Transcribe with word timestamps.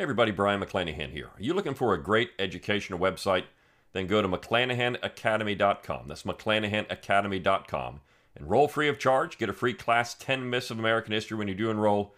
Hey 0.00 0.04
everybody, 0.04 0.30
Brion 0.30 0.62
McClanahan 0.62 1.10
here. 1.10 1.26
Are 1.26 1.42
you 1.42 1.52
looking 1.52 1.74
for 1.74 1.92
a 1.92 2.02
great 2.02 2.30
educational 2.38 2.98
website? 2.98 3.44
Then 3.92 4.06
go 4.06 4.22
to 4.22 4.28
McClanahanacademy.com. 4.28 6.08
That's 6.08 6.22
McClanahanacademy.com. 6.22 8.00
Enroll 8.34 8.66
free 8.66 8.88
of 8.88 8.98
charge. 8.98 9.36
Get 9.36 9.50
a 9.50 9.52
free 9.52 9.74
class 9.74 10.14
10 10.14 10.48
Myths 10.48 10.70
of 10.70 10.78
American 10.78 11.12
History 11.12 11.36
when 11.36 11.48
you 11.48 11.54
do 11.54 11.68
enroll. 11.68 12.14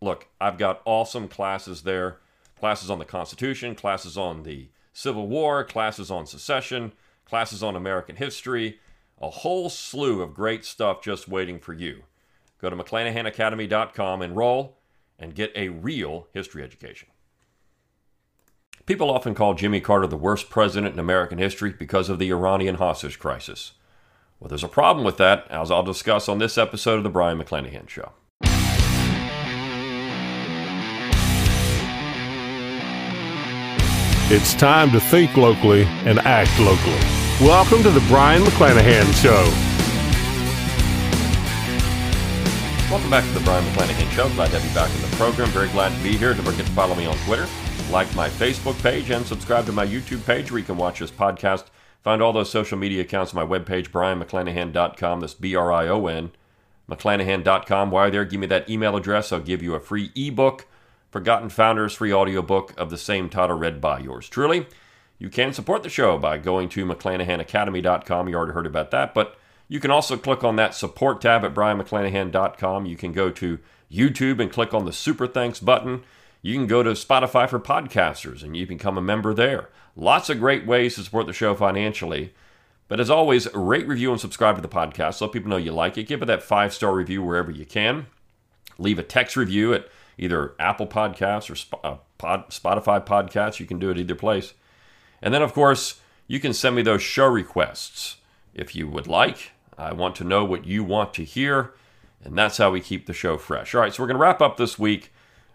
Look, 0.00 0.28
I've 0.40 0.58
got 0.58 0.80
awesome 0.84 1.26
classes 1.26 1.82
there. 1.82 2.18
Classes 2.56 2.88
on 2.88 3.00
the 3.00 3.04
Constitution, 3.04 3.74
classes 3.74 4.16
on 4.16 4.44
the 4.44 4.68
Civil 4.92 5.26
War, 5.26 5.64
classes 5.64 6.12
on 6.12 6.24
secession, 6.24 6.92
classes 7.24 7.64
on 7.64 7.74
American 7.74 8.14
history, 8.14 8.78
a 9.20 9.28
whole 9.28 9.68
slew 9.68 10.22
of 10.22 10.34
great 10.34 10.64
stuff 10.64 11.02
just 11.02 11.26
waiting 11.26 11.58
for 11.58 11.72
you. 11.72 12.04
Go 12.60 12.70
to 12.70 12.76
McClanahanacademy.com, 12.76 14.22
enroll, 14.22 14.77
and 15.18 15.34
get 15.34 15.52
a 15.54 15.68
real 15.68 16.28
history 16.32 16.62
education. 16.62 17.08
People 18.86 19.10
often 19.10 19.34
call 19.34 19.54
Jimmy 19.54 19.80
Carter 19.80 20.06
the 20.06 20.16
worst 20.16 20.48
president 20.48 20.94
in 20.94 20.98
American 20.98 21.38
history 21.38 21.74
because 21.78 22.08
of 22.08 22.18
the 22.18 22.30
Iranian 22.30 22.76
hostage 22.76 23.18
crisis. 23.18 23.72
Well, 24.40 24.48
there's 24.48 24.64
a 24.64 24.68
problem 24.68 25.04
with 25.04 25.16
that, 25.18 25.46
as 25.50 25.70
I'll 25.70 25.82
discuss 25.82 26.28
on 26.28 26.38
this 26.38 26.56
episode 26.56 26.96
of 26.96 27.02
The 27.02 27.10
Brion 27.10 27.38
McClanahan 27.38 27.88
Show. 27.88 28.12
It's 34.30 34.54
time 34.54 34.90
to 34.92 35.00
think 35.00 35.36
locally 35.36 35.84
and 36.04 36.18
act 36.20 36.58
locally. 36.60 37.00
Welcome 37.46 37.82
to 37.82 37.90
The 37.90 38.06
Brion 38.08 38.42
McClanahan 38.42 39.12
Show. 39.22 39.67
Welcome 42.90 43.10
back 43.10 43.24
to 43.24 43.38
the 43.38 43.40
Brion 43.40 43.62
McClanahan 43.66 44.10
Show. 44.12 44.30
Glad 44.30 44.50
to 44.50 44.58
have 44.58 44.66
you 44.66 44.74
back 44.74 44.94
in 44.94 45.02
the 45.02 45.14
program. 45.18 45.50
Very 45.50 45.68
glad 45.68 45.94
to 45.94 46.02
be 46.02 46.16
here. 46.16 46.32
Don't 46.32 46.46
forget 46.46 46.64
to 46.64 46.72
follow 46.72 46.94
me 46.94 47.04
on 47.04 47.18
Twitter, 47.18 47.46
like 47.90 48.12
my 48.14 48.30
Facebook 48.30 48.82
page, 48.82 49.10
and 49.10 49.26
subscribe 49.26 49.66
to 49.66 49.72
my 49.72 49.86
YouTube 49.86 50.24
page 50.24 50.50
where 50.50 50.58
you 50.58 50.64
can 50.64 50.78
watch 50.78 51.00
this 51.00 51.10
podcast. 51.10 51.64
Find 52.02 52.22
all 52.22 52.32
those 52.32 52.48
social 52.48 52.78
media 52.78 53.02
accounts 53.02 53.34
on 53.34 53.46
my 53.46 53.58
webpage, 53.58 53.90
brionmcclanahan.com. 53.90 55.20
That's 55.20 55.34
B 55.34 55.54
R 55.54 55.70
I 55.70 55.86
O 55.86 56.06
N, 56.06 56.30
McClanahan.com. 56.90 57.90
While 57.90 58.10
there, 58.10 58.24
give 58.24 58.40
me 58.40 58.46
that 58.46 58.70
email 58.70 58.96
address. 58.96 59.32
I'll 59.32 59.40
give 59.40 59.62
you 59.62 59.74
a 59.74 59.80
free 59.80 60.10
ebook, 60.16 60.66
Forgotten 61.10 61.50
Founders, 61.50 61.92
free 61.92 62.14
audiobook 62.14 62.72
of 62.80 62.88
the 62.88 62.96
same 62.96 63.28
title, 63.28 63.58
read 63.58 63.82
by 63.82 63.98
yours 63.98 64.30
truly. 64.30 64.66
You 65.18 65.28
can 65.28 65.52
support 65.52 65.82
the 65.82 65.90
show 65.90 66.16
by 66.16 66.38
going 66.38 66.70
to 66.70 66.86
McClanahanacademy.com. 66.86 68.28
You 68.30 68.34
already 68.34 68.54
heard 68.54 68.66
about 68.66 68.92
that, 68.92 69.12
but 69.12 69.36
you 69.68 69.80
can 69.80 69.90
also 69.90 70.16
click 70.16 70.42
on 70.42 70.56
that 70.56 70.74
support 70.74 71.20
tab 71.20 71.44
at 71.44 71.54
brionmcclanahan.com. 71.54 72.86
You 72.86 72.96
can 72.96 73.12
go 73.12 73.30
to 73.30 73.58
YouTube 73.92 74.40
and 74.40 74.50
click 74.50 74.72
on 74.72 74.86
the 74.86 74.92
Super 74.92 75.26
Thanks 75.26 75.60
button. 75.60 76.02
You 76.40 76.54
can 76.54 76.66
go 76.66 76.82
to 76.82 76.90
Spotify 76.90 77.48
for 77.48 77.60
podcasters 77.60 78.42
and 78.42 78.56
you 78.56 78.66
can 78.66 78.76
become 78.76 78.96
a 78.96 79.02
member 79.02 79.34
there. 79.34 79.68
Lots 79.94 80.30
of 80.30 80.40
great 80.40 80.66
ways 80.66 80.94
to 80.94 81.02
support 81.02 81.26
the 81.26 81.32
show 81.32 81.54
financially. 81.54 82.32
But 82.86 83.00
as 83.00 83.10
always, 83.10 83.52
rate, 83.52 83.86
review, 83.86 84.10
and 84.10 84.20
subscribe 84.20 84.56
to 84.56 84.62
the 84.62 84.68
podcast. 84.68 85.20
Let 85.20 85.32
people 85.32 85.50
know 85.50 85.58
you 85.58 85.72
like 85.72 85.98
it. 85.98 86.04
Give 86.04 86.22
it 86.22 86.26
that 86.26 86.42
five 86.42 86.72
star 86.72 86.94
review 86.94 87.22
wherever 87.22 87.50
you 87.50 87.66
can. 87.66 88.06
Leave 88.78 88.98
a 88.98 89.02
text 89.02 89.36
review 89.36 89.74
at 89.74 89.88
either 90.16 90.54
Apple 90.58 90.86
Podcasts 90.86 91.50
or 91.50 91.78
uh, 91.84 91.96
Spotify 92.18 93.04
Podcasts. 93.04 93.60
You 93.60 93.66
can 93.66 93.78
do 93.78 93.90
it 93.90 93.98
either 93.98 94.14
place. 94.14 94.54
And 95.20 95.34
then, 95.34 95.42
of 95.42 95.52
course, 95.52 96.00
you 96.26 96.40
can 96.40 96.54
send 96.54 96.76
me 96.76 96.82
those 96.82 97.02
show 97.02 97.26
requests 97.26 98.16
if 98.54 98.74
you 98.74 98.88
would 98.88 99.06
like. 99.06 99.52
I 99.78 99.92
want 99.92 100.16
to 100.16 100.24
know 100.24 100.44
what 100.44 100.66
you 100.66 100.82
want 100.82 101.14
to 101.14 101.24
hear, 101.24 101.72
and 102.22 102.36
that's 102.36 102.58
how 102.58 102.70
we 102.70 102.80
keep 102.80 103.06
the 103.06 103.12
show 103.12 103.38
fresh. 103.38 103.74
All 103.74 103.80
right, 103.80 103.94
so 103.94 104.02
we're 104.02 104.08
going 104.08 104.16
to 104.16 104.22
wrap 104.22 104.42
up 104.42 104.56
this 104.56 104.78
week 104.78 105.12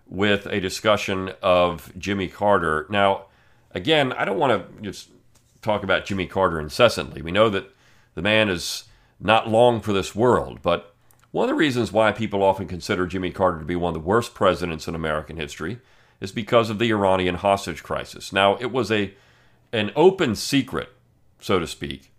with 0.07 0.45
a 0.47 0.59
discussion 0.59 1.33
of 1.41 1.91
Jimmy 1.97 2.27
Carter. 2.27 2.87
Now, 2.89 3.25
again, 3.71 4.13
I 4.13 4.25
don't 4.25 4.39
want 4.39 4.75
to 4.75 4.81
just 4.81 5.09
talk 5.61 5.83
about 5.83 6.05
Jimmy 6.05 6.25
Carter 6.25 6.59
incessantly. 6.59 7.21
We 7.21 7.31
know 7.31 7.49
that 7.49 7.69
the 8.15 8.21
man 8.21 8.49
is 8.49 8.85
not 9.19 9.49
long 9.49 9.81
for 9.81 9.93
this 9.93 10.15
world, 10.15 10.59
but 10.61 10.93
one 11.31 11.45
of 11.45 11.49
the 11.49 11.55
reasons 11.55 11.91
why 11.91 12.11
people 12.11 12.43
often 12.43 12.67
consider 12.67 13.07
Jimmy 13.07 13.31
Carter 13.31 13.59
to 13.59 13.65
be 13.65 13.75
one 13.75 13.95
of 13.95 14.01
the 14.01 14.07
worst 14.07 14.33
presidents 14.33 14.87
in 14.87 14.95
American 14.95 15.37
history 15.37 15.79
is 16.21 16.31
because 16.31 16.69
of 16.69 16.79
the 16.79 16.91
Iranian 16.91 17.35
hostage 17.35 17.83
crisis. 17.83 18.31
Now, 18.31 18.55
it 18.57 18.71
was 18.71 18.91
a 18.91 19.13
an 19.73 19.91
open 19.95 20.35
secret, 20.35 20.89
so 21.39 21.57
to 21.57 21.65
speak, 21.65 22.11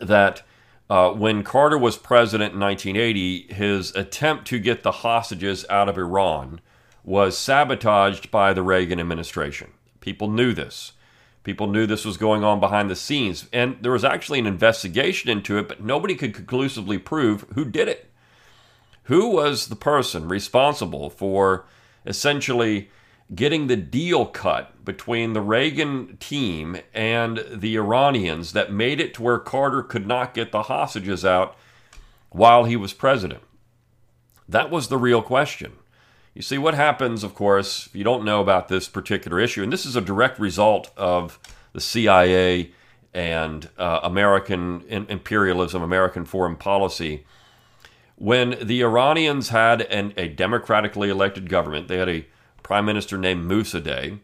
that 0.00 0.42
uh, 0.90 1.10
when 1.10 1.42
Carter 1.42 1.76
was 1.76 1.96
president 1.96 2.54
in 2.54 2.60
1980, 2.60 3.52
his 3.52 3.94
attempt 3.94 4.46
to 4.46 4.58
get 4.58 4.82
the 4.82 4.92
hostages 4.92 5.66
out 5.68 5.88
of 5.88 5.98
Iran 5.98 6.60
was 7.04 7.36
sabotaged 7.36 8.30
by 8.30 8.52
the 8.52 8.62
Reagan 8.62 8.98
administration. 8.98 9.72
People 10.00 10.30
knew 10.30 10.52
this. 10.52 10.92
People 11.44 11.66
knew 11.66 11.86
this 11.86 12.04
was 12.04 12.16
going 12.16 12.44
on 12.44 12.60
behind 12.60 12.90
the 12.90 12.96
scenes. 12.96 13.46
And 13.52 13.76
there 13.80 13.92
was 13.92 14.04
actually 14.04 14.38
an 14.38 14.46
investigation 14.46 15.30
into 15.30 15.58
it, 15.58 15.68
but 15.68 15.82
nobody 15.82 16.14
could 16.14 16.34
conclusively 16.34 16.98
prove 16.98 17.46
who 17.54 17.64
did 17.64 17.88
it. 17.88 18.10
Who 19.04 19.30
was 19.30 19.68
the 19.68 19.76
person 19.76 20.28
responsible 20.28 21.08
for 21.08 21.64
essentially 22.04 22.90
getting 23.34 23.66
the 23.66 23.76
deal 23.76 24.26
cut 24.26 24.84
between 24.84 25.32
the 25.32 25.40
Reagan 25.40 26.16
team 26.18 26.78
and 26.94 27.44
the 27.52 27.76
Iranians 27.76 28.52
that 28.52 28.72
made 28.72 29.00
it 29.00 29.12
to 29.14 29.22
where 29.22 29.38
Carter 29.38 29.82
could 29.82 30.06
not 30.06 30.34
get 30.34 30.50
the 30.50 30.64
hostages 30.64 31.24
out 31.24 31.56
while 32.30 32.64
he 32.64 32.76
was 32.76 32.92
president. 32.94 33.42
That 34.48 34.70
was 34.70 34.88
the 34.88 34.96
real 34.96 35.20
question. 35.20 35.72
You 36.34 36.42
see, 36.42 36.56
what 36.56 36.74
happens, 36.74 37.22
of 37.22 37.34
course, 37.34 37.86
if 37.86 37.94
you 37.94 38.04
don't 38.04 38.24
know 38.24 38.40
about 38.40 38.68
this 38.68 38.88
particular 38.88 39.40
issue, 39.40 39.62
and 39.62 39.72
this 39.72 39.84
is 39.84 39.96
a 39.96 40.00
direct 40.00 40.38
result 40.38 40.90
of 40.96 41.38
the 41.72 41.80
CIA 41.80 42.72
and 43.12 43.68
uh, 43.76 44.00
American 44.02 44.84
imperialism, 44.88 45.82
American 45.82 46.24
foreign 46.24 46.56
policy. 46.56 47.26
When 48.16 48.56
the 48.62 48.82
Iranians 48.82 49.50
had 49.50 49.82
an, 49.82 50.14
a 50.16 50.28
democratically 50.28 51.10
elected 51.10 51.48
government, 51.48 51.88
they 51.88 51.96
had 51.96 52.08
a 52.08 52.26
prime 52.68 52.84
minister 52.84 53.16
named 53.16 53.50
Mossadegh. 53.50 54.18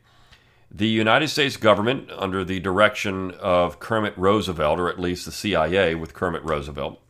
The 0.70 0.86
United 0.86 1.28
States 1.28 1.56
government, 1.56 2.10
under 2.14 2.44
the 2.44 2.60
direction 2.60 3.30
of 3.40 3.80
Kermit 3.80 4.12
Roosevelt, 4.18 4.78
or 4.78 4.90
at 4.90 5.00
least 5.00 5.24
the 5.24 5.32
CIA 5.32 5.94
with 5.94 6.12
Kermit 6.12 6.44
Roosevelt, 6.44 7.00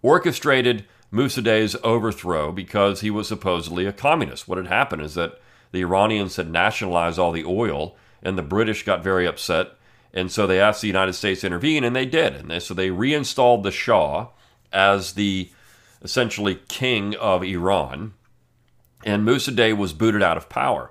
orchestrated 0.00 0.84
Mossadegh's 1.12 1.74
overthrow 1.82 2.52
because 2.52 3.00
he 3.00 3.10
was 3.10 3.26
supposedly 3.26 3.84
a 3.84 3.92
communist. 3.92 4.46
What 4.46 4.58
had 4.58 4.68
happened 4.68 5.02
is 5.02 5.14
that 5.14 5.40
the 5.72 5.80
Iranians 5.80 6.36
had 6.36 6.52
nationalized 6.52 7.18
all 7.18 7.32
the 7.32 7.44
oil, 7.44 7.96
and 8.22 8.38
the 8.38 8.42
British 8.42 8.84
got 8.84 9.02
very 9.02 9.26
upset, 9.26 9.72
and 10.14 10.30
so 10.30 10.46
they 10.46 10.60
asked 10.60 10.82
the 10.82 10.86
United 10.86 11.14
States 11.14 11.40
to 11.40 11.48
intervene, 11.48 11.82
and 11.82 11.96
they 11.96 12.06
did. 12.06 12.36
And 12.36 12.48
they, 12.48 12.60
so 12.60 12.74
they 12.74 12.92
reinstalled 12.92 13.64
the 13.64 13.72
Shah 13.72 14.28
as 14.72 15.14
the 15.14 15.50
essentially 16.00 16.60
king 16.68 17.16
of 17.16 17.42
Iran 17.42 18.12
and 19.04 19.26
Mossadegh 19.26 19.76
was 19.76 19.92
booted 19.92 20.22
out 20.22 20.36
of 20.36 20.48
power. 20.48 20.90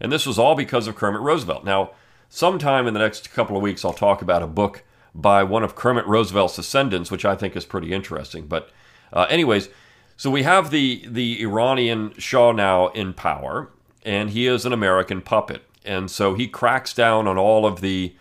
And 0.00 0.12
this 0.12 0.26
was 0.26 0.38
all 0.38 0.54
because 0.54 0.86
of 0.86 0.96
Kermit 0.96 1.20
Roosevelt. 1.20 1.64
Now, 1.64 1.90
sometime 2.28 2.86
in 2.86 2.94
the 2.94 3.00
next 3.00 3.32
couple 3.32 3.56
of 3.56 3.62
weeks, 3.62 3.84
I'll 3.84 3.92
talk 3.92 4.22
about 4.22 4.42
a 4.42 4.46
book 4.46 4.84
by 5.14 5.42
one 5.42 5.64
of 5.64 5.74
Kermit 5.74 6.06
Roosevelt's 6.06 6.56
descendants, 6.56 7.10
which 7.10 7.24
I 7.24 7.34
think 7.34 7.56
is 7.56 7.64
pretty 7.64 7.92
interesting. 7.92 8.46
But, 8.46 8.70
uh, 9.12 9.26
anyways, 9.28 9.68
so 10.16 10.30
we 10.30 10.42
have 10.42 10.70
the 10.70 11.04
the 11.06 11.40
Iranian 11.42 12.12
Shah 12.18 12.50
now 12.50 12.88
in 12.88 13.14
power, 13.14 13.70
and 14.04 14.30
he 14.30 14.48
is 14.48 14.66
an 14.66 14.72
American 14.72 15.22
puppet, 15.22 15.62
and 15.84 16.10
so 16.10 16.34
he 16.34 16.48
cracks 16.48 16.92
down 16.92 17.28
on 17.28 17.38
all 17.38 17.64
of 17.64 17.80
the 17.80 18.16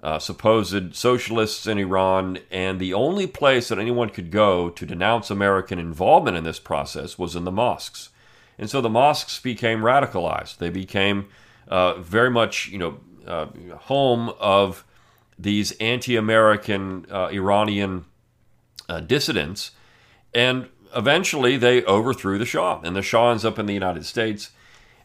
uh, 0.00 0.20
supposed 0.20 0.94
socialists 0.94 1.66
in 1.66 1.76
Iran, 1.76 2.38
and 2.52 2.78
the 2.78 2.94
only 2.94 3.26
place 3.26 3.68
that 3.68 3.80
anyone 3.80 4.10
could 4.10 4.30
go 4.30 4.70
to 4.70 4.86
denounce 4.86 5.28
American 5.28 5.80
involvement 5.80 6.36
in 6.36 6.44
this 6.44 6.60
process 6.60 7.18
was 7.18 7.34
in 7.34 7.44
the 7.44 7.50
mosques. 7.50 8.10
And 8.60 8.68
so 8.68 8.82
the 8.82 8.90
mosques 8.90 9.40
became 9.40 9.80
radicalized. 9.80 10.58
They 10.58 10.68
became 10.68 11.28
uh, 11.66 11.94
very 11.94 12.30
much, 12.30 12.68
you 12.68 12.78
know, 12.78 13.00
uh, 13.26 13.46
home 13.78 14.34
of 14.38 14.84
these 15.38 15.72
anti-American 15.80 17.06
uh, 17.10 17.28
Iranian 17.32 18.04
uh, 18.88 19.00
dissidents, 19.00 19.70
and 20.34 20.68
eventually 20.94 21.56
they 21.56 21.82
overthrew 21.84 22.36
the 22.36 22.44
Shah, 22.44 22.80
and 22.84 22.94
the 22.94 23.02
Shah 23.02 23.30
ends 23.30 23.44
up 23.46 23.58
in 23.58 23.64
the 23.64 23.72
United 23.72 24.04
States. 24.04 24.50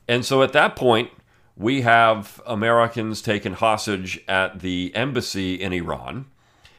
And 0.06 0.26
so 0.26 0.44
at 0.44 0.52
that 0.52 0.76
point, 0.76 1.10
we 1.56 1.82
have 1.82 2.42
Americans 2.46 3.22
taken 3.22 3.54
hostage 3.54 4.22
at 4.28 4.60
the 4.60 4.92
embassy 4.94 5.56
in 5.56 5.72
Iran, 5.72 6.26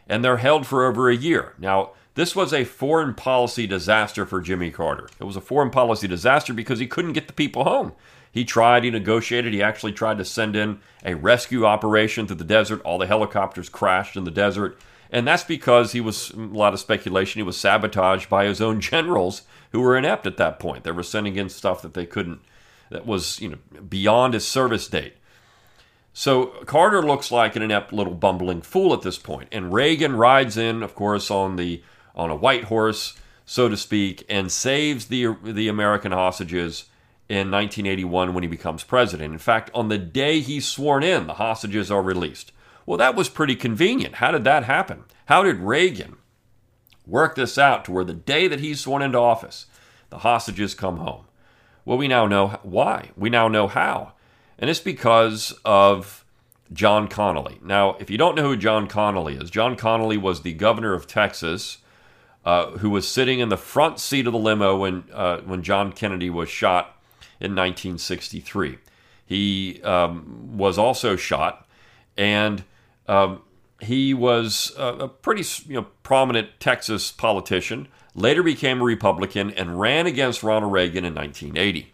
and 0.06 0.22
they're 0.22 0.36
held 0.36 0.66
for 0.66 0.84
over 0.84 1.08
a 1.08 1.16
year. 1.16 1.54
Now, 1.58 1.92
this 2.16 2.34
was 2.34 2.52
a 2.52 2.64
foreign 2.64 3.14
policy 3.14 3.66
disaster 3.66 4.26
for 4.26 4.40
Jimmy 4.40 4.70
Carter. 4.70 5.08
It 5.20 5.24
was 5.24 5.36
a 5.36 5.40
foreign 5.40 5.70
policy 5.70 6.08
disaster 6.08 6.52
because 6.52 6.80
he 6.80 6.86
couldn't 6.86 7.12
get 7.12 7.28
the 7.28 7.32
people 7.32 7.64
home. 7.64 7.92
He 8.32 8.44
tried, 8.44 8.84
he 8.84 8.90
negotiated, 8.90 9.54
he 9.54 9.62
actually 9.62 9.92
tried 9.92 10.18
to 10.18 10.24
send 10.24 10.56
in 10.56 10.80
a 11.04 11.14
rescue 11.14 11.64
operation 11.64 12.26
through 12.26 12.36
the 12.36 12.44
desert. 12.44 12.82
All 12.82 12.98
the 12.98 13.06
helicopters 13.06 13.68
crashed 13.68 14.16
in 14.16 14.24
the 14.24 14.30
desert. 14.30 14.78
And 15.10 15.26
that's 15.26 15.44
because 15.44 15.92
he 15.92 16.00
was, 16.00 16.30
mm, 16.30 16.52
a 16.52 16.58
lot 16.58 16.74
of 16.74 16.80
speculation, 16.80 17.38
he 17.38 17.44
was 17.44 17.56
sabotaged 17.56 18.28
by 18.28 18.44
his 18.44 18.60
own 18.60 18.80
generals 18.92 19.42
who 19.70 19.80
were 19.80 19.96
inept 19.96 20.26
at 20.26 20.36
that 20.38 20.58
point. 20.58 20.84
They 20.84 20.90
were 20.90 21.02
sending 21.02 21.36
in 21.36 21.48
stuff 21.48 21.80
that 21.82 21.94
they 21.94 22.06
couldn't 22.06 22.40
that 22.90 23.06
was 23.06 23.40
you 23.40 23.48
know 23.48 23.80
beyond 23.80 24.34
his 24.34 24.46
service 24.46 24.88
date. 24.88 25.14
So 26.12 26.46
Carter 26.64 27.02
looks 27.02 27.30
like 27.30 27.56
an 27.56 27.62
inept 27.62 27.92
little 27.92 28.14
bumbling 28.14 28.62
fool 28.62 28.94
at 28.94 29.02
this 29.02 29.18
point. 29.18 29.26
point, 29.26 29.48
and 29.52 29.72
Reagan 29.72 30.16
rides 30.16 30.56
in, 30.56 30.82
of 30.82 30.94
course, 30.94 31.30
on 31.30 31.56
the 31.56 31.82
on 32.16 32.30
a 32.30 32.36
white 32.36 32.64
horse, 32.64 33.14
so 33.44 33.68
to 33.68 33.76
speak, 33.76 34.24
and 34.28 34.50
saves 34.50 35.06
the 35.06 35.36
the 35.42 35.68
American 35.68 36.12
hostages 36.12 36.86
in 37.28 37.50
1981 37.50 38.34
when 38.34 38.42
he 38.42 38.48
becomes 38.48 38.84
president. 38.84 39.32
In 39.32 39.38
fact, 39.38 39.70
on 39.74 39.88
the 39.88 39.98
day 39.98 40.40
he's 40.40 40.66
sworn 40.66 41.02
in, 41.02 41.26
the 41.26 41.34
hostages 41.34 41.90
are 41.90 42.02
released. 42.02 42.52
Well, 42.84 42.98
that 42.98 43.16
was 43.16 43.28
pretty 43.28 43.56
convenient. 43.56 44.16
How 44.16 44.30
did 44.30 44.44
that 44.44 44.64
happen? 44.64 45.04
How 45.26 45.42
did 45.42 45.58
Reagan 45.58 46.16
work 47.06 47.34
this 47.34 47.58
out 47.58 47.84
to 47.84 47.92
where 47.92 48.04
the 48.04 48.14
day 48.14 48.46
that 48.46 48.60
he's 48.60 48.80
sworn 48.80 49.02
into 49.02 49.18
office, 49.18 49.66
the 50.10 50.18
hostages 50.18 50.74
come 50.74 50.98
home? 50.98 51.26
Well, 51.84 51.98
we 51.98 52.08
now 52.08 52.26
know 52.26 52.60
why. 52.62 53.10
We 53.16 53.28
now 53.28 53.48
know 53.48 53.66
how. 53.66 54.12
And 54.58 54.70
it's 54.70 54.80
because 54.80 55.52
of 55.64 56.24
John 56.72 57.08
Connally. 57.08 57.60
Now, 57.62 57.96
if 58.00 58.10
you 58.10 58.18
don't 58.18 58.36
know 58.36 58.42
who 58.48 58.56
John 58.56 58.88
Connally 58.88 59.40
is, 59.40 59.50
John 59.50 59.76
Connally 59.76 60.20
was 60.20 60.42
the 60.42 60.52
governor 60.52 60.94
of 60.94 61.06
Texas 61.06 61.78
uh, 62.46 62.70
who 62.78 62.88
was 62.88 63.08
sitting 63.08 63.40
in 63.40 63.48
the 63.48 63.56
front 63.56 63.98
seat 63.98 64.26
of 64.26 64.32
the 64.32 64.38
limo 64.38 64.76
when, 64.76 65.02
uh, 65.12 65.38
when 65.40 65.64
John 65.64 65.92
Kennedy 65.92 66.30
was 66.30 66.48
shot 66.48 66.96
in 67.40 67.56
1963. 67.56 68.78
He 69.26 69.82
um, 69.82 70.56
was 70.56 70.78
also 70.78 71.16
shot, 71.16 71.66
and 72.16 72.62
um, 73.08 73.42
he 73.80 74.14
was 74.14 74.72
a, 74.78 74.86
a 74.86 75.08
pretty 75.08 75.42
you 75.66 75.80
know, 75.80 75.86
prominent 76.04 76.60
Texas 76.60 77.10
politician. 77.10 77.88
Later 78.14 78.44
became 78.44 78.80
a 78.80 78.84
Republican 78.84 79.50
and 79.50 79.80
ran 79.80 80.06
against 80.06 80.44
Ronald 80.44 80.72
Reagan 80.72 81.04
in 81.04 81.16
1980. 81.16 81.92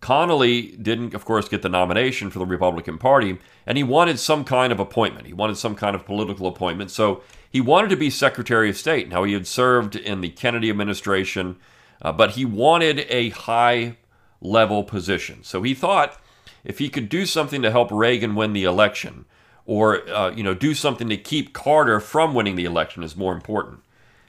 Connally 0.00 0.80
didn't, 0.80 1.14
of 1.14 1.24
course, 1.24 1.48
get 1.48 1.62
the 1.62 1.68
nomination 1.68 2.30
for 2.30 2.38
the 2.38 2.46
Republican 2.46 2.98
Party, 2.98 3.38
and 3.66 3.76
he 3.76 3.84
wanted 3.84 4.18
some 4.18 4.44
kind 4.44 4.72
of 4.72 4.78
appointment. 4.78 5.26
He 5.26 5.32
wanted 5.32 5.56
some 5.56 5.74
kind 5.74 5.96
of 5.96 6.06
political 6.06 6.46
appointment. 6.46 6.90
So 6.90 7.22
he 7.50 7.60
wanted 7.60 7.90
to 7.90 7.96
be 7.96 8.10
Secretary 8.10 8.70
of 8.70 8.76
State. 8.76 9.08
Now, 9.08 9.24
he 9.24 9.32
had 9.32 9.46
served 9.46 9.96
in 9.96 10.20
the 10.20 10.28
Kennedy 10.28 10.70
administration, 10.70 11.56
uh, 12.00 12.12
but 12.12 12.32
he 12.32 12.44
wanted 12.44 13.06
a 13.08 13.30
high 13.30 13.96
level 14.40 14.84
position. 14.84 15.42
So 15.42 15.62
he 15.62 15.74
thought 15.74 16.16
if 16.64 16.78
he 16.78 16.88
could 16.88 17.08
do 17.08 17.26
something 17.26 17.62
to 17.62 17.70
help 17.70 17.90
Reagan 17.90 18.34
win 18.34 18.52
the 18.52 18.64
election, 18.64 19.24
or 19.66 20.08
uh, 20.08 20.30
you 20.30 20.42
know, 20.42 20.54
do 20.54 20.74
something 20.74 21.08
to 21.08 21.16
keep 21.16 21.52
Carter 21.52 21.98
from 21.98 22.34
winning 22.34 22.56
the 22.56 22.64
election 22.64 23.02
is 23.02 23.16
more 23.16 23.32
important, 23.34 23.80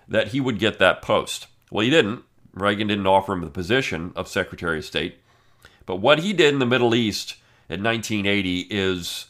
that 0.07 0.29
he 0.29 0.41
would 0.41 0.59
get 0.59 0.79
that 0.79 1.01
post. 1.01 1.47
Well, 1.69 1.83
he 1.83 1.91
didn't. 1.91 2.23
Reagan 2.53 2.87
didn't 2.87 3.07
offer 3.07 3.33
him 3.33 3.41
the 3.41 3.49
position 3.49 4.11
of 4.15 4.27
Secretary 4.27 4.79
of 4.79 4.85
State. 4.85 5.19
But 5.89 6.01
what 6.01 6.19
he 6.19 6.33
did 6.33 6.53
in 6.53 6.59
the 6.59 6.67
Middle 6.67 6.93
East 6.93 7.31
in 7.67 7.81
1980 7.81 8.67
is 8.69 9.25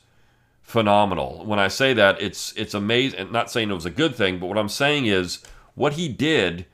phenomenal. 0.61 1.45
When 1.45 1.57
I 1.57 1.69
say 1.69 1.93
that, 1.93 2.21
it's 2.21 2.51
it's 2.57 2.73
amazing. 2.73 3.31
Not 3.31 3.49
saying 3.49 3.69
it 3.69 3.75
was 3.75 3.85
a 3.85 3.89
good 3.89 4.13
thing, 4.13 4.39
but 4.39 4.47
what 4.47 4.57
I'm 4.57 4.67
saying 4.67 5.05
is 5.05 5.39
what 5.75 5.93
he 5.93 6.09
did 6.09 6.65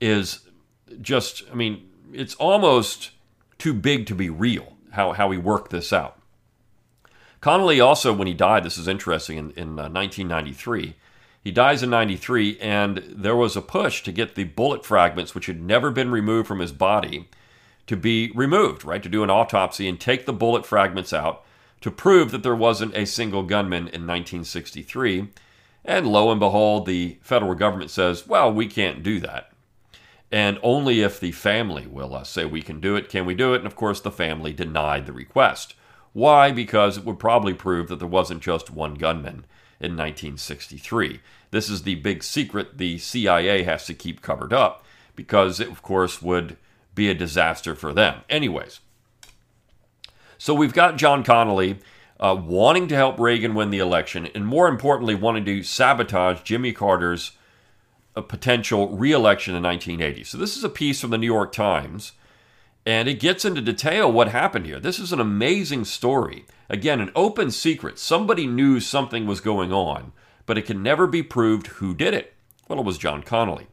is 0.00 0.40
just. 1.00 1.44
I 1.52 1.54
mean, 1.54 1.88
it's 2.12 2.34
almost 2.34 3.12
too 3.58 3.72
big 3.72 4.06
to 4.06 4.14
be 4.16 4.28
real. 4.28 4.72
How 4.90 5.12
how 5.12 5.30
he 5.30 5.38
worked 5.38 5.70
this 5.70 5.92
out. 5.92 6.20
Connally 7.40 7.80
also, 7.80 8.12
when 8.12 8.26
he 8.26 8.34
died, 8.34 8.64
this 8.64 8.76
is 8.76 8.88
interesting. 8.88 9.38
In, 9.38 9.50
in 9.52 9.68
uh, 9.78 9.86
1993, 9.88 10.96
he 11.44 11.52
dies 11.52 11.84
in 11.84 11.90
93, 11.90 12.58
and 12.58 13.04
there 13.06 13.36
was 13.36 13.56
a 13.56 13.62
push 13.62 14.02
to 14.02 14.10
get 14.10 14.34
the 14.34 14.42
bullet 14.42 14.84
fragments, 14.84 15.32
which 15.32 15.46
had 15.46 15.62
never 15.62 15.92
been 15.92 16.10
removed 16.10 16.48
from 16.48 16.58
his 16.58 16.72
body, 16.72 17.28
to 17.88 17.96
be 17.96 18.30
removed, 18.34 18.84
right? 18.84 19.02
To 19.02 19.08
do 19.08 19.24
an 19.24 19.30
autopsy 19.30 19.88
and 19.88 19.98
take 19.98 20.24
the 20.24 20.32
bullet 20.32 20.64
fragments 20.64 21.12
out 21.12 21.44
to 21.80 21.90
prove 21.90 22.30
that 22.30 22.42
there 22.42 22.54
wasn't 22.54 22.96
a 22.96 23.06
single 23.06 23.42
gunman 23.42 23.88
in 23.88 24.06
1963. 24.06 25.28
And 25.84 26.06
lo 26.06 26.30
and 26.30 26.38
behold, 26.38 26.86
the 26.86 27.18
federal 27.22 27.54
government 27.54 27.90
says, 27.90 28.26
well, 28.26 28.52
we 28.52 28.66
can't 28.66 29.02
do 29.02 29.20
that. 29.20 29.52
And 30.30 30.58
only 30.62 31.00
if 31.00 31.18
the 31.18 31.32
family 31.32 31.86
will 31.86 32.14
uh, 32.14 32.24
say 32.24 32.44
we 32.44 32.60
can 32.60 32.80
do 32.80 32.94
it, 32.96 33.08
can 33.08 33.24
we 33.24 33.34
do 33.34 33.54
it? 33.54 33.58
And 33.58 33.66
of 33.66 33.76
course, 33.76 34.00
the 34.00 34.10
family 34.10 34.52
denied 34.52 35.06
the 35.06 35.12
request. 35.12 35.74
Why? 36.12 36.52
Because 36.52 36.98
it 36.98 37.04
would 37.04 37.18
probably 37.18 37.54
prove 37.54 37.88
that 37.88 37.98
there 37.98 38.08
wasn't 38.08 38.42
just 38.42 38.70
one 38.70 38.94
gunman 38.94 39.46
in 39.80 39.96
1963. 39.96 41.20
This 41.50 41.70
is 41.70 41.82
the 41.82 41.94
big 41.94 42.22
secret 42.22 42.76
the 42.76 42.98
CIA 42.98 43.62
has 43.62 43.86
to 43.86 43.94
keep 43.94 44.20
covered 44.20 44.52
up 44.52 44.84
because 45.16 45.60
it, 45.60 45.68
of 45.68 45.80
course, 45.80 46.20
would 46.20 46.58
be 46.98 47.08
a 47.08 47.14
disaster 47.14 47.74
for 47.74 47.94
them. 47.94 48.20
Anyways, 48.28 48.80
so 50.36 50.52
we've 50.52 50.74
got 50.74 50.98
John 50.98 51.24
Connally 51.24 51.78
uh, 52.20 52.36
wanting 52.38 52.88
to 52.88 52.96
help 52.96 53.18
Reagan 53.18 53.54
win 53.54 53.70
the 53.70 53.78
election, 53.78 54.28
and 54.34 54.46
more 54.46 54.68
importantly, 54.68 55.14
wanting 55.14 55.44
to 55.46 55.62
sabotage 55.62 56.42
Jimmy 56.42 56.72
Carter's 56.72 57.32
uh, 58.16 58.20
potential 58.20 58.88
reelection 58.88 59.54
in 59.54 59.62
1980. 59.62 60.24
So 60.24 60.36
this 60.36 60.56
is 60.56 60.64
a 60.64 60.68
piece 60.68 61.00
from 61.00 61.10
the 61.10 61.18
New 61.18 61.26
York 61.26 61.52
Times, 61.52 62.12
and 62.84 63.08
it 63.08 63.20
gets 63.20 63.44
into 63.44 63.60
detail 63.60 64.10
what 64.10 64.28
happened 64.28 64.66
here. 64.66 64.80
This 64.80 64.98
is 64.98 65.12
an 65.12 65.20
amazing 65.20 65.84
story. 65.84 66.46
Again, 66.68 67.00
an 67.00 67.12
open 67.14 67.50
secret. 67.50 67.98
Somebody 67.98 68.46
knew 68.46 68.80
something 68.80 69.26
was 69.26 69.40
going 69.40 69.72
on, 69.72 70.12
but 70.46 70.58
it 70.58 70.66
can 70.66 70.82
never 70.82 71.06
be 71.06 71.22
proved 71.22 71.68
who 71.68 71.94
did 71.94 72.12
it. 72.12 72.34
Well, 72.66 72.80
it 72.80 72.84
was 72.84 72.98
John 72.98 73.22
Connally. 73.22 73.66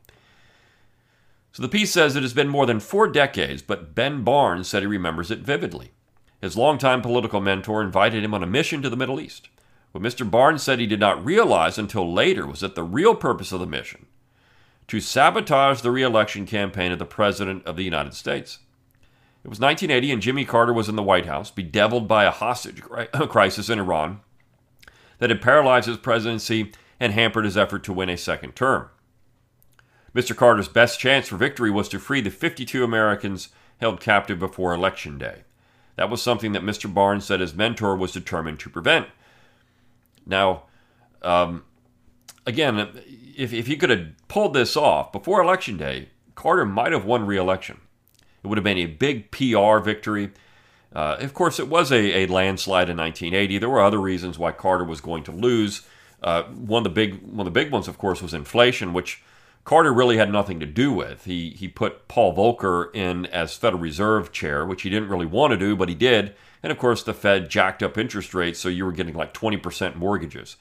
So 1.56 1.62
the 1.62 1.70
piece 1.70 1.94
says 1.94 2.18
it 2.18 2.24
has 2.24 2.34
been 2.34 2.50
more 2.50 2.66
than 2.66 2.82
four 2.82 3.08
decades, 3.08 3.62
but 3.62 3.96
Ben 3.96 4.26
Barnes 4.26 4.68
said 4.68 4.84
he 4.84 4.88
remembers 4.88 5.32
it 5.32 5.40
vividly. 5.40 5.92
His 6.42 6.58
longtime 6.58 7.02
political 7.02 7.40
mentor 7.40 7.82
invited 7.82 8.26
him 8.26 8.34
on 8.34 8.44
a 8.44 8.46
mission 8.46 8.82
to 8.82 8.90
the 8.90 8.98
Middle 8.98 9.22
East. 9.22 9.48
What 9.94 10.04
Mr. 10.04 10.30
Barnes 10.30 10.64
said 10.64 10.80
he 10.80 10.86
did 10.86 11.00
not 11.00 11.24
realize 11.24 11.78
until 11.78 12.12
later 12.12 12.46
was 12.46 12.60
that 12.60 12.76
the 12.76 12.84
real 12.84 13.16
purpose 13.16 13.54
of 13.54 13.62
the 13.62 13.66
mission 13.66 14.08
to 14.90 15.00
sabotage 15.00 15.80
the 15.80 15.92
reelection 15.92 16.46
campaign 16.46 16.92
of 16.92 17.00
the 17.00 17.06
President 17.06 17.66
of 17.66 17.78
the 17.78 17.86
United 17.86 18.16
States. 18.16 18.60
It 19.46 19.48
was 19.48 19.62
1980, 19.62 20.12
and 20.12 20.22
Jimmy 20.22 20.44
Carter 20.44 20.74
was 20.74 20.90
in 20.90 20.98
the 20.98 21.04
White 21.04 21.26
House, 21.26 21.52
bedeviled 21.52 22.06
by 22.06 22.26
a 22.26 22.32
hostage 22.32 22.82
crisis 23.30 23.70
in 23.70 23.80
Iran 23.80 24.20
that 25.20 25.30
had 25.30 25.42
paralyzed 25.42 25.88
his 25.88 25.96
presidency 25.96 26.74
and 27.00 27.14
hampered 27.14 27.46
his 27.46 27.56
effort 27.56 27.86
to 27.86 27.94
win 27.94 28.10
a 28.10 28.18
second 28.18 28.58
term. 28.58 28.90
Mr. 30.16 30.36
Carter's 30.36 30.70
best 30.70 31.00
chance 31.00 31.28
for 31.28 31.36
victory 31.36 31.70
was 31.70 31.90
to 31.90 32.00
free 32.00 32.22
the 32.22 32.32
52 32.32 32.84
Americans 32.84 33.50
held 33.82 34.00
captive 34.00 34.40
before 34.40 34.74
Election 34.74 35.18
Day. 35.18 35.44
That 35.98 36.10
was 36.10 36.22
something 36.22 36.54
that 36.54 36.64
Mr. 36.64 36.92
Barnes 36.92 37.26
said 37.26 37.42
his 37.42 37.54
mentor 37.54 37.96
was 37.98 38.14
determined 38.14 38.60
to 38.60 38.70
prevent. 38.70 39.08
Now, 40.26 40.64
um, 41.22 41.64
again, 42.46 42.90
if, 43.38 43.54
if 43.54 43.68
he 43.68 43.76
could 43.76 43.90
have 43.90 44.28
pulled 44.28 44.54
this 44.54 44.78
off 44.78 45.12
before 45.12 45.42
Election 45.42 45.78
Day, 45.78 46.10
Carter 46.36 46.66
might 46.66 46.94
have 46.94 47.06
won 47.06 47.26
re 47.26 47.38
election. 47.38 47.82
It 48.44 48.48
would 48.48 48.58
have 48.58 48.64
been 48.64 48.78
a 48.78 48.86
big 48.86 49.32
PR 49.32 49.80
victory. 49.80 50.32
Uh, 50.94 51.18
of 51.20 51.34
course, 51.34 51.60
it 51.60 51.68
was 51.68 51.92
a, 51.92 52.24
a, 52.24 52.28
landslide 52.28 52.90
in 52.90 52.98
1980. 52.98 53.58
There 53.58 53.70
were 53.70 53.82
other 53.82 54.00
reasons 54.00 54.40
why 54.40 54.52
Carter 54.52 54.84
was 54.86 55.02
going 55.02 55.24
to 55.24 55.32
lose. 55.32 55.82
Uh, 56.24 56.44
one 56.44 56.82
of 56.82 56.84
the 56.86 56.90
big 56.90 57.22
one 57.22 57.46
of 57.46 57.54
the 57.54 57.60
big 57.60 57.72
ones, 57.72 57.88
of 57.88 57.98
course, 57.98 58.22
was 58.22 58.34
inflation, 58.34 58.94
which 58.94 59.22
Carter 59.66 59.92
really 59.92 60.16
had 60.18 60.32
nothing 60.32 60.60
to 60.60 60.68
do 60.68 60.94
with. 60.94 61.26
He 61.26 61.50
he 61.50 61.68
put 61.68 62.08
Paul 62.08 62.36
Volcker 62.36 62.96
in 62.96 63.26
as 63.26 63.58
Federal 63.58 63.82
Reserve 63.82 64.32
chair, 64.32 64.64
which 64.64 64.84
he 64.84 64.92
didn't 64.92 65.10
really 65.10 65.26
want 65.26 65.50
to 65.52 65.58
do, 65.58 65.76
but 65.76 65.90
he 65.90 65.96
did. 65.96 66.36
And 66.62 66.72
of 66.72 66.78
course, 66.78 67.02
the 67.04 67.16
Fed 67.16 67.50
jacked 67.50 67.82
up 67.84 67.98
interest 67.98 68.36
rates, 68.36 68.60
so 68.60 68.70
you 68.70 68.86
were 68.86 68.92
getting 68.92 69.16
like 69.16 69.34
20% 69.34 69.96
mortgages. 69.96 70.58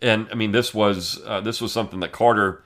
And 0.00 0.26
I 0.30 0.34
mean, 0.34 0.50
this 0.50 0.74
was 0.74 1.22
uh, 1.24 1.40
this 1.40 1.60
was 1.60 1.72
something 1.72 2.00
that 2.00 2.10
Carter 2.10 2.64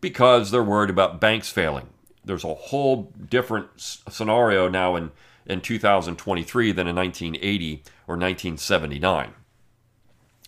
because 0.00 0.50
they're 0.50 0.64
worried 0.64 0.90
about 0.90 1.20
banks 1.20 1.48
failing. 1.48 1.86
There's 2.24 2.42
a 2.42 2.54
whole 2.54 3.12
different 3.30 3.68
scenario 3.76 4.68
now 4.68 4.96
in 4.96 5.12
in 5.48 5.60
2023 5.60 6.72
than 6.72 6.86
in 6.86 6.94
1980 6.94 7.82
or 8.06 8.16
1979. 8.16 9.34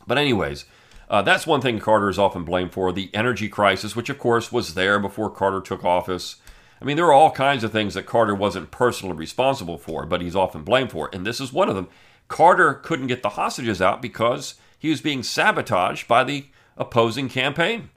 But, 0.06 0.18
anyways, 0.18 0.66
uh, 1.08 1.22
that's 1.22 1.46
one 1.46 1.60
thing 1.60 1.80
Carter 1.80 2.08
is 2.08 2.18
often 2.18 2.44
blamed 2.44 2.72
for 2.72 2.92
the 2.92 3.10
energy 3.12 3.48
crisis, 3.48 3.96
which, 3.96 4.10
of 4.10 4.18
course, 4.18 4.52
was 4.52 4.74
there 4.74 4.98
before 4.98 5.30
Carter 5.30 5.60
took 5.60 5.84
office. 5.84 6.36
I 6.80 6.84
mean, 6.84 6.96
there 6.96 7.06
are 7.06 7.12
all 7.12 7.30
kinds 7.30 7.64
of 7.64 7.72
things 7.72 7.94
that 7.94 8.06
Carter 8.06 8.34
wasn't 8.34 8.70
personally 8.70 9.16
responsible 9.16 9.76
for, 9.76 10.06
but 10.06 10.22
he's 10.22 10.36
often 10.36 10.62
blamed 10.62 10.92
for. 10.92 11.10
And 11.12 11.26
this 11.26 11.40
is 11.40 11.52
one 11.52 11.68
of 11.68 11.74
them. 11.74 11.88
Carter 12.28 12.74
couldn't 12.74 13.08
get 13.08 13.22
the 13.22 13.30
hostages 13.30 13.82
out 13.82 14.00
because 14.00 14.54
he 14.78 14.88
was 14.88 15.00
being 15.00 15.22
sabotaged 15.22 16.06
by 16.06 16.24
the 16.24 16.46
opposing 16.76 17.28
campaign. 17.28 17.90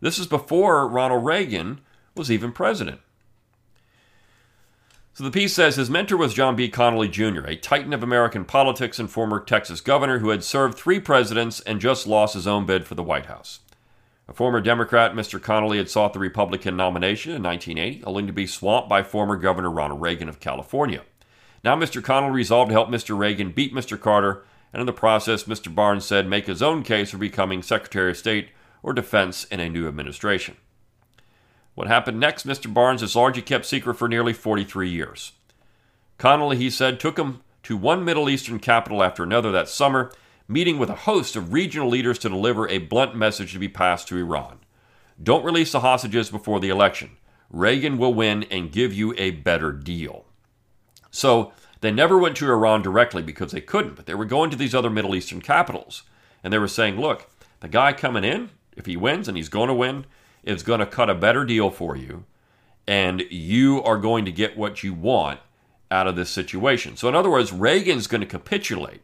This 0.00 0.18
is 0.18 0.26
before 0.26 0.86
Ronald 0.86 1.24
Reagan 1.24 1.80
was 2.14 2.30
even 2.30 2.52
president. 2.52 3.00
So 5.20 5.24
the 5.24 5.30
piece 5.30 5.52
says 5.52 5.76
his 5.76 5.90
mentor 5.90 6.16
was 6.16 6.32
John 6.32 6.56
B. 6.56 6.70
Connally 6.70 7.10
Jr., 7.10 7.46
a 7.46 7.54
titan 7.54 7.92
of 7.92 8.02
American 8.02 8.46
politics 8.46 8.98
and 8.98 9.10
former 9.10 9.38
Texas 9.38 9.82
governor 9.82 10.20
who 10.20 10.30
had 10.30 10.42
served 10.42 10.78
three 10.78 10.98
presidents 10.98 11.60
and 11.60 11.78
just 11.78 12.06
lost 12.06 12.32
his 12.32 12.46
own 12.46 12.64
bid 12.64 12.86
for 12.86 12.94
the 12.94 13.02
White 13.02 13.26
House. 13.26 13.60
A 14.28 14.32
former 14.32 14.62
Democrat, 14.62 15.12
Mr. 15.12 15.38
Connally 15.38 15.76
had 15.76 15.90
sought 15.90 16.14
the 16.14 16.18
Republican 16.18 16.74
nomination 16.74 17.34
in 17.34 17.42
1980, 17.42 18.02
only 18.04 18.26
to 18.28 18.32
be 18.32 18.46
swamped 18.46 18.88
by 18.88 19.02
former 19.02 19.36
Governor 19.36 19.68
Ronald 19.68 20.00
Reagan 20.00 20.30
of 20.30 20.40
California. 20.40 21.02
Now, 21.62 21.76
Mr. 21.76 22.00
Connally 22.00 22.32
resolved 22.32 22.70
to 22.70 22.74
help 22.74 22.88
Mr. 22.88 23.14
Reagan 23.14 23.52
beat 23.52 23.74
Mr. 23.74 24.00
Carter, 24.00 24.42
and 24.72 24.80
in 24.80 24.86
the 24.86 24.94
process, 24.94 25.44
Mr. 25.44 25.74
Barnes 25.74 26.06
said, 26.06 26.26
make 26.26 26.46
his 26.46 26.62
own 26.62 26.82
case 26.82 27.10
for 27.10 27.18
becoming 27.18 27.62
Secretary 27.62 28.12
of 28.12 28.16
State 28.16 28.48
or 28.82 28.94
Defense 28.94 29.44
in 29.44 29.60
a 29.60 29.68
new 29.68 29.86
administration. 29.86 30.56
What 31.74 31.88
happened 31.88 32.20
next, 32.20 32.46
Mr. 32.46 32.72
Barnes, 32.72 33.02
is 33.02 33.16
largely 33.16 33.42
kept 33.42 33.66
secret 33.66 33.94
for 33.94 34.08
nearly 34.08 34.32
43 34.32 34.88
years. 34.88 35.32
Connally, 36.18 36.56
he 36.56 36.70
said, 36.70 37.00
took 37.00 37.18
him 37.18 37.40
to 37.62 37.76
one 37.76 38.04
Middle 38.04 38.28
Eastern 38.28 38.58
capital 38.58 39.02
after 39.02 39.22
another 39.22 39.52
that 39.52 39.68
summer, 39.68 40.12
meeting 40.48 40.78
with 40.78 40.90
a 40.90 40.94
host 40.94 41.36
of 41.36 41.52
regional 41.52 41.88
leaders 41.88 42.18
to 42.18 42.28
deliver 42.28 42.68
a 42.68 42.78
blunt 42.78 43.14
message 43.14 43.52
to 43.52 43.58
be 43.58 43.68
passed 43.68 44.08
to 44.08 44.18
Iran. 44.18 44.58
Don't 45.22 45.44
release 45.44 45.72
the 45.72 45.80
hostages 45.80 46.30
before 46.30 46.60
the 46.60 46.70
election. 46.70 47.10
Reagan 47.50 47.98
will 47.98 48.14
win 48.14 48.44
and 48.44 48.72
give 48.72 48.92
you 48.92 49.14
a 49.16 49.30
better 49.30 49.72
deal. 49.72 50.24
So 51.10 51.52
they 51.80 51.90
never 51.90 52.18
went 52.18 52.36
to 52.36 52.50
Iran 52.50 52.82
directly 52.82 53.22
because 53.22 53.52
they 53.52 53.60
couldn't, 53.60 53.96
but 53.96 54.06
they 54.06 54.14
were 54.14 54.24
going 54.24 54.50
to 54.50 54.56
these 54.56 54.74
other 54.74 54.90
Middle 54.90 55.14
Eastern 55.14 55.40
capitals. 55.40 56.02
And 56.42 56.52
they 56.52 56.58
were 56.58 56.68
saying, 56.68 57.00
look, 57.00 57.28
the 57.60 57.68
guy 57.68 57.92
coming 57.92 58.24
in, 58.24 58.50
if 58.76 58.86
he 58.86 58.96
wins, 58.96 59.28
and 59.28 59.36
he's 59.36 59.48
going 59.48 59.68
to 59.68 59.74
win, 59.74 60.06
is 60.42 60.62
going 60.62 60.80
to 60.80 60.86
cut 60.86 61.10
a 61.10 61.14
better 61.14 61.44
deal 61.44 61.70
for 61.70 61.96
you, 61.96 62.24
and 62.86 63.22
you 63.30 63.82
are 63.82 63.98
going 63.98 64.24
to 64.24 64.32
get 64.32 64.56
what 64.56 64.82
you 64.82 64.94
want 64.94 65.40
out 65.90 66.06
of 66.06 66.16
this 66.16 66.30
situation. 66.30 66.96
So, 66.96 67.08
in 67.08 67.14
other 67.14 67.30
words, 67.30 67.52
Reagan's 67.52 68.06
going 68.06 68.20
to 68.20 68.26
capitulate. 68.26 69.02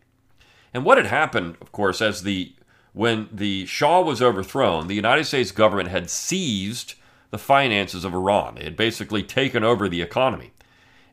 And 0.73 0.85
what 0.85 0.99
had 0.99 1.07
happened, 1.07 1.57
of 1.61 1.73
course, 1.73 2.01
as 2.01 2.23
the 2.23 2.53
when 2.93 3.29
the 3.31 3.67
Shah 3.67 4.01
was 4.01 4.23
overthrown, 4.23 4.87
the 4.87 4.95
United 4.95 5.25
States 5.25 5.51
government 5.53 5.91
had 5.91 6.09
seized 6.09 6.95
the 7.31 7.39
finances 7.39 8.05
of 8.05 8.15
Iran. 8.15 8.55
They 8.55 8.65
had 8.65 8.77
basically 8.77 9.23
taken 9.23 9.63
over 9.63 9.87
the 9.87 10.01
economy. 10.01 10.53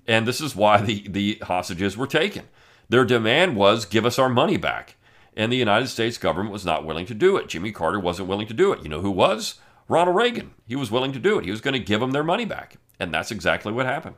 And 0.08 0.26
this 0.26 0.40
is 0.40 0.56
why 0.56 0.82
the, 0.82 1.06
the 1.08 1.40
hostages 1.44 1.98
were 1.98 2.08
taken. 2.08 2.48
Their 2.88 3.04
demand 3.04 3.58
was 3.58 3.86
give 3.86 4.06
us 4.06 4.18
our 4.18 4.30
money 4.30 4.56
back. 4.56 4.96
And 5.36 5.52
the 5.52 5.58
United 5.58 5.88
States 5.88 6.18
government 6.18 6.54
was 6.54 6.66
not 6.66 6.86
willing 6.86 7.06
to 7.08 7.14
do 7.14 7.36
it. 7.38 7.50
Jimmy 7.50 7.72
Carter 7.72 8.00
wasn't 8.00 8.30
willing 8.30 8.48
to 8.48 8.54
do 8.54 8.72
it. 8.72 8.84
You 8.84 8.90
know 8.90 9.02
who 9.02 9.12
was? 9.12 9.56
Ronald 9.88 10.16
Reagan. 10.16 10.54
He 10.68 10.76
was 10.76 10.92
willing 10.92 11.12
to 11.14 11.20
do 11.20 11.38
it. 11.38 11.46
He 11.46 11.52
was 11.52 11.62
going 11.62 11.74
to 11.74 11.80
give 11.80 12.00
them 12.00 12.12
their 12.12 12.24
money 12.24 12.46
back. 12.46 12.78
And 13.00 13.14
that's 13.14 13.32
exactly 13.32 13.72
what 13.72 13.86
happened. 13.86 14.16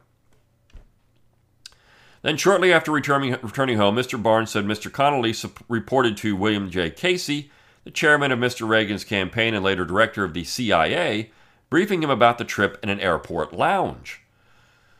Then, 2.21 2.37
shortly 2.37 2.73
after 2.73 2.91
returning, 2.91 3.37
returning 3.43 3.77
home, 3.77 3.95
Mr. 3.95 4.21
Barnes 4.21 4.49
said 4.49 4.65
Mr. 4.65 4.89
Connally 4.89 5.51
reported 5.67 6.17
to 6.17 6.35
William 6.35 6.71
J. 6.71 6.89
Casey, 6.89 7.51
the 7.83 7.91
chairman 7.91 8.31
of 8.31 8.39
Mr. 8.39 8.67
Reagan's 8.67 9.03
campaign 9.03 9.53
and 9.53 9.63
later 9.63 9.85
director 9.85 10.23
of 10.23 10.33
the 10.33 10.43
CIA, 10.43 11.31
briefing 11.69 12.01
him 12.01 12.09
about 12.09 12.39
the 12.39 12.43
trip 12.43 12.79
in 12.81 12.89
an 12.89 12.99
airport 12.99 13.53
lounge. 13.53 14.21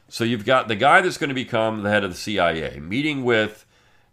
So 0.08 0.24
you've 0.24 0.46
got 0.46 0.68
the 0.68 0.76
guy 0.76 1.02
that's 1.02 1.18
going 1.18 1.30
to 1.30 1.34
become 1.34 1.82
the 1.82 1.90
head 1.90 2.04
of 2.04 2.12
the 2.12 2.18
CIA 2.18 2.80
meeting 2.80 3.24
with 3.24 3.66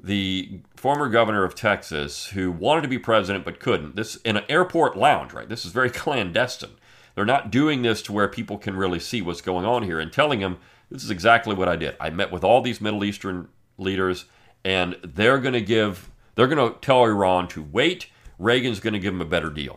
the 0.03 0.61
former 0.75 1.09
governor 1.09 1.45
of 1.45 1.55
Texas 1.55 2.27
who 2.27 2.51
wanted 2.51 2.83
to 2.83 2.89
be 2.89 2.99
president 2.99 3.45
but 3.45 3.61
couldn't. 3.61 3.95
This 3.95 4.17
in 4.17 4.37
an 4.37 4.45
airport 4.49 4.97
lounge, 4.97 5.33
right? 5.33 5.49
This 5.49 5.65
is 5.65 5.73
very 5.73 5.91
clandestine. 6.03 6.73
They're 7.15 7.25
not 7.25 7.51
doing 7.51 7.83
this 7.83 8.03
to 8.03 8.13
where 8.13 8.29
people 8.29 8.59
can 8.59 8.75
really 8.75 8.99
see 8.99 9.23
what's 9.23 9.41
going 9.41 9.65
on 9.65 9.83
here 9.83 10.01
and 10.01 10.13
telling 10.13 10.41
him 10.41 10.59
this 10.91 11.05
is 11.05 11.11
exactly 11.11 11.55
what 11.55 11.69
I 11.69 11.77
did. 11.77 11.97
I 12.01 12.11
met 12.11 12.33
with 12.33 12.43
all 12.43 12.61
these 12.63 12.81
Middle 12.81 13.05
Eastern 13.05 13.49
leaders 13.79 14.25
and 14.65 14.97
they're 15.03 15.39
going 15.39 15.55
to 15.55 15.61
give 15.61 16.11
they're 16.35 16.49
going 16.49 16.73
to 16.73 16.79
tell 16.81 17.05
Iran 17.05 17.47
to 17.49 17.63
wait. 17.63 18.07
Reagan's 18.39 18.81
going 18.81 18.95
to 18.95 18.99
give 18.99 19.13
them 19.13 19.21
a 19.21 19.27
better 19.27 19.51
deal. 19.51 19.75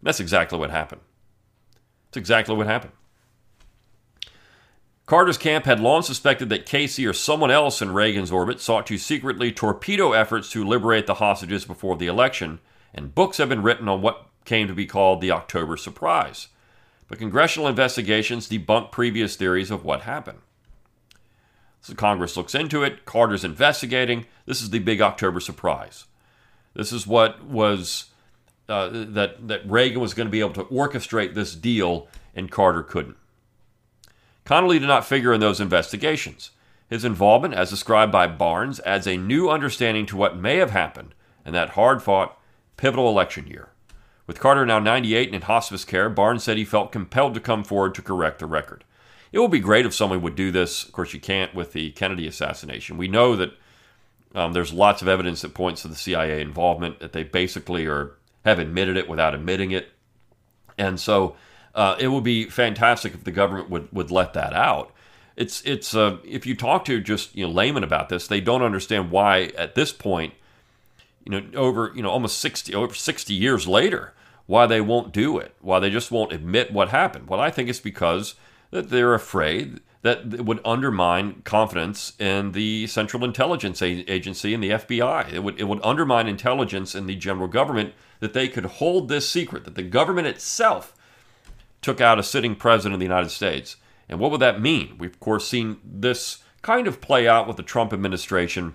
And 0.00 0.08
that's 0.08 0.20
exactly 0.20 0.58
what 0.58 0.70
happened. 0.70 1.00
That's 2.10 2.18
exactly 2.18 2.56
what 2.56 2.66
happened. 2.66 2.92
Carter's 5.06 5.38
camp 5.38 5.64
had 5.64 5.80
long 5.80 6.02
suspected 6.02 6.48
that 6.48 6.64
Casey 6.64 7.06
or 7.06 7.12
someone 7.12 7.50
else 7.50 7.82
in 7.82 7.92
Reagan's 7.92 8.30
orbit 8.30 8.60
sought 8.60 8.86
to 8.86 8.98
secretly 8.98 9.50
torpedo 9.50 10.12
efforts 10.12 10.50
to 10.50 10.64
liberate 10.64 11.06
the 11.06 11.14
hostages 11.14 11.64
before 11.64 11.96
the 11.96 12.06
election, 12.06 12.60
and 12.94 13.14
books 13.14 13.38
have 13.38 13.48
been 13.48 13.62
written 13.62 13.88
on 13.88 14.00
what 14.00 14.28
came 14.44 14.68
to 14.68 14.74
be 14.74 14.86
called 14.86 15.20
the 15.20 15.30
October 15.30 15.76
surprise. 15.76 16.48
But 17.08 17.18
congressional 17.18 17.68
investigations 17.68 18.48
debunk 18.48 18.92
previous 18.92 19.36
theories 19.36 19.70
of 19.70 19.84
what 19.84 20.02
happened. 20.02 20.38
So 21.80 21.94
Congress 21.94 22.36
looks 22.36 22.54
into 22.54 22.84
it, 22.84 23.04
Carter's 23.04 23.44
investigating. 23.44 24.26
This 24.46 24.62
is 24.62 24.70
the 24.70 24.78
big 24.78 25.02
October 25.02 25.40
surprise. 25.40 26.04
This 26.74 26.92
is 26.92 27.06
what 27.06 27.44
was 27.44 28.06
uh, 28.68 28.88
that 28.92 29.48
that 29.48 29.68
Reagan 29.68 30.00
was 30.00 30.14
going 30.14 30.28
to 30.28 30.32
be 30.32 30.40
able 30.40 30.54
to 30.54 30.64
orchestrate 30.64 31.34
this 31.34 31.54
deal, 31.56 32.06
and 32.34 32.50
Carter 32.50 32.84
couldn't. 32.84 33.16
Connally 34.44 34.78
did 34.78 34.86
not 34.86 35.06
figure 35.06 35.32
in 35.32 35.40
those 35.40 35.60
investigations. 35.60 36.50
His 36.88 37.04
involvement, 37.04 37.54
as 37.54 37.70
described 37.70 38.12
by 38.12 38.26
Barnes, 38.26 38.80
adds 38.84 39.06
a 39.06 39.16
new 39.16 39.48
understanding 39.48 40.04
to 40.06 40.16
what 40.16 40.36
may 40.36 40.56
have 40.56 40.72
happened 40.72 41.14
in 41.46 41.52
that 41.52 41.70
hard 41.70 42.02
fought, 42.02 42.38
pivotal 42.76 43.08
election 43.08 43.46
year. 43.46 43.70
With 44.26 44.40
Carter 44.40 44.66
now 44.66 44.78
98 44.78 45.28
and 45.28 45.34
in 45.34 45.42
hospice 45.42 45.84
care, 45.84 46.08
Barnes 46.08 46.44
said 46.44 46.56
he 46.56 46.64
felt 46.64 46.92
compelled 46.92 47.34
to 47.34 47.40
come 47.40 47.64
forward 47.64 47.94
to 47.94 48.02
correct 48.02 48.38
the 48.38 48.46
record. 48.46 48.84
It 49.32 49.38
would 49.38 49.50
be 49.50 49.60
great 49.60 49.86
if 49.86 49.94
someone 49.94 50.22
would 50.22 50.34
do 50.34 50.50
this. 50.50 50.84
Of 50.84 50.92
course, 50.92 51.14
you 51.14 51.20
can't 51.20 51.54
with 51.54 51.72
the 51.72 51.90
Kennedy 51.92 52.26
assassination. 52.26 52.98
We 52.98 53.08
know 53.08 53.36
that 53.36 53.52
um, 54.34 54.52
there's 54.52 54.72
lots 54.72 55.02
of 55.02 55.08
evidence 55.08 55.42
that 55.42 55.54
points 55.54 55.82
to 55.82 55.88
the 55.88 55.94
CIA 55.94 56.40
involvement, 56.40 57.00
that 57.00 57.12
they 57.12 57.22
basically 57.22 57.86
are 57.86 58.16
have 58.44 58.58
admitted 58.58 58.96
it 58.96 59.08
without 59.08 59.34
admitting 59.34 59.70
it. 59.70 59.92
And 60.76 60.98
so 60.98 61.36
uh, 61.74 61.96
it 61.98 62.08
would 62.08 62.24
be 62.24 62.44
fantastic 62.44 63.14
if 63.14 63.24
the 63.24 63.30
government 63.30 63.70
would, 63.70 63.88
would 63.92 64.10
let 64.10 64.34
that 64.34 64.52
out. 64.52 64.92
It's 65.36 65.62
it's 65.62 65.94
uh, 65.94 66.18
if 66.24 66.44
you 66.44 66.54
talk 66.54 66.84
to 66.86 67.00
just 67.00 67.34
you 67.34 67.46
know 67.46 67.52
laymen 67.52 67.82
about 67.82 68.10
this, 68.10 68.26
they 68.26 68.40
don't 68.40 68.62
understand 68.62 69.10
why 69.10 69.52
at 69.56 69.74
this 69.74 69.92
point, 69.92 70.34
you 71.24 71.32
know, 71.32 71.58
over 71.58 71.90
you 71.94 72.02
know 72.02 72.10
almost 72.10 72.38
sixty 72.38 72.74
over 72.74 72.94
sixty 72.94 73.32
years 73.32 73.66
later, 73.66 74.12
why 74.46 74.66
they 74.66 74.82
won't 74.82 75.12
do 75.12 75.38
it, 75.38 75.54
why 75.62 75.78
they 75.78 75.88
just 75.88 76.10
won't 76.10 76.32
admit 76.32 76.72
what 76.72 76.90
happened. 76.90 77.28
Well, 77.28 77.40
I 77.40 77.50
think 77.50 77.70
it's 77.70 77.80
because 77.80 78.34
that 78.70 78.90
they're 78.90 79.14
afraid 79.14 79.80
that 80.02 80.34
it 80.34 80.44
would 80.44 80.60
undermine 80.64 81.40
confidence 81.44 82.12
in 82.18 82.52
the 82.52 82.86
Central 82.88 83.24
Intelligence 83.24 83.80
Agency 83.80 84.52
and 84.52 84.62
the 84.62 84.70
FBI. 84.70 85.32
It 85.32 85.42
would 85.42 85.58
it 85.58 85.64
would 85.64 85.80
undermine 85.82 86.28
intelligence 86.28 86.94
in 86.94 87.06
the 87.06 87.16
general 87.16 87.48
government 87.48 87.94
that 88.20 88.34
they 88.34 88.48
could 88.48 88.66
hold 88.66 89.08
this 89.08 89.26
secret, 89.28 89.64
that 89.64 89.76
the 89.76 89.82
government 89.82 90.26
itself 90.26 90.94
took 91.82 92.00
out 92.00 92.18
a 92.18 92.22
sitting 92.22 92.54
president 92.54 92.94
of 92.94 93.00
the 93.00 93.04
United 93.04 93.30
States. 93.30 93.76
And 94.08 94.18
what 94.18 94.30
would 94.30 94.40
that 94.40 94.60
mean? 94.60 94.96
We've, 94.98 95.12
of 95.12 95.20
course, 95.20 95.48
seen 95.48 95.78
this 95.84 96.38
kind 96.62 96.86
of 96.86 97.00
play 97.00 97.28
out 97.28 97.46
with 97.46 97.56
the 97.56 97.62
Trump 97.62 97.92
administration 97.92 98.74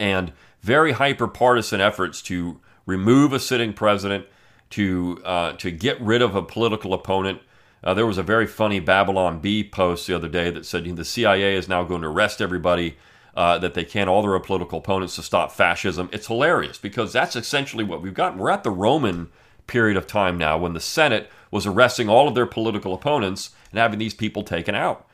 and 0.00 0.32
very 0.60 0.92
hyper 0.92 1.28
partisan 1.28 1.80
efforts 1.80 2.22
to 2.22 2.60
remove 2.86 3.32
a 3.32 3.40
sitting 3.40 3.72
president, 3.72 4.26
to, 4.70 5.20
uh, 5.24 5.52
to 5.54 5.70
get 5.70 6.00
rid 6.00 6.22
of 6.22 6.34
a 6.34 6.42
political 6.42 6.94
opponent. 6.94 7.40
Uh, 7.82 7.94
there 7.94 8.06
was 8.06 8.18
a 8.18 8.22
very 8.22 8.46
funny 8.46 8.80
Babylon 8.80 9.40
Bee 9.40 9.62
post 9.62 10.06
the 10.06 10.14
other 10.14 10.28
day 10.28 10.50
that 10.50 10.64
said 10.64 10.86
"You, 10.86 10.94
the 10.94 11.04
CIA 11.04 11.54
is 11.54 11.68
now 11.68 11.84
going 11.84 12.02
to 12.02 12.08
arrest 12.08 12.40
everybody, 12.40 12.96
uh, 13.36 13.58
that 13.58 13.74
they 13.74 13.84
can, 13.84 14.08
all 14.08 14.22
their 14.22 14.38
political 14.38 14.78
opponents, 14.78 15.16
to 15.16 15.22
stop 15.22 15.52
fascism. 15.52 16.08
It's 16.12 16.28
hilarious 16.28 16.78
because 16.78 17.12
that's 17.12 17.36
essentially 17.36 17.84
what 17.84 18.00
we've 18.00 18.14
got. 18.14 18.36
We're 18.36 18.50
at 18.50 18.64
the 18.64 18.70
Roman 18.70 19.30
period 19.66 19.96
of 19.96 20.06
time 20.06 20.38
now 20.38 20.58
when 20.58 20.72
the 20.72 20.80
Senate 20.80 21.30
was 21.54 21.66
arresting 21.66 22.08
all 22.08 22.26
of 22.26 22.34
their 22.34 22.46
political 22.46 22.92
opponents 22.92 23.50
and 23.70 23.78
having 23.78 24.00
these 24.00 24.12
people 24.12 24.42
taken 24.42 24.74
out. 24.74 25.06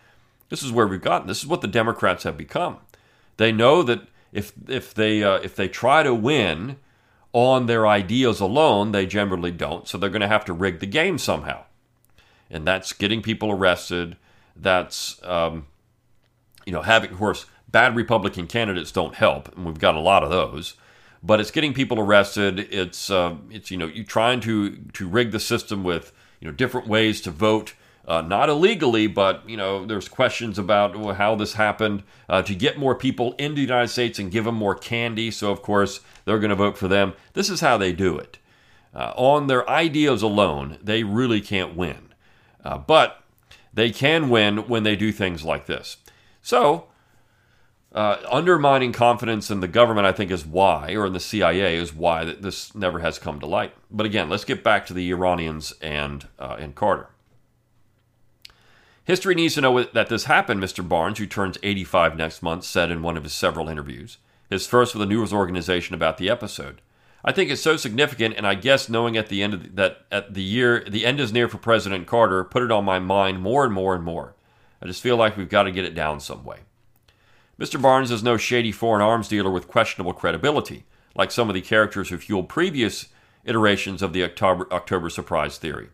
This 0.49 0.63
is 0.63 0.73
where 0.73 0.87
we've 0.87 1.03
gotten. 1.03 1.29
This 1.29 1.41
is 1.41 1.47
what 1.47 1.61
the 1.61 1.69
Democrats 1.69 2.25
have 2.25 2.39
become. 2.39 2.79
They 3.37 3.53
know 3.53 3.83
that 3.83 4.09
if 4.33 4.55
if 4.67 4.95
they 4.95 5.23
uh, 5.23 5.41
if 5.43 5.55
they 5.55 5.69
try 5.69 6.03
to 6.03 6.15
win 6.15 6.79
on 7.35 7.67
their 7.67 7.87
ideas 7.87 8.41
alone, 8.41 8.93
they 8.93 9.05
generally 9.05 9.51
don't. 9.51 9.87
So 9.87 9.99
they're 9.99 10.09
going 10.09 10.23
to 10.23 10.29
have 10.29 10.47
to 10.47 10.55
rig 10.55 10.81
the 10.81 10.87
game 10.87 11.19
somehow, 11.19 11.65
and 12.49 12.67
that's 12.67 12.95
getting 12.95 13.21
people 13.21 13.51
arrested. 13.51 14.17
That's 14.57 15.23
um, 15.23 15.67
you 16.65 16.73
know 16.73 16.81
having, 16.81 17.11
of 17.11 17.19
course, 17.19 17.45
bad 17.69 17.95
Republican 17.95 18.47
candidates 18.47 18.93
don't 18.93 19.15
help, 19.15 19.55
and 19.55 19.67
we've 19.67 19.79
got 19.79 19.95
a 19.95 20.01
lot 20.01 20.25
of 20.25 20.31
those 20.31 20.73
but 21.23 21.39
it's 21.39 21.51
getting 21.51 21.75
people 21.75 22.01
arrested. 22.01 22.61
It's 22.71 23.11
uh, 23.11 23.37
it's 23.51 23.71
you 23.71 23.77
know 23.77 23.85
you 23.85 24.05
trying 24.05 24.41
to 24.41 24.77
to 24.95 25.07
rig 25.07 25.33
the 25.33 25.39
system 25.39 25.85
with 25.85 26.15
you 26.41 26.49
know 26.49 26.53
different 26.53 26.87
ways 26.87 27.21
to 27.23 27.31
vote 27.31 27.75
uh, 28.11 28.23
not 28.23 28.49
illegally, 28.49 29.07
but 29.07 29.49
you 29.49 29.57
know, 29.57 29.87
there's 29.87 30.09
questions 30.09 30.59
about 30.59 30.97
how 31.17 31.37
this 31.37 31.53
happened 31.53 32.03
uh, 32.29 32.43
to 32.43 32.55
get 32.57 32.77
more 32.77 32.95
people 32.97 33.35
into 33.39 33.57
the 33.57 33.61
United 33.61 33.87
States 33.87 34.19
and 34.19 34.33
give 34.33 34.45
them 34.45 34.57
more 34.57 34.75
candy. 34.75 35.31
So 35.31 35.53
of 35.53 35.63
course 35.63 36.01
they're 36.25 36.41
going 36.41 36.51
to 36.51 36.57
vote 36.57 36.77
for 36.77 36.89
them. 36.89 37.13
This 37.35 37.49
is 37.49 37.61
how 37.61 37.77
they 37.77 37.93
do 37.93 38.19
it. 38.19 38.39
Uh, 38.93 39.13
on 39.15 39.47
their 39.47 39.69
ideas 39.71 40.23
alone, 40.23 40.79
they 40.83 41.05
really 41.05 41.41
can't 41.41 41.77
win, 41.77 42.13
uh, 42.65 42.79
but 42.79 43.23
they 43.73 43.91
can 43.91 44.29
win 44.29 44.67
when 44.67 44.83
they 44.83 44.97
do 44.97 45.13
things 45.13 45.45
like 45.45 45.67
this. 45.67 45.99
So. 46.43 46.87
Uh, 47.93 48.19
undermining 48.31 48.93
confidence 48.93 49.51
in 49.51 49.59
the 49.59 49.67
government, 49.67 50.07
I 50.07 50.13
think, 50.13 50.31
is 50.31 50.47
why, 50.47 50.95
or 50.95 51.07
in 51.07 51.13
the 51.13 51.19
CIA, 51.19 51.77
is 51.77 51.93
why 51.93 52.25
that 52.25 52.41
this 52.41 52.73
never 52.73 53.01
has 53.01 53.19
come 53.19 53.41
to 53.41 53.47
light. 53.47 53.75
But 53.91 54.07
again, 54.07 54.29
let's 54.29 54.45
get 54.45 54.63
back 54.63 54.87
to 54.87 54.95
the 54.95 55.11
Iranians 55.11 55.73
and 55.83 56.29
uh, 56.39 56.57
and 56.59 56.75
Carter. 56.77 57.09
History 59.03 59.35
needs 59.35 59.55
to 59.55 59.61
know 59.61 59.83
that 59.83 60.09
this 60.09 60.25
happened, 60.25 60.63
Mr. 60.63 60.89
Barnes, 60.89 61.19
who 61.19 61.27
turns 61.27 61.59
85 61.65 62.17
next 62.17 62.43
month, 62.43 62.63
said 62.63 62.93
in 62.93 63.03
one 63.03 63.17
of 63.17 63.25
his 63.25 63.33
several 63.33 63.69
interviews, 63.69 64.19
his 64.49 64.69
first 64.69 64.95
with 64.95 65.03
a 65.03 65.07
news 65.07 65.33
organization 65.33 65.97
about 65.97 66.17
the 66.17 66.31
episode. 66.31 66.81
I 67.25 67.33
think 67.33 67.51
it's 67.51 67.61
so 67.61 67.77
significant, 67.77 68.37
and 68.37 68.47
I 68.47 68.55
guess 68.55 68.89
knowing 68.89 69.17
at 69.17 69.29
the 69.29 69.43
end 69.43 69.55
the, 69.55 69.69
that 69.71 70.07
at 70.13 70.35
the 70.35 70.43
year 70.43 70.85
the 70.89 71.05
end 71.05 71.19
is 71.19 71.33
near 71.33 71.49
for 71.49 71.59
President 71.59 72.07
Carter 72.07 72.45
put 72.45 72.63
it 72.63 72.71
on 72.71 72.85
my 72.85 73.01
mind 73.01 73.43
more 73.43 73.65
and 73.65 73.75
more 73.75 73.97
and 73.97 74.05
more. 74.05 74.37
I 74.81 74.87
just 74.87 75.03
feel 75.03 75.17
like 75.17 75.37
we've 75.37 75.49
got 75.49 75.65
to 75.65 75.73
get 75.73 75.85
it 75.85 75.95
down 75.95 76.21
some 76.21 76.45
way. 76.45 76.61
Mr. 77.61 77.81
Barnes 77.81 78.11
is 78.11 78.23
no 78.23 78.39
shady 78.39 78.73
foreign 78.73 79.03
arms 79.03 79.29
dealer 79.29 79.51
with 79.51 79.69
questionable 79.69 80.15
credibility, 80.15 80.85
like 81.15 81.31
some 81.31 81.51
of 81.51 81.55
the 81.55 81.61
characters 81.61 82.09
who 82.09 82.17
fueled 82.17 82.49
previous 82.49 83.09
iterations 83.45 84.01
of 84.01 84.15
the 84.15 84.25
October, 84.25 84.67
October 84.73 85.11
surprise 85.11 85.59
theory. 85.59 85.91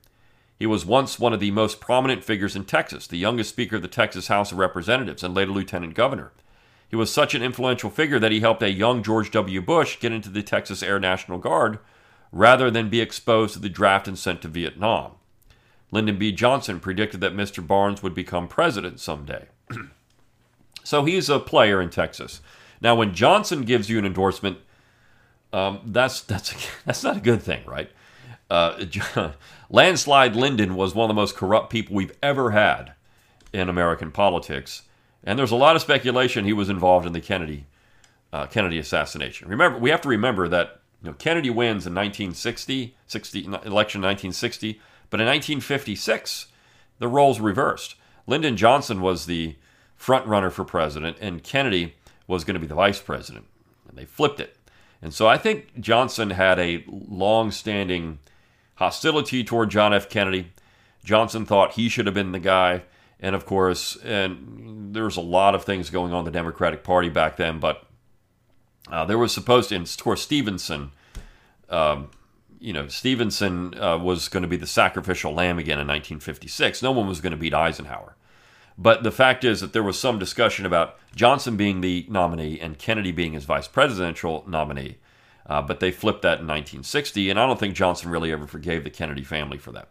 He 0.60 0.64
was 0.64 0.86
once 0.86 1.18
one 1.18 1.32
of 1.32 1.40
the 1.40 1.50
most 1.50 1.80
prominent 1.80 2.22
figures 2.22 2.54
in 2.54 2.66
Texas, 2.66 3.08
the 3.08 3.18
youngest 3.18 3.50
Speaker 3.50 3.76
of 3.76 3.82
the 3.82 3.88
Texas 3.88 4.28
House 4.28 4.52
of 4.52 4.58
Representatives, 4.58 5.24
and 5.24 5.34
later 5.34 5.50
Lieutenant 5.50 5.94
Governor. 5.94 6.30
He 6.88 6.94
was 6.94 7.12
such 7.12 7.34
an 7.34 7.42
influential 7.42 7.90
figure 7.90 8.20
that 8.20 8.30
he 8.30 8.38
helped 8.38 8.62
a 8.62 8.70
young 8.70 9.02
George 9.02 9.32
W. 9.32 9.60
Bush 9.60 9.98
get 9.98 10.12
into 10.12 10.28
the 10.28 10.44
Texas 10.44 10.84
Air 10.84 11.00
National 11.00 11.38
Guard 11.38 11.80
rather 12.30 12.70
than 12.70 12.88
be 12.88 13.00
exposed 13.00 13.54
to 13.54 13.58
the 13.58 13.68
draft 13.68 14.06
and 14.06 14.16
sent 14.16 14.40
to 14.42 14.48
Vietnam. 14.48 15.14
Lyndon 15.90 16.16
B. 16.16 16.30
Johnson 16.30 16.78
predicted 16.78 17.20
that 17.22 17.34
Mr. 17.34 17.66
Barnes 17.66 18.04
would 18.04 18.14
become 18.14 18.46
president 18.46 19.00
someday. 19.00 19.46
so 20.86 21.04
he's 21.04 21.28
a 21.28 21.40
player 21.40 21.82
in 21.82 21.90
Texas. 21.90 22.40
Now, 22.80 22.94
when 22.94 23.12
Johnson 23.12 23.62
gives 23.62 23.90
you 23.90 23.98
an 23.98 24.06
endorsement, 24.06 24.58
um, 25.52 25.80
that's 25.84 26.20
that's 26.20 26.54
that's 26.84 27.02
not 27.02 27.16
a 27.16 27.20
good 27.20 27.42
thing, 27.42 27.64
right? 27.66 27.90
Uh, 28.48 28.84
Landslide 29.68 30.36
Lyndon 30.36 30.76
was 30.76 30.94
one 30.94 31.06
of 31.06 31.08
the 31.08 31.20
most 31.20 31.34
corrupt 31.34 31.70
people 31.70 31.96
we've 31.96 32.16
ever 32.22 32.52
had 32.52 32.92
in 33.52 33.68
American 33.68 34.12
politics, 34.12 34.82
and 35.24 35.36
there's 35.36 35.50
a 35.50 35.56
lot 35.56 35.74
of 35.74 35.82
speculation 35.82 36.44
he 36.44 36.52
was 36.52 36.68
involved 36.68 37.04
in 37.04 37.12
the 37.12 37.20
Kennedy 37.20 37.66
uh, 38.32 38.46
Kennedy 38.46 38.78
assassination. 38.78 39.48
Remember, 39.48 39.80
we 39.80 39.90
have 39.90 40.02
to 40.02 40.08
remember 40.08 40.46
that 40.46 40.82
you 41.02 41.10
know, 41.10 41.14
Kennedy 41.14 41.50
wins 41.50 41.84
in 41.84 41.96
1960, 41.96 42.94
60, 43.08 43.44
election 43.44 44.02
1960, 44.02 44.80
but 45.10 45.20
in 45.20 45.26
1956 45.26 46.46
the 47.00 47.08
roles 47.08 47.40
reversed. 47.40 47.96
Lyndon 48.28 48.56
Johnson 48.56 49.00
was 49.00 49.26
the 49.26 49.56
front 49.96 50.26
runner 50.26 50.50
for 50.50 50.64
president, 50.64 51.16
and 51.20 51.42
Kennedy 51.42 51.94
was 52.26 52.44
going 52.44 52.54
to 52.54 52.60
be 52.60 52.66
the 52.66 52.74
vice 52.74 53.00
president, 53.00 53.46
and 53.88 53.96
they 53.96 54.04
flipped 54.04 54.40
it. 54.40 54.56
And 55.02 55.12
so 55.12 55.26
I 55.26 55.38
think 55.38 55.78
Johnson 55.80 56.30
had 56.30 56.58
a 56.58 56.84
long-standing 56.86 58.18
hostility 58.76 59.44
toward 59.44 59.70
John 59.70 59.92
F. 59.92 60.08
Kennedy. 60.08 60.52
Johnson 61.04 61.46
thought 61.46 61.72
he 61.72 61.88
should 61.88 62.06
have 62.06 62.14
been 62.14 62.32
the 62.32 62.38
guy. 62.38 62.82
And 63.20 63.34
of 63.34 63.46
course, 63.46 63.96
and 64.04 64.94
there 64.94 65.04
was 65.04 65.16
a 65.16 65.22
lot 65.22 65.54
of 65.54 65.64
things 65.64 65.88
going 65.88 66.12
on 66.12 66.20
in 66.20 66.24
the 66.26 66.30
Democratic 66.30 66.84
Party 66.84 67.08
back 67.08 67.36
then, 67.36 67.58
but 67.58 67.86
uh, 68.90 69.04
there 69.04 69.18
was 69.18 69.32
supposed 69.32 69.70
to, 69.70 69.76
and 69.76 69.86
of 69.86 69.96
course, 69.98 70.22
Stevenson, 70.22 70.92
um, 71.70 72.10
you 72.60 72.72
know, 72.72 72.88
Stevenson 72.88 73.78
uh, 73.80 73.96
was 73.98 74.28
going 74.28 74.42
to 74.42 74.48
be 74.48 74.56
the 74.56 74.66
sacrificial 74.66 75.32
lamb 75.32 75.58
again 75.58 75.78
in 75.78 75.86
1956. 75.86 76.82
No 76.82 76.92
one 76.92 77.06
was 77.06 77.20
going 77.20 77.30
to 77.30 77.36
beat 77.36 77.54
Eisenhower. 77.54 78.15
But 78.78 79.02
the 79.02 79.10
fact 79.10 79.44
is 79.44 79.60
that 79.60 79.72
there 79.72 79.82
was 79.82 79.98
some 79.98 80.18
discussion 80.18 80.66
about 80.66 80.98
Johnson 81.14 81.56
being 81.56 81.80
the 81.80 82.06
nominee 82.10 82.60
and 82.60 82.78
Kennedy 82.78 83.10
being 83.10 83.32
his 83.32 83.44
vice 83.44 83.68
presidential 83.68 84.44
nominee. 84.46 84.98
Uh, 85.46 85.62
but 85.62 85.80
they 85.80 85.90
flipped 85.90 86.22
that 86.22 86.40
in 86.40 86.46
1960, 86.46 87.30
and 87.30 87.38
I 87.38 87.46
don't 87.46 87.58
think 87.58 87.74
Johnson 87.74 88.10
really 88.10 88.32
ever 88.32 88.46
forgave 88.46 88.84
the 88.84 88.90
Kennedy 88.90 89.22
family 89.22 89.58
for 89.58 89.72
that. 89.72 89.88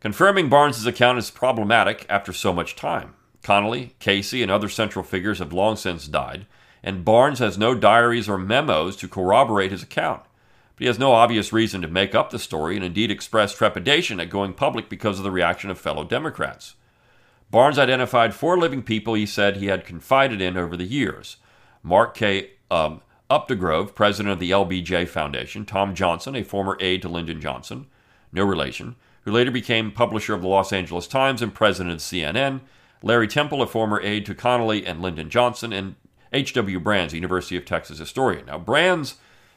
Confirming 0.00 0.48
Barnes's 0.48 0.86
account 0.86 1.18
is 1.18 1.30
problematic 1.30 2.06
after 2.08 2.32
so 2.32 2.52
much 2.52 2.76
time. 2.76 3.14
Connally, 3.42 3.90
Casey, 3.98 4.42
and 4.42 4.50
other 4.50 4.68
central 4.68 5.04
figures 5.04 5.38
have 5.38 5.52
long 5.52 5.76
since 5.76 6.08
died, 6.08 6.46
and 6.82 7.04
Barnes 7.04 7.38
has 7.38 7.58
no 7.58 7.74
diaries 7.74 8.28
or 8.28 8.38
memos 8.38 8.96
to 8.96 9.08
corroborate 9.08 9.70
his 9.70 9.82
account. 9.82 10.22
But 10.74 10.82
he 10.82 10.86
has 10.86 10.98
no 10.98 11.12
obvious 11.12 11.52
reason 11.52 11.82
to 11.82 11.88
make 11.88 12.14
up 12.14 12.30
the 12.30 12.38
story 12.38 12.76
and 12.76 12.84
indeed 12.84 13.10
expressed 13.10 13.56
trepidation 13.56 14.20
at 14.20 14.30
going 14.30 14.52
public 14.52 14.88
because 14.88 15.18
of 15.18 15.24
the 15.24 15.30
reaction 15.30 15.70
of 15.70 15.78
fellow 15.78 16.04
Democrats. 16.04 16.74
Barnes 17.50 17.78
identified 17.78 18.34
four 18.34 18.58
living 18.58 18.82
people 18.82 19.14
he 19.14 19.26
said 19.26 19.56
he 19.56 19.66
had 19.66 19.84
confided 19.84 20.40
in 20.40 20.56
over 20.56 20.76
the 20.76 20.84
years 20.84 21.36
Mark 21.82 22.14
K. 22.14 22.50
Um, 22.70 23.00
Updegrove, 23.30 23.94
president 23.94 24.32
of 24.32 24.38
the 24.38 24.52
LBJ 24.52 25.08
Foundation, 25.08 25.64
Tom 25.64 25.94
Johnson, 25.94 26.36
a 26.36 26.44
former 26.44 26.76
aide 26.80 27.02
to 27.02 27.08
Lyndon 27.08 27.40
Johnson, 27.40 27.86
no 28.32 28.44
relation, 28.44 28.94
who 29.22 29.32
later 29.32 29.50
became 29.50 29.90
publisher 29.90 30.32
of 30.34 30.42
the 30.42 30.48
Los 30.48 30.72
Angeles 30.72 31.08
Times 31.08 31.42
and 31.42 31.52
president 31.52 31.94
of 31.94 32.00
CNN, 32.00 32.60
Larry 33.02 33.26
Temple, 33.26 33.62
a 33.62 33.66
former 33.66 34.00
aide 34.00 34.26
to 34.26 34.34
Connally 34.34 34.84
and 34.86 35.02
Lyndon 35.02 35.28
Johnson, 35.28 35.72
and 35.72 35.96
H.W. 36.32 36.78
Brands, 36.80 37.14
University 37.14 37.56
of 37.56 37.64
Texas 37.64 37.98
historian. 37.98 38.46
Now, 38.46 38.58
Brands 38.58 39.16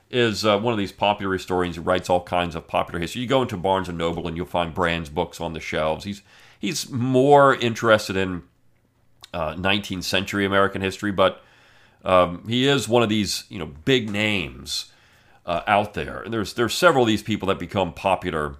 is 0.09 0.43
uh, 0.43 0.57
one 0.59 0.73
of 0.73 0.79
these 0.79 0.91
popular 0.91 1.33
historians 1.33 1.75
who 1.75 1.83
writes 1.83 2.09
all 2.09 2.23
kinds 2.23 2.55
of 2.55 2.67
popular 2.67 2.99
history. 2.99 3.21
You 3.21 3.27
go 3.27 3.43
into 3.43 3.57
Barnes 3.57 3.89
and 3.89 3.97
Noble 3.97 4.27
and 4.27 4.35
you'll 4.35 4.47
find 4.47 4.73
Brands 4.73 5.09
books 5.09 5.39
on 5.39 5.53
the 5.53 5.59
shelves. 5.59 6.05
He's 6.05 6.23
he's 6.59 6.89
more 6.91 7.55
interested 7.55 8.15
in 8.15 8.43
uh, 9.33 9.55
19th 9.55 10.03
century 10.03 10.45
American 10.45 10.81
history, 10.81 11.11
but 11.11 11.41
um, 12.03 12.43
he 12.47 12.67
is 12.67 12.87
one 12.87 13.01
of 13.01 13.09
these, 13.09 13.45
you 13.49 13.57
know, 13.57 13.65
big 13.65 14.09
names 14.09 14.91
uh, 15.45 15.61
out 15.65 15.93
there. 15.93 16.21
And 16.21 16.33
there's 16.33 16.53
there's 16.53 16.75
several 16.75 17.03
of 17.03 17.07
these 17.07 17.23
people 17.23 17.47
that 17.47 17.57
become 17.57 17.93
popular, 17.93 18.57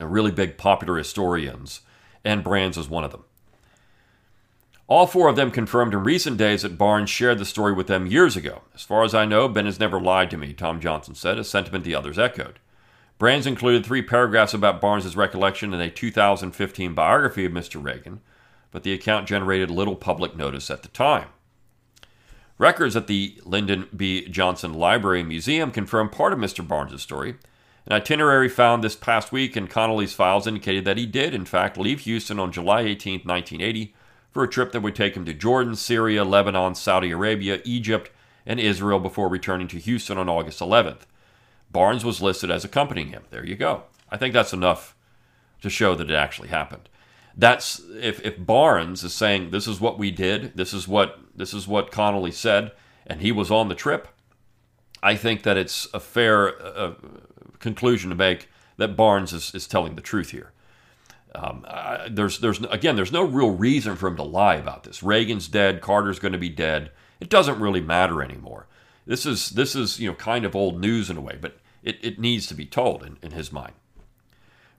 uh, 0.00 0.06
really 0.06 0.30
big 0.30 0.56
popular 0.56 0.96
historians, 0.96 1.80
and 2.24 2.42
Brands 2.42 2.78
is 2.78 2.88
one 2.88 3.04
of 3.04 3.10
them. 3.10 3.24
All 4.86 5.06
four 5.06 5.28
of 5.28 5.36
them 5.36 5.50
confirmed 5.50 5.92
in 5.92 6.02
recent 6.02 6.38
days 6.38 6.62
that 6.62 6.78
Barnes 6.78 7.10
shared 7.10 7.38
the 7.38 7.44
story 7.44 7.74
with 7.74 7.88
them 7.88 8.06
years 8.06 8.36
ago. 8.36 8.62
As 8.74 8.82
far 8.82 9.04
as 9.04 9.14
I 9.14 9.26
know, 9.26 9.46
Ben 9.46 9.66
has 9.66 9.78
never 9.78 10.00
lied 10.00 10.30
to 10.30 10.38
me, 10.38 10.54
Tom 10.54 10.80
Johnson 10.80 11.14
said, 11.14 11.38
a 11.38 11.44
sentiment 11.44 11.84
the 11.84 11.94
others 11.94 12.18
echoed. 12.18 12.58
Brands 13.18 13.48
included 13.48 13.84
three 13.84 14.02
paragraphs 14.02 14.54
about 14.54 14.80
Barnes's 14.80 15.16
recollection 15.16 15.74
in 15.74 15.80
a 15.80 15.90
2015 15.90 16.94
biography 16.94 17.44
of 17.44 17.52
Mr. 17.52 17.82
Reagan, 17.82 18.20
but 18.70 18.84
the 18.84 18.92
account 18.92 19.26
generated 19.26 19.70
little 19.70 19.96
public 19.96 20.36
notice 20.36 20.70
at 20.70 20.82
the 20.82 20.88
time. 20.88 21.26
Records 22.58 22.94
at 22.94 23.08
the 23.08 23.40
Lyndon 23.44 23.88
B. 23.96 24.28
Johnson 24.28 24.72
Library 24.72 25.20
and 25.20 25.28
Museum 25.28 25.72
confirm 25.72 26.08
part 26.08 26.32
of 26.32 26.38
Mr. 26.38 26.66
Barnes' 26.66 27.02
story. 27.02 27.36
An 27.86 27.92
itinerary 27.92 28.48
found 28.48 28.84
this 28.84 28.94
past 28.94 29.32
week 29.32 29.56
in 29.56 29.66
Connally's 29.66 30.12
files 30.14 30.46
indicated 30.46 30.84
that 30.84 30.98
he 30.98 31.06
did, 31.06 31.34
in 31.34 31.44
fact, 31.44 31.76
leave 31.76 32.00
Houston 32.00 32.38
on 32.38 32.52
July 32.52 32.82
18, 32.82 33.20
1980, 33.24 33.94
for 34.30 34.44
a 34.44 34.48
trip 34.48 34.70
that 34.72 34.82
would 34.82 34.94
take 34.94 35.16
him 35.16 35.24
to 35.24 35.34
Jordan, 35.34 35.74
Syria, 35.74 36.22
Lebanon, 36.22 36.74
Saudi 36.76 37.10
Arabia, 37.10 37.60
Egypt, 37.64 38.10
and 38.44 38.60
Israel 38.60 39.00
before 39.00 39.28
returning 39.28 39.66
to 39.68 39.78
Houston 39.78 40.18
on 40.18 40.28
August 40.28 40.60
11th. 40.60 41.02
Barnes 41.70 42.04
was 42.04 42.22
listed 42.22 42.50
as 42.50 42.64
accompanying 42.64 43.08
him. 43.08 43.24
There 43.30 43.44
you 43.44 43.56
go. 43.56 43.84
I 44.10 44.16
think 44.16 44.32
that's 44.32 44.52
enough 44.52 44.96
to 45.60 45.70
show 45.70 45.94
that 45.94 46.10
it 46.10 46.14
actually 46.14 46.48
happened 46.48 46.88
that's 47.38 47.80
if, 48.00 48.20
if 48.26 48.44
Barnes 48.44 49.04
is 49.04 49.14
saying 49.14 49.50
this 49.50 49.68
is 49.68 49.80
what 49.80 49.96
we 49.96 50.10
did, 50.10 50.56
this 50.56 50.74
is 50.74 50.88
what 50.88 51.20
this 51.34 51.54
is 51.54 51.68
what 51.68 51.92
Connally 51.92 52.32
said, 52.32 52.72
and 53.06 53.22
he 53.22 53.30
was 53.30 53.50
on 53.50 53.68
the 53.68 53.76
trip, 53.76 54.08
I 55.02 55.14
think 55.14 55.44
that 55.44 55.56
it's 55.56 55.86
a 55.94 56.00
fair 56.00 56.60
uh, 56.60 56.94
conclusion 57.60 58.10
to 58.10 58.16
make 58.16 58.48
that 58.76 58.96
Barnes 58.96 59.32
is, 59.32 59.54
is 59.54 59.68
telling 59.68 59.94
the 59.94 60.02
truth 60.02 60.30
here. 60.30 60.52
Um, 61.34 61.64
there's 62.10 62.40
there's 62.40 62.60
again 62.64 62.96
there's 62.96 63.12
no 63.12 63.22
real 63.22 63.50
reason 63.50 63.94
for 63.94 64.08
him 64.08 64.16
to 64.16 64.24
lie 64.24 64.56
about 64.56 64.82
this. 64.82 65.04
Reagan's 65.04 65.46
dead, 65.46 65.80
Carter's 65.80 66.18
going 66.18 66.32
to 66.32 66.38
be 66.38 66.48
dead. 66.48 66.90
It 67.20 67.30
doesn't 67.30 67.60
really 67.60 67.80
matter 67.80 68.20
anymore. 68.20 68.66
This 69.08 69.24
is 69.24 69.50
this 69.50 69.74
is 69.74 69.98
you 69.98 70.06
know 70.06 70.14
kind 70.14 70.44
of 70.44 70.54
old 70.54 70.78
news 70.78 71.08
in 71.08 71.16
a 71.16 71.20
way, 71.22 71.38
but 71.40 71.56
it, 71.82 71.96
it 72.02 72.18
needs 72.18 72.46
to 72.48 72.54
be 72.54 72.66
told 72.66 73.02
in, 73.02 73.16
in 73.22 73.30
his 73.30 73.50
mind. 73.50 73.72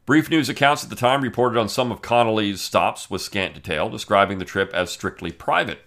Brief 0.05 0.29
news 0.29 0.49
accounts 0.49 0.83
at 0.83 0.91
the 0.91 0.95
time 0.95 1.21
reported 1.21 1.59
on 1.59 1.67
some 1.67 1.91
of 1.91 2.03
Connally's 2.03 2.61
stops 2.61 3.09
with 3.09 3.23
scant 3.23 3.55
detail, 3.55 3.89
describing 3.89 4.37
the 4.37 4.45
trip 4.45 4.71
as 4.71 4.91
strictly 4.91 5.31
private. 5.31 5.79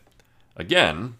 Again, 0.56 1.18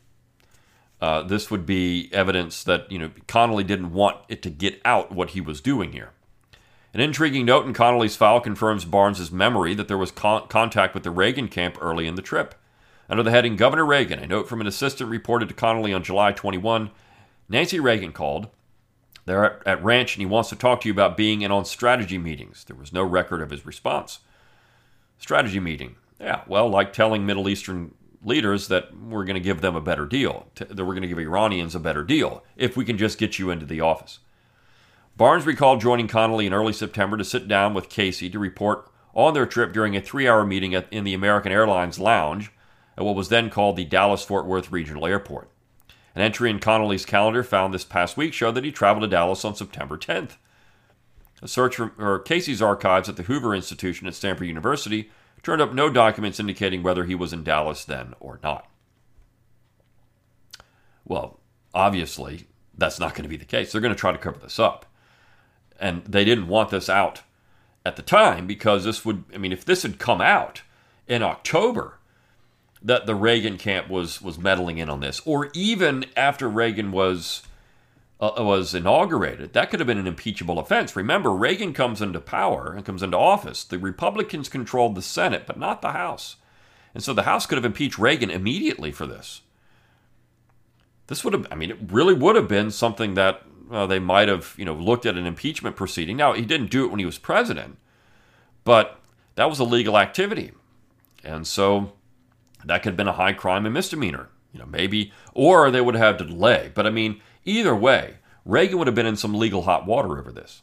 uh, 1.00 1.22
this 1.22 1.48
would 1.48 1.64
be 1.64 2.10
evidence 2.12 2.64
that 2.64 2.90
you 2.90 2.98
know 2.98 3.10
Connally 3.28 3.64
didn't 3.64 3.92
want 3.92 4.16
it 4.28 4.42
to 4.42 4.50
get 4.50 4.80
out 4.84 5.12
what 5.12 5.30
he 5.30 5.40
was 5.40 5.60
doing 5.60 5.92
here. 5.92 6.10
An 6.92 7.00
intriguing 7.00 7.46
note 7.46 7.66
in 7.66 7.72
Connally's 7.72 8.16
file 8.16 8.40
confirms 8.40 8.84
Barnes's 8.84 9.30
memory 9.30 9.74
that 9.74 9.86
there 9.86 9.96
was 9.96 10.10
con- 10.10 10.48
contact 10.48 10.92
with 10.92 11.04
the 11.04 11.12
Reagan 11.12 11.46
camp 11.46 11.78
early 11.80 12.08
in 12.08 12.16
the 12.16 12.22
trip. 12.22 12.56
Under 13.08 13.22
the 13.22 13.30
heading 13.30 13.54
Governor 13.54 13.86
Reagan, 13.86 14.18
a 14.18 14.26
note 14.26 14.48
from 14.48 14.60
an 14.60 14.66
assistant 14.66 15.08
reported 15.08 15.48
to 15.48 15.54
Connally 15.54 15.94
on 15.94 16.02
July 16.02 16.32
21 16.32 16.90
Nancy 17.48 17.80
Reagan 17.80 18.12
called. 18.12 18.48
They're 19.24 19.44
at, 19.44 19.66
at 19.66 19.84
Ranch 19.84 20.16
and 20.16 20.20
he 20.20 20.26
wants 20.26 20.48
to 20.50 20.56
talk 20.56 20.80
to 20.80 20.88
you 20.88 20.92
about 20.92 21.16
being 21.16 21.42
in 21.42 21.52
on 21.52 21.64
strategy 21.64 22.18
meetings. 22.18 22.64
There 22.64 22.76
was 22.76 22.92
no 22.92 23.02
record 23.02 23.40
of 23.40 23.50
his 23.50 23.64
response. 23.64 24.20
Strategy 25.18 25.60
meeting. 25.60 25.96
Yeah, 26.20 26.42
well, 26.46 26.68
like 26.68 26.92
telling 26.92 27.26
Middle 27.26 27.48
Eastern 27.48 27.94
leaders 28.24 28.68
that 28.68 28.96
we're 28.96 29.24
going 29.24 29.34
to 29.34 29.40
give 29.40 29.60
them 29.60 29.74
a 29.74 29.80
better 29.80 30.06
deal, 30.06 30.46
that 30.54 30.76
we're 30.76 30.94
going 30.94 31.02
to 31.02 31.08
give 31.08 31.18
Iranians 31.18 31.74
a 31.74 31.80
better 31.80 32.04
deal 32.04 32.44
if 32.56 32.76
we 32.76 32.84
can 32.84 32.96
just 32.96 33.18
get 33.18 33.38
you 33.38 33.50
into 33.50 33.66
the 33.66 33.80
office. 33.80 34.20
Barnes 35.16 35.46
recalled 35.46 35.80
joining 35.80 36.08
Connally 36.08 36.46
in 36.46 36.54
early 36.54 36.72
September 36.72 37.16
to 37.16 37.24
sit 37.24 37.46
down 37.46 37.74
with 37.74 37.88
Casey 37.88 38.30
to 38.30 38.38
report 38.38 38.88
on 39.14 39.34
their 39.34 39.46
trip 39.46 39.72
during 39.72 39.96
a 39.96 40.00
three 40.00 40.26
hour 40.26 40.44
meeting 40.44 40.74
at, 40.74 40.86
in 40.90 41.04
the 41.04 41.14
American 41.14 41.52
Airlines 41.52 41.98
lounge 41.98 42.50
at 42.96 43.04
what 43.04 43.14
was 43.14 43.28
then 43.28 43.50
called 43.50 43.76
the 43.76 43.84
Dallas 43.84 44.24
Fort 44.24 44.46
Worth 44.46 44.72
Regional 44.72 45.06
Airport. 45.06 45.50
An 46.14 46.22
entry 46.22 46.50
in 46.50 46.58
Connally's 46.58 47.06
calendar 47.06 47.42
found 47.42 47.72
this 47.72 47.84
past 47.84 48.16
week 48.16 48.32
showed 48.34 48.54
that 48.54 48.64
he 48.64 48.72
traveled 48.72 49.02
to 49.02 49.08
Dallas 49.08 49.44
on 49.44 49.54
September 49.54 49.96
10th. 49.96 50.36
A 51.40 51.48
search 51.48 51.76
for 51.76 52.18
Casey's 52.20 52.62
archives 52.62 53.08
at 53.08 53.16
the 53.16 53.24
Hoover 53.24 53.54
Institution 53.54 54.06
at 54.06 54.14
Stanford 54.14 54.46
University 54.46 55.10
turned 55.42 55.60
up 55.60 55.72
no 55.72 55.90
documents 55.90 56.38
indicating 56.38 56.82
whether 56.82 57.04
he 57.04 57.14
was 57.14 57.32
in 57.32 57.42
Dallas 57.42 57.84
then 57.84 58.14
or 58.20 58.38
not. 58.42 58.68
Well, 61.04 61.40
obviously, 61.74 62.46
that's 62.76 63.00
not 63.00 63.14
going 63.14 63.24
to 63.24 63.28
be 63.28 63.36
the 63.36 63.44
case. 63.44 63.72
They're 63.72 63.80
going 63.80 63.94
to 63.94 63.98
try 63.98 64.12
to 64.12 64.18
cover 64.18 64.38
this 64.38 64.58
up. 64.58 64.86
And 65.80 66.04
they 66.04 66.24
didn't 66.24 66.46
want 66.46 66.70
this 66.70 66.88
out 66.88 67.22
at 67.84 67.96
the 67.96 68.02
time 68.02 68.46
because 68.46 68.84
this 68.84 69.04
would, 69.04 69.24
I 69.34 69.38
mean, 69.38 69.52
if 69.52 69.64
this 69.64 69.82
had 69.82 69.98
come 69.98 70.20
out 70.20 70.62
in 71.08 71.22
October, 71.24 71.98
that 72.84 73.06
the 73.06 73.14
Reagan 73.14 73.58
camp 73.58 73.88
was 73.88 74.20
was 74.20 74.38
meddling 74.38 74.78
in 74.78 74.90
on 74.90 75.00
this, 75.00 75.20
or 75.24 75.50
even 75.54 76.04
after 76.16 76.48
Reagan 76.48 76.92
was 76.92 77.42
uh, 78.20 78.32
was 78.38 78.74
inaugurated, 78.74 79.52
that 79.52 79.70
could 79.70 79.80
have 79.80 79.86
been 79.86 79.98
an 79.98 80.06
impeachable 80.06 80.58
offense. 80.58 80.96
Remember, 80.96 81.30
Reagan 81.32 81.72
comes 81.72 82.02
into 82.02 82.20
power 82.20 82.72
and 82.72 82.84
comes 82.84 83.02
into 83.02 83.16
office. 83.16 83.64
The 83.64 83.78
Republicans 83.78 84.48
controlled 84.48 84.94
the 84.94 85.02
Senate, 85.02 85.44
but 85.46 85.58
not 85.58 85.82
the 85.82 85.92
House, 85.92 86.36
and 86.94 87.02
so 87.02 87.12
the 87.12 87.22
House 87.22 87.46
could 87.46 87.58
have 87.58 87.64
impeached 87.64 87.98
Reagan 87.98 88.30
immediately 88.30 88.92
for 88.92 89.06
this. 89.06 89.42
This 91.06 91.24
would 91.24 91.34
have, 91.34 91.46
I 91.50 91.56
mean, 91.56 91.70
it 91.70 91.78
really 91.88 92.14
would 92.14 92.36
have 92.36 92.48
been 92.48 92.70
something 92.70 93.14
that 93.14 93.42
uh, 93.70 93.86
they 93.86 93.98
might 93.98 94.28
have, 94.28 94.54
you 94.56 94.64
know, 94.64 94.74
looked 94.74 95.04
at 95.04 95.16
an 95.16 95.26
impeachment 95.26 95.76
proceeding. 95.76 96.16
Now, 96.16 96.32
he 96.32 96.42
didn't 96.42 96.70
do 96.70 96.84
it 96.84 96.90
when 96.90 97.00
he 97.00 97.04
was 97.06 97.18
president, 97.18 97.76
but 98.64 99.00
that 99.34 99.48
was 99.48 99.58
a 99.58 99.64
legal 99.64 99.98
activity, 99.98 100.52
and 101.24 101.46
so 101.46 101.92
that 102.64 102.82
could 102.82 102.90
have 102.90 102.96
been 102.96 103.08
a 103.08 103.12
high 103.12 103.32
crime 103.32 103.66
and 103.66 103.74
misdemeanor, 103.74 104.28
you 104.52 104.60
know, 104.60 104.66
maybe, 104.66 105.12
or 105.34 105.70
they 105.70 105.80
would 105.80 105.94
have 105.94 106.18
had 106.18 106.18
to 106.18 106.32
delay. 106.32 106.70
But 106.74 106.86
I 106.86 106.90
mean, 106.90 107.20
either 107.44 107.74
way, 107.74 108.16
Reagan 108.44 108.78
would 108.78 108.86
have 108.86 108.96
been 108.96 109.06
in 109.06 109.16
some 109.16 109.34
legal 109.34 109.62
hot 109.62 109.86
water 109.86 110.18
over 110.18 110.32
this. 110.32 110.62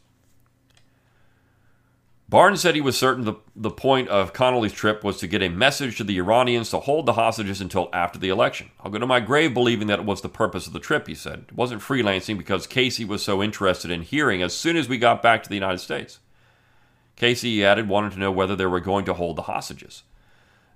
Barnes 2.30 2.60
said 2.60 2.76
he 2.76 2.80
was 2.80 2.96
certain 2.96 3.24
the, 3.24 3.34
the 3.56 3.70
point 3.70 4.08
of 4.08 4.32
Connally's 4.32 4.72
trip 4.72 5.02
was 5.02 5.16
to 5.16 5.26
get 5.26 5.42
a 5.42 5.48
message 5.48 5.96
to 5.96 6.04
the 6.04 6.18
Iranians 6.18 6.70
to 6.70 6.78
hold 6.78 7.04
the 7.04 7.14
hostages 7.14 7.60
until 7.60 7.88
after 7.92 8.20
the 8.20 8.28
election. 8.28 8.70
I'll 8.84 8.90
go 8.92 9.00
to 9.00 9.06
my 9.06 9.18
grave 9.18 9.52
believing 9.52 9.88
that 9.88 9.98
it 9.98 10.04
was 10.04 10.20
the 10.20 10.28
purpose 10.28 10.68
of 10.68 10.72
the 10.72 10.78
trip, 10.78 11.08
he 11.08 11.14
said. 11.16 11.46
It 11.48 11.56
wasn't 11.56 11.82
freelancing 11.82 12.38
because 12.38 12.68
Casey 12.68 13.04
was 13.04 13.24
so 13.24 13.42
interested 13.42 13.90
in 13.90 14.02
hearing 14.02 14.42
as 14.42 14.54
soon 14.54 14.76
as 14.76 14.88
we 14.88 14.96
got 14.96 15.22
back 15.22 15.42
to 15.42 15.48
the 15.48 15.56
United 15.56 15.78
States. 15.78 16.20
Casey, 17.16 17.56
he 17.56 17.64
added, 17.64 17.88
wanted 17.88 18.12
to 18.12 18.20
know 18.20 18.30
whether 18.30 18.54
they 18.54 18.64
were 18.64 18.78
going 18.78 19.04
to 19.06 19.14
hold 19.14 19.34
the 19.34 19.42
hostages. 19.42 20.04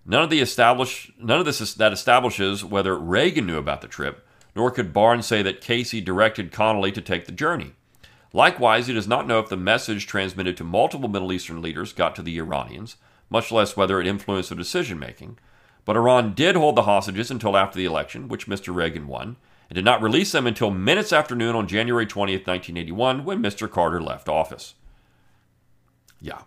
None 0.07 0.23
of 0.23 0.31
the 0.31 0.41
establish 0.41 1.11
none 1.19 1.39
of 1.39 1.47
this 1.47 1.75
that 1.75 1.93
establishes 1.93 2.65
whether 2.65 2.99
Reagan 2.99 3.47
knew 3.47 3.57
about 3.57 3.81
the 3.81 3.89
trip, 3.89 4.27
nor 4.55 4.71
could 4.71 4.93
Barnes 4.93 5.27
say 5.27 5.43
that 5.43 5.61
Casey 5.61 6.01
directed 6.01 6.53
Connally 6.53 6.93
to 6.93 7.01
take 7.01 7.27
the 7.27 7.33
journey. 7.33 7.73
Likewise, 8.33 8.89
he 8.89 8.93
does 8.93 9.09
not 9.09 9.27
know 9.27 9.39
if 9.39 9.49
the 9.49 9.57
message 9.57 10.07
transmitted 10.07 10.57
to 10.57 10.65
multiple 10.65 11.09
Middle 11.09 11.33
Eastern 11.33 11.63
leaders 11.63 11.93
got 11.93 12.15
to 12.17 12.23
the 12.23 12.37
Iranians, 12.39 12.97
much 13.31 13.53
less 13.53 13.77
whether 13.77 14.01
it 14.01 14.07
influenced 14.07 14.51
their 14.51 14.59
decision 14.59 14.99
making. 14.99 15.39
But 15.85 15.97
Iran 15.97 16.35
did 16.35 16.57
hold 16.57 16.77
the 16.77 16.83
hostages 16.83 17.31
until 17.31 17.57
after 17.57 17.79
the 17.79 17.85
election, 17.85 18.29
which 18.29 18.49
Mr. 18.49 18.75
Reagan 18.75 19.07
won, 19.07 19.37
and 19.71 19.77
did 19.77 19.85
not 19.85 20.03
release 20.03 20.33
them 20.33 20.47
until 20.47 20.71
minutes 20.71 21.13
after 21.13 21.35
noon 21.35 21.55
on 21.55 21.69
January 21.69 22.07
20th, 22.07 22.47
1981, 22.47 23.25
when 23.25 23.43
Mr. 23.43 23.71
Carter 23.71 24.03
left 24.03 24.29
office. 24.29 24.75
Yeah. 26.21 26.43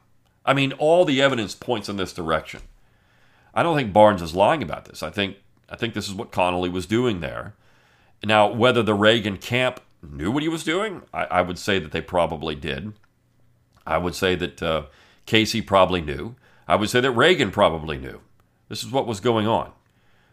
I 0.46 0.54
mean, 0.54 0.74
all 0.74 1.06
the 1.06 1.22
evidence 1.22 1.56
points 1.56 1.88
in 1.90 1.98
this 1.98 2.14
direction. 2.14 2.62
I 3.58 3.64
don't 3.64 3.76
think 3.76 3.92
Barnes 3.92 4.22
is 4.22 4.36
lying 4.36 4.62
about 4.62 4.86
this. 4.86 5.02
I 5.02 5.10
think 5.10 5.38
I 5.68 5.76
think 5.76 5.96
this 5.96 6.08
is 6.08 6.14
what 6.14 6.32
Connally 6.32 6.72
was 6.72 6.86
doing 6.86 7.22
there. 7.22 7.56
Now, 8.24 8.48
whether 8.54 8.84
the 8.84 8.94
Reagan 8.94 9.38
camp 9.38 9.80
knew 10.08 10.30
what 10.30 10.44
he 10.44 10.50
was 10.50 10.64
doing, 10.64 11.02
I, 11.12 11.24
I 11.26 11.42
would 11.42 11.58
say 11.58 11.80
that 11.80 11.92
they 11.92 12.02
probably 12.02 12.54
did. 12.54 12.94
I 13.86 13.98
would 13.98 14.14
say 14.14 14.36
that 14.36 14.62
uh, 14.62 14.84
Casey 15.26 15.64
probably 15.64 16.02
knew. 16.02 16.36
I 16.68 16.76
would 16.76 16.92
say 16.92 17.02
that 17.02 17.12
Reagan 17.12 17.50
probably 17.50 17.98
knew. 17.98 18.22
This 18.70 18.84
is 18.84 18.92
what 18.92 19.08
was 19.08 19.20
going 19.20 19.48
on. 19.48 19.72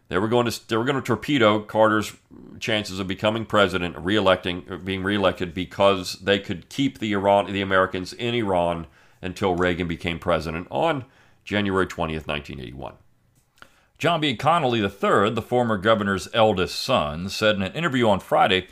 They 0.08 0.18
were 0.18 0.28
going 0.28 0.50
to 0.50 0.68
they 0.68 0.76
were 0.76 0.84
going 0.84 0.96
to 0.96 1.02
torpedo 1.02 1.60
Carter's 1.60 2.12
chances 2.60 2.98
of 2.98 3.08
becoming 3.08 3.46
president, 3.46 3.96
reelecting, 3.96 4.84
being 4.84 5.02
reelected 5.02 5.54
because 5.54 6.12
they 6.20 6.38
could 6.38 6.68
keep 6.68 6.98
the 6.98 7.14
Iran 7.14 7.50
the 7.50 7.62
Americans 7.62 8.12
in 8.12 8.34
Iran 8.34 8.86
until 9.22 9.54
Reagan 9.56 9.88
became 9.88 10.18
president 10.18 10.68
on 10.70 11.06
January 11.42 11.86
20th, 11.86 12.26
1981. 12.26 12.96
John 13.98 14.20
B. 14.20 14.36
Connally 14.36 14.80
III, 14.80 15.34
the 15.34 15.42
former 15.42 15.78
governor's 15.78 16.28
eldest 16.34 16.80
son, 16.80 17.28
said 17.28 17.56
in 17.56 17.62
an 17.62 17.72
interview 17.72 18.08
on 18.08 18.20
Friday 18.20 18.66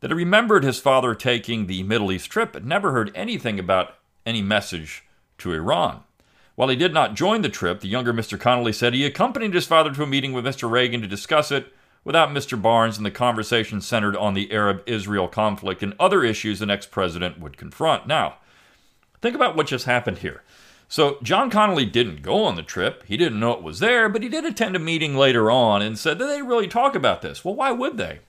that 0.00 0.10
he 0.10 0.14
remembered 0.14 0.64
his 0.64 0.78
father 0.78 1.14
taking 1.14 1.66
the 1.66 1.82
Middle 1.82 2.12
East 2.12 2.30
trip 2.30 2.52
but 2.52 2.64
never 2.64 2.92
heard 2.92 3.10
anything 3.14 3.58
about 3.58 3.94
any 4.26 4.42
message 4.42 5.04
to 5.38 5.52
Iran. 5.52 6.02
While 6.56 6.68
he 6.68 6.76
did 6.76 6.94
not 6.94 7.14
join 7.14 7.42
the 7.42 7.48
trip, 7.48 7.80
the 7.80 7.88
younger 7.88 8.12
Mr. 8.12 8.38
Connally 8.38 8.74
said 8.74 8.94
he 8.94 9.04
accompanied 9.04 9.54
his 9.54 9.66
father 9.66 9.92
to 9.92 10.02
a 10.02 10.06
meeting 10.06 10.32
with 10.32 10.44
Mr. 10.44 10.70
Reagan 10.70 11.00
to 11.02 11.06
discuss 11.06 11.50
it 11.50 11.72
without 12.04 12.30
Mr. 12.30 12.60
Barnes, 12.60 12.96
and 12.96 13.04
the 13.04 13.10
conversation 13.10 13.80
centered 13.80 14.16
on 14.16 14.34
the 14.34 14.52
Arab 14.52 14.82
Israel 14.86 15.26
conflict 15.26 15.82
and 15.82 15.92
other 15.98 16.22
issues 16.22 16.60
the 16.60 16.66
next 16.66 16.90
president 16.90 17.40
would 17.40 17.56
confront. 17.56 18.06
Now, 18.06 18.36
think 19.20 19.34
about 19.34 19.56
what 19.56 19.66
just 19.66 19.86
happened 19.86 20.18
here. 20.18 20.42
So 20.88 21.18
John 21.22 21.50
Connally 21.50 21.90
didn't 21.90 22.22
go 22.22 22.44
on 22.44 22.54
the 22.54 22.62
trip. 22.62 23.02
He 23.06 23.16
didn't 23.16 23.40
know 23.40 23.52
it 23.52 23.62
was 23.62 23.80
there, 23.80 24.08
but 24.08 24.22
he 24.22 24.28
did 24.28 24.44
attend 24.44 24.76
a 24.76 24.80
meeting 24.80 25.16
later 25.16 25.50
on 25.50 25.82
and 25.82 25.98
said, 25.98 26.18
Did 26.18 26.28
they 26.28 26.42
really 26.42 26.68
talk 26.68 26.94
about 26.94 27.22
this? 27.22 27.44
Well, 27.44 27.54
why 27.54 27.72
would 27.72 27.96
they? 27.96 28.20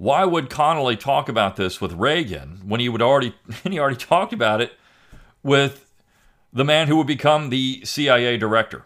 Why 0.00 0.24
would 0.24 0.48
Connally 0.48 0.98
talk 0.98 1.28
about 1.28 1.56
this 1.56 1.80
with 1.80 1.92
Reagan 1.92 2.62
when 2.64 2.80
he 2.80 2.88
would 2.88 3.02
already 3.02 3.34
he 3.64 3.78
already 3.78 3.96
talked 3.96 4.32
about 4.32 4.60
it 4.60 4.72
with 5.42 5.90
the 6.52 6.64
man 6.64 6.88
who 6.88 6.96
would 6.96 7.06
become 7.06 7.50
the 7.50 7.82
CIA 7.84 8.36
director? 8.36 8.84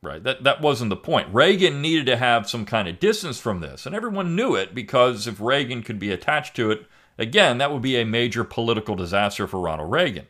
Right. 0.00 0.22
That 0.22 0.44
that 0.44 0.60
wasn't 0.60 0.90
the 0.90 0.96
point. 0.96 1.34
Reagan 1.34 1.82
needed 1.82 2.06
to 2.06 2.16
have 2.16 2.48
some 2.48 2.64
kind 2.64 2.88
of 2.88 2.98
distance 2.98 3.38
from 3.40 3.60
this, 3.60 3.86
and 3.86 3.94
everyone 3.94 4.34
knew 4.34 4.54
it 4.54 4.74
because 4.74 5.26
if 5.26 5.40
Reagan 5.40 5.82
could 5.82 5.98
be 5.98 6.10
attached 6.10 6.56
to 6.56 6.70
it, 6.70 6.86
again, 7.18 7.58
that 7.58 7.70
would 7.72 7.82
be 7.82 7.96
a 7.96 8.06
major 8.06 8.42
political 8.42 8.94
disaster 8.94 9.46
for 9.46 9.60
Ronald 9.60 9.90
Reagan. 9.90 10.26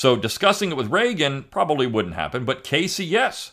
So 0.00 0.16
discussing 0.16 0.70
it 0.70 0.78
with 0.78 0.90
Reagan 0.90 1.42
probably 1.42 1.86
wouldn't 1.86 2.14
happen, 2.14 2.46
but 2.46 2.64
Casey, 2.64 3.04
yes. 3.04 3.52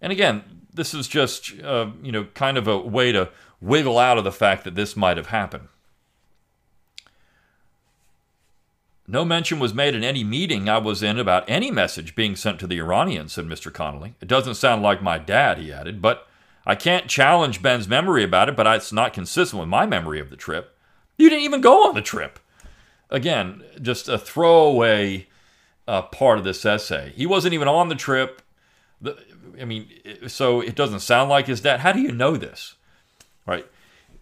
And 0.00 0.10
again, 0.10 0.42
this 0.74 0.92
is 0.92 1.06
just 1.06 1.60
uh, 1.62 1.90
you 2.02 2.10
know 2.10 2.24
kind 2.34 2.58
of 2.58 2.66
a 2.66 2.76
way 2.76 3.12
to 3.12 3.28
wiggle 3.60 3.96
out 3.96 4.18
of 4.18 4.24
the 4.24 4.32
fact 4.32 4.64
that 4.64 4.74
this 4.74 4.96
might 4.96 5.16
have 5.16 5.28
happened. 5.28 5.68
No 9.06 9.24
mention 9.24 9.60
was 9.60 9.72
made 9.72 9.94
in 9.94 10.02
any 10.02 10.24
meeting 10.24 10.68
I 10.68 10.78
was 10.78 11.00
in 11.00 11.16
about 11.16 11.48
any 11.48 11.70
message 11.70 12.16
being 12.16 12.34
sent 12.34 12.58
to 12.58 12.66
the 12.66 12.80
Iranians, 12.80 13.34
said 13.34 13.44
Mr. 13.44 13.70
Connally. 13.70 14.14
It 14.20 14.26
doesn't 14.26 14.56
sound 14.56 14.82
like 14.82 15.00
my 15.00 15.16
dad, 15.16 15.58
he 15.58 15.72
added, 15.72 16.02
but 16.02 16.26
I 16.66 16.74
can't 16.74 17.06
challenge 17.06 17.62
Ben's 17.62 17.86
memory 17.86 18.24
about 18.24 18.48
it, 18.48 18.56
but 18.56 18.66
it's 18.66 18.92
not 18.92 19.12
consistent 19.12 19.60
with 19.60 19.68
my 19.68 19.86
memory 19.86 20.18
of 20.18 20.30
the 20.30 20.34
trip. 20.34 20.76
You 21.16 21.30
didn't 21.30 21.44
even 21.44 21.60
go 21.60 21.86
on 21.86 21.94
the 21.94 22.02
trip. 22.02 22.40
Again, 23.10 23.62
just 23.80 24.08
a 24.08 24.18
throwaway 24.18 25.28
uh, 25.86 26.02
part 26.02 26.38
of 26.38 26.44
this 26.44 26.64
essay. 26.64 27.12
He 27.14 27.26
wasn't 27.26 27.54
even 27.54 27.68
on 27.68 27.88
the 27.88 27.94
trip. 27.94 28.42
The, 29.00 29.16
I 29.60 29.64
mean, 29.64 29.88
so 30.26 30.60
it 30.60 30.74
doesn't 30.74 31.00
sound 31.00 31.30
like 31.30 31.46
his 31.46 31.60
dad. 31.60 31.80
How 31.80 31.92
do 31.92 32.00
you 32.00 32.12
know 32.12 32.36
this? 32.36 32.74
Right? 33.46 33.66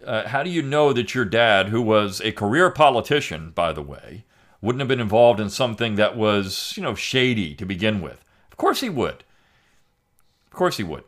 Uh, 0.05 0.27
how 0.27 0.43
do 0.43 0.49
you 0.49 0.61
know 0.61 0.93
that 0.93 1.15
your 1.15 1.25
dad, 1.25 1.69
who 1.69 1.81
was 1.81 2.21
a 2.21 2.31
career 2.31 2.69
politician, 2.69 3.51
by 3.51 3.73
the 3.73 3.81
way, 3.81 4.23
wouldn't 4.61 4.81
have 4.81 4.87
been 4.87 4.99
involved 4.99 5.39
in 5.39 5.49
something 5.49 5.95
that 5.95 6.15
was, 6.15 6.73
you 6.75 6.83
know, 6.83 6.95
shady 6.95 7.55
to 7.55 7.65
begin 7.65 8.01
with? 8.01 8.23
Of 8.51 8.57
course 8.57 8.81
he 8.81 8.89
would. 8.89 9.23
Of 10.47 10.53
course 10.53 10.77
he 10.77 10.83
would. 10.83 11.03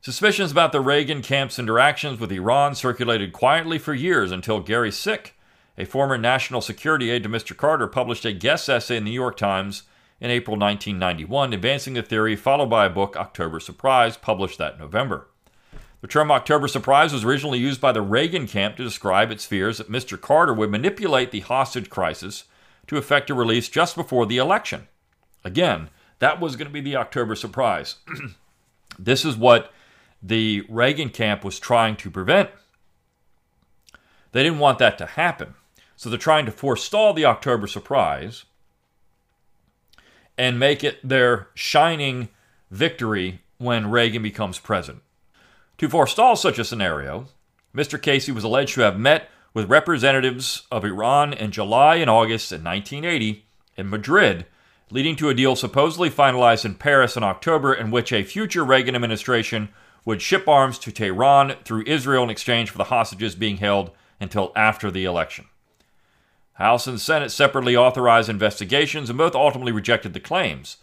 Suspicions 0.00 0.52
about 0.52 0.70
the 0.70 0.80
Reagan 0.80 1.20
camp's 1.20 1.58
interactions 1.58 2.20
with 2.20 2.30
Iran 2.30 2.76
circulated 2.76 3.32
quietly 3.32 3.76
for 3.78 3.92
years 3.92 4.30
until 4.30 4.60
Gary 4.60 4.92
Sick 4.92 5.35
a 5.78 5.84
former 5.84 6.16
national 6.16 6.60
security 6.60 7.10
aide 7.10 7.22
to 7.22 7.28
Mr. 7.28 7.56
Carter, 7.56 7.86
published 7.86 8.24
a 8.24 8.32
guest 8.32 8.68
essay 8.68 8.96
in 8.96 9.04
the 9.04 9.10
New 9.10 9.14
York 9.14 9.36
Times 9.36 9.82
in 10.20 10.30
April 10.30 10.56
1991, 10.56 11.52
advancing 11.52 11.94
the 11.94 12.02
theory, 12.02 12.36
followed 12.36 12.70
by 12.70 12.86
a 12.86 12.90
book, 12.90 13.16
October 13.16 13.60
Surprise, 13.60 14.16
published 14.16 14.58
that 14.58 14.78
November. 14.78 15.28
The 16.00 16.08
term 16.08 16.30
October 16.30 16.68
Surprise 16.68 17.12
was 17.12 17.24
originally 17.24 17.58
used 17.58 17.80
by 17.80 17.92
the 17.92 18.02
Reagan 18.02 18.46
camp 18.46 18.76
to 18.76 18.84
describe 18.84 19.30
its 19.30 19.44
fears 19.44 19.78
that 19.78 19.90
Mr. 19.90 20.20
Carter 20.20 20.54
would 20.54 20.70
manipulate 20.70 21.30
the 21.30 21.40
hostage 21.40 21.90
crisis 21.90 22.44
to 22.86 22.96
effect 22.96 23.30
a 23.30 23.34
release 23.34 23.68
just 23.68 23.96
before 23.96 24.26
the 24.26 24.38
election. 24.38 24.88
Again, 25.44 25.90
that 26.18 26.40
was 26.40 26.56
going 26.56 26.68
to 26.68 26.72
be 26.72 26.80
the 26.80 26.96
October 26.96 27.34
surprise. 27.34 27.96
this 28.98 29.24
is 29.24 29.36
what 29.36 29.72
the 30.22 30.64
Reagan 30.68 31.10
camp 31.10 31.44
was 31.44 31.58
trying 31.58 31.96
to 31.96 32.10
prevent. 32.10 32.50
They 34.32 34.42
didn't 34.42 34.58
want 34.58 34.78
that 34.78 34.98
to 34.98 35.06
happen. 35.06 35.54
So 35.96 36.10
they're 36.10 36.18
trying 36.18 36.46
to 36.46 36.52
forestall 36.52 37.14
the 37.14 37.24
October 37.24 37.66
surprise 37.66 38.44
and 40.38 40.58
make 40.58 40.84
it 40.84 41.06
their 41.06 41.48
shining 41.54 42.28
victory 42.70 43.40
when 43.58 43.90
Reagan 43.90 44.22
becomes 44.22 44.58
president. 44.58 45.02
To 45.78 45.88
forestall 45.88 46.36
such 46.36 46.58
a 46.58 46.64
scenario, 46.64 47.28
Mr. 47.74 48.00
Casey 48.00 48.32
was 48.32 48.44
alleged 48.44 48.74
to 48.74 48.82
have 48.82 48.98
met 48.98 49.30
with 49.54 49.70
representatives 49.70 50.66
of 50.70 50.84
Iran 50.84 51.32
in 51.32 51.50
July 51.50 51.96
and 51.96 52.10
August 52.10 52.52
in 52.52 52.62
1980 52.62 53.46
in 53.76 53.88
Madrid, 53.88 54.44
leading 54.90 55.16
to 55.16 55.30
a 55.30 55.34
deal 55.34 55.56
supposedly 55.56 56.10
finalized 56.10 56.66
in 56.66 56.74
Paris 56.74 57.16
in 57.16 57.22
October 57.22 57.72
in 57.72 57.90
which 57.90 58.12
a 58.12 58.22
future 58.22 58.64
Reagan 58.64 58.94
administration 58.94 59.70
would 60.04 60.20
ship 60.20 60.46
arms 60.46 60.78
to 60.80 60.92
Tehran 60.92 61.56
through 61.64 61.84
Israel 61.86 62.24
in 62.24 62.30
exchange 62.30 62.70
for 62.70 62.78
the 62.78 62.84
hostages 62.84 63.34
being 63.34 63.56
held 63.56 63.90
until 64.20 64.52
after 64.54 64.90
the 64.90 65.04
election. 65.04 65.46
House 66.56 66.86
and 66.86 67.00
Senate 67.00 67.30
separately 67.30 67.76
authorized 67.76 68.28
investigations 68.28 69.10
and 69.10 69.18
both 69.18 69.34
ultimately 69.34 69.72
rejected 69.72 70.14
the 70.14 70.20
claims. 70.20 70.78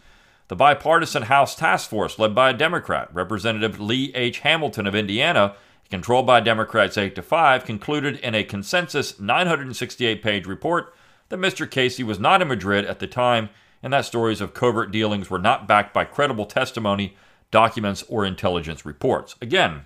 The 0.48 0.56
bipartisan 0.56 1.24
House 1.24 1.56
task 1.56 1.90
force, 1.90 2.20
led 2.20 2.36
by 2.36 2.52
a 2.52 2.54
Democrat, 2.54 3.10
Representative 3.14 3.80
Lee 3.80 4.12
H. 4.14 4.40
Hamilton 4.40 4.86
of 4.86 4.94
Indiana, 4.94 5.56
controlled 5.90 6.28
by 6.28 6.40
Democrats 6.40 6.98
8 6.98 7.16
to 7.16 7.22
5, 7.22 7.66
concluded 7.66 8.18
in 8.18 8.36
a 8.36 8.44
consensus 8.44 9.20
968 9.20 10.22
page 10.22 10.46
report 10.46 10.94
that 11.30 11.40
Mr. 11.40 11.70
Casey 11.70 12.04
was 12.04 12.20
not 12.20 12.42
in 12.42 12.48
Madrid 12.48 12.86
at 12.86 13.00
the 13.00 13.08
time 13.08 13.50
and 13.82 13.92
that 13.92 14.06
stories 14.06 14.42
of 14.42 14.54
covert 14.54 14.92
dealings 14.92 15.30
were 15.30 15.40
not 15.40 15.68
backed 15.68 15.94
by 15.94 16.06
credible 16.06 16.46
testimony, 16.46 17.18
documents, 17.52 18.04
or 18.08 18.26
intelligence 18.26 18.86
reports. 18.86 19.36
Again, 19.42 19.86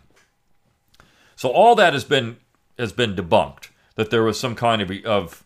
so 1.35 1.49
all 1.49 1.75
that 1.75 1.93
has 1.93 2.03
been 2.03 2.37
has 2.77 2.91
been 2.91 3.15
debunked 3.15 3.69
that 3.95 4.11
there 4.11 4.23
was 4.23 4.39
some 4.39 4.53
kind 4.53 4.81
of, 4.81 4.91
of 5.03 5.43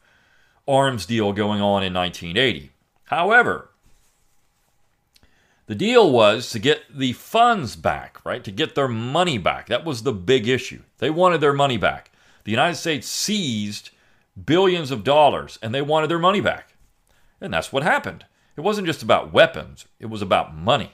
arms 0.68 1.06
deal 1.06 1.34
going 1.34 1.62
on 1.62 1.84
in 1.84 1.94
1980. 1.94 2.72
However, 3.06 3.70
the 5.68 5.76
deal 5.76 6.12
was 6.12 6.50
to 6.50 6.60
get 6.60 6.84
the 6.94 7.14
funds 7.14 7.76
back, 7.76 8.24
right? 8.26 8.44
To 8.44 8.52
get 8.52 8.76
their 8.76 8.88
money 8.88 9.38
back. 9.38 9.68
That 9.68 9.86
was 9.86 10.04
the 10.04 10.14
big 10.14 10.48
issue. 10.48 10.82
They 10.98 11.10
wanted 11.10 11.40
their 11.40 11.54
money 11.54 11.78
back. 11.78 12.12
The 12.44 12.52
United 12.52 12.76
States 12.76 13.08
seized 13.08 13.92
billions 14.46 14.92
of 14.92 15.04
dollars 15.04 15.60
and 15.62 15.74
they 15.74 15.82
wanted 15.82 16.10
their 16.10 16.20
money 16.20 16.42
back. 16.42 16.74
And 17.40 17.54
that's 17.54 17.72
what 17.72 17.84
happened. 17.84 18.26
It 18.58 18.62
wasn't 18.62 18.88
just 18.88 19.02
about 19.04 19.34
weapons, 19.34 19.86
it 20.00 20.08
was 20.08 20.22
about 20.22 20.56
money. 20.56 20.92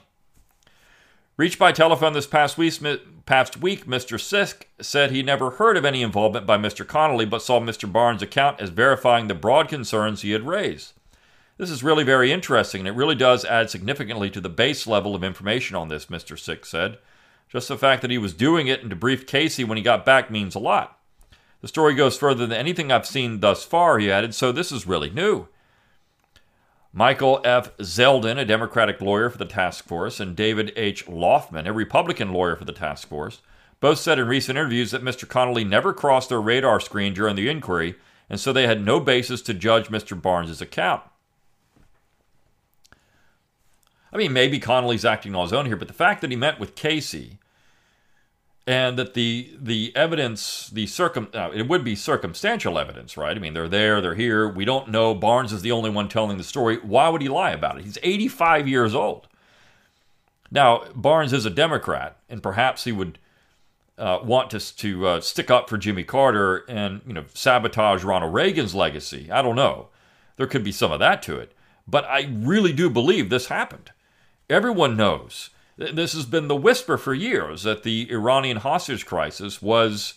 Reached 1.38 1.60
by 1.60 1.70
telephone 1.70 2.14
this 2.14 2.26
past 2.26 2.58
week, 2.58 2.80
past 3.24 3.58
week, 3.58 3.86
Mr. 3.86 4.20
Sick 4.20 4.70
said 4.80 5.12
he 5.12 5.22
never 5.22 5.50
heard 5.50 5.76
of 5.76 5.84
any 5.84 6.02
involvement 6.02 6.48
by 6.48 6.58
Mr. 6.58 6.84
Connally, 6.84 7.30
but 7.30 7.42
saw 7.42 7.60
Mr. 7.60 7.90
Barnes' 7.90 8.22
account 8.22 8.60
as 8.60 8.70
verifying 8.70 9.28
the 9.28 9.36
broad 9.36 9.68
concerns 9.68 10.22
he 10.22 10.32
had 10.32 10.48
raised. 10.48 10.94
This 11.56 11.70
is 11.70 11.84
really 11.84 12.02
very 12.02 12.32
interesting, 12.32 12.80
and 12.80 12.88
it 12.88 12.98
really 12.98 13.14
does 13.14 13.44
add 13.44 13.70
significantly 13.70 14.30
to 14.30 14.40
the 14.40 14.48
base 14.48 14.84
level 14.84 15.14
of 15.14 15.22
information 15.22 15.76
on 15.76 15.86
this, 15.86 16.06
Mr. 16.06 16.36
Sick 16.36 16.66
said. 16.66 16.98
Just 17.48 17.68
the 17.68 17.78
fact 17.78 18.02
that 18.02 18.10
he 18.10 18.18
was 18.18 18.34
doing 18.34 18.66
it 18.66 18.82
and 18.82 18.90
debriefed 18.90 19.28
Casey 19.28 19.62
when 19.62 19.78
he 19.78 19.84
got 19.84 20.04
back 20.04 20.32
means 20.32 20.56
a 20.56 20.58
lot. 20.58 20.98
The 21.60 21.68
story 21.68 21.94
goes 21.94 22.18
further 22.18 22.48
than 22.48 22.58
anything 22.58 22.90
I've 22.90 23.06
seen 23.06 23.38
thus 23.38 23.62
far, 23.62 24.00
he 24.00 24.10
added, 24.10 24.34
so 24.34 24.50
this 24.50 24.72
is 24.72 24.88
really 24.88 25.10
new. 25.10 25.46
Michael 26.92 27.40
F. 27.44 27.76
Zeldin, 27.78 28.38
a 28.38 28.44
Democratic 28.44 29.00
lawyer 29.00 29.28
for 29.28 29.38
the 29.38 29.44
task 29.44 29.84
force, 29.86 30.20
and 30.20 30.34
David 30.34 30.72
H. 30.74 31.06
Laufman, 31.06 31.66
a 31.66 31.72
Republican 31.72 32.32
lawyer 32.32 32.56
for 32.56 32.64
the 32.64 32.72
task 32.72 33.08
force, 33.08 33.40
both 33.80 33.98
said 33.98 34.18
in 34.18 34.26
recent 34.26 34.58
interviews 34.58 34.90
that 34.90 35.04
Mr. 35.04 35.26
Connally 35.26 35.68
never 35.68 35.92
crossed 35.92 36.30
their 36.30 36.40
radar 36.40 36.80
screen 36.80 37.12
during 37.12 37.36
the 37.36 37.48
inquiry, 37.48 37.94
and 38.30 38.40
so 38.40 38.52
they 38.52 38.66
had 38.66 38.84
no 38.84 39.00
basis 39.00 39.42
to 39.42 39.54
judge 39.54 39.88
Mr. 39.88 40.20
Barnes' 40.20 40.60
account. 40.60 41.02
I 44.12 44.16
mean, 44.16 44.32
maybe 44.32 44.58
Connally's 44.58 45.04
acting 45.04 45.34
on 45.34 45.44
his 45.44 45.52
own 45.52 45.66
here, 45.66 45.76
but 45.76 45.88
the 45.88 45.94
fact 45.94 46.22
that 46.22 46.30
he 46.30 46.36
met 46.36 46.58
with 46.58 46.74
Casey 46.74 47.38
and 48.68 48.98
that 48.98 49.14
the 49.14 49.50
the 49.58 49.96
evidence, 49.96 50.68
the 50.68 50.86
circum, 50.86 51.30
it 51.32 51.66
would 51.66 51.82
be 51.82 51.96
circumstantial 51.96 52.78
evidence, 52.78 53.16
right? 53.16 53.34
I 53.34 53.40
mean, 53.40 53.54
they're 53.54 53.66
there, 53.66 54.02
they're 54.02 54.14
here. 54.14 54.46
We 54.46 54.66
don't 54.66 54.90
know. 54.90 55.14
Barnes 55.14 55.54
is 55.54 55.62
the 55.62 55.72
only 55.72 55.88
one 55.88 56.06
telling 56.06 56.36
the 56.36 56.44
story. 56.44 56.76
Why 56.76 57.08
would 57.08 57.22
he 57.22 57.30
lie 57.30 57.52
about 57.52 57.78
it? 57.78 57.86
He's 57.86 57.96
85 58.02 58.68
years 58.68 58.94
old. 58.94 59.26
Now, 60.50 60.84
Barnes 60.94 61.32
is 61.32 61.46
a 61.46 61.50
Democrat, 61.50 62.18
and 62.28 62.42
perhaps 62.42 62.84
he 62.84 62.92
would 62.92 63.18
uh, 63.96 64.18
want 64.22 64.50
to 64.50 64.76
to 64.76 65.06
uh, 65.06 65.20
stick 65.22 65.50
up 65.50 65.70
for 65.70 65.78
Jimmy 65.78 66.04
Carter 66.04 66.66
and 66.68 67.00
you 67.06 67.14
know 67.14 67.24
sabotage 67.32 68.04
Ronald 68.04 68.34
Reagan's 68.34 68.74
legacy. 68.74 69.30
I 69.32 69.40
don't 69.40 69.56
know. 69.56 69.88
There 70.36 70.46
could 70.46 70.62
be 70.62 70.72
some 70.72 70.92
of 70.92 70.98
that 70.98 71.22
to 71.22 71.38
it, 71.38 71.54
but 71.86 72.04
I 72.04 72.28
really 72.30 72.74
do 72.74 72.90
believe 72.90 73.30
this 73.30 73.46
happened. 73.46 73.92
Everyone 74.50 74.94
knows 74.94 75.48
this 75.78 76.12
has 76.12 76.26
been 76.26 76.48
the 76.48 76.56
whisper 76.56 76.98
for 76.98 77.14
years 77.14 77.62
that 77.62 77.84
the 77.84 78.10
Iranian 78.10 78.58
hostage 78.58 79.06
crisis 79.06 79.62
was 79.62 80.14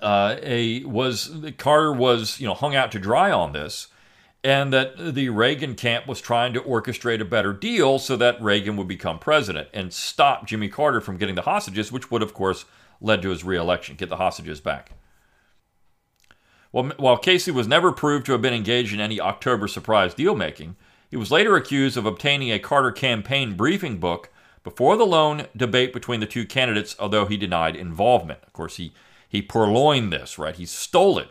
uh, 0.00 0.36
a 0.42 0.82
was 0.84 1.32
Carter 1.56 1.92
was 1.92 2.40
you 2.40 2.46
know 2.46 2.54
hung 2.54 2.74
out 2.74 2.90
to 2.92 2.98
dry 2.98 3.30
on 3.30 3.52
this, 3.52 3.86
and 4.42 4.72
that 4.72 5.14
the 5.14 5.28
Reagan 5.28 5.76
camp 5.76 6.08
was 6.08 6.20
trying 6.20 6.52
to 6.54 6.60
orchestrate 6.60 7.20
a 7.20 7.24
better 7.24 7.52
deal 7.52 8.00
so 8.00 8.16
that 8.16 8.42
Reagan 8.42 8.76
would 8.76 8.88
become 8.88 9.20
president 9.20 9.68
and 9.72 9.92
stop 9.92 10.46
Jimmy 10.46 10.68
Carter 10.68 11.00
from 11.00 11.16
getting 11.16 11.36
the 11.36 11.42
hostages, 11.42 11.92
which 11.92 12.10
would 12.10 12.22
of 12.22 12.34
course 12.34 12.64
led 13.00 13.22
to 13.22 13.30
his 13.30 13.44
reelection, 13.44 13.94
get 13.94 14.08
the 14.08 14.16
hostages 14.16 14.60
back. 14.60 14.92
Well, 16.72 16.92
while 16.96 17.18
Casey 17.18 17.50
was 17.50 17.68
never 17.68 17.92
proved 17.92 18.26
to 18.26 18.32
have 18.32 18.42
been 18.42 18.54
engaged 18.54 18.94
in 18.94 19.00
any 19.00 19.20
October 19.20 19.68
surprise 19.68 20.14
deal 20.14 20.34
making, 20.34 20.76
he 21.12 21.16
was 21.18 21.30
later 21.30 21.56
accused 21.56 21.98
of 21.98 22.06
obtaining 22.06 22.50
a 22.50 22.58
Carter 22.58 22.90
campaign 22.90 23.54
briefing 23.54 23.98
book 23.98 24.30
before 24.64 24.96
the 24.96 25.04
lone 25.04 25.46
debate 25.54 25.92
between 25.92 26.20
the 26.20 26.26
two 26.26 26.46
candidates, 26.46 26.96
although 26.98 27.26
he 27.26 27.36
denied 27.36 27.76
involvement. 27.76 28.40
Of 28.46 28.54
course, 28.54 28.78
he, 28.78 28.94
he 29.28 29.42
purloined 29.42 30.10
this, 30.10 30.38
right? 30.38 30.56
He 30.56 30.64
stole 30.64 31.18
it, 31.18 31.28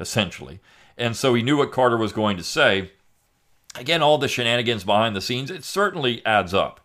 essentially. 0.00 0.58
And 0.98 1.16
so 1.16 1.32
he 1.32 1.44
knew 1.44 1.58
what 1.58 1.70
Carter 1.70 1.96
was 1.96 2.12
going 2.12 2.38
to 2.38 2.42
say. 2.42 2.90
Again, 3.76 4.02
all 4.02 4.18
the 4.18 4.26
shenanigans 4.26 4.82
behind 4.82 5.14
the 5.14 5.20
scenes, 5.20 5.48
it 5.48 5.62
certainly 5.62 6.26
adds 6.26 6.52
up. 6.52 6.80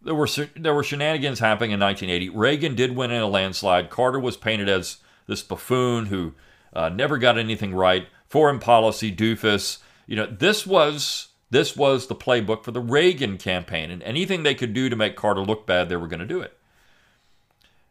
There 0.00 0.14
were, 0.14 0.28
there 0.56 0.72
were 0.72 0.84
shenanigans 0.84 1.40
happening 1.40 1.72
in 1.72 1.80
1980. 1.80 2.30
Reagan 2.30 2.74
did 2.74 2.96
win 2.96 3.10
in 3.10 3.20
a 3.20 3.28
landslide. 3.28 3.90
Carter 3.90 4.18
was 4.18 4.38
painted 4.38 4.70
as 4.70 5.00
this 5.26 5.42
buffoon 5.42 6.06
who 6.06 6.32
uh, 6.72 6.88
never 6.88 7.18
got 7.18 7.36
anything 7.36 7.74
right, 7.74 8.08
foreign 8.26 8.58
policy 8.58 9.14
doofus. 9.14 9.80
You 10.06 10.16
know, 10.16 10.26
this 10.26 10.66
was 10.66 11.28
this 11.50 11.76
was 11.76 12.06
the 12.06 12.14
playbook 12.14 12.64
for 12.64 12.70
the 12.70 12.80
Reagan 12.80 13.38
campaign, 13.38 13.90
and 13.90 14.02
anything 14.02 14.42
they 14.42 14.54
could 14.54 14.74
do 14.74 14.88
to 14.88 14.96
make 14.96 15.16
Carter 15.16 15.42
look 15.42 15.66
bad, 15.66 15.88
they 15.88 15.96
were 15.96 16.08
going 16.08 16.20
to 16.20 16.26
do 16.26 16.40
it. 16.40 16.56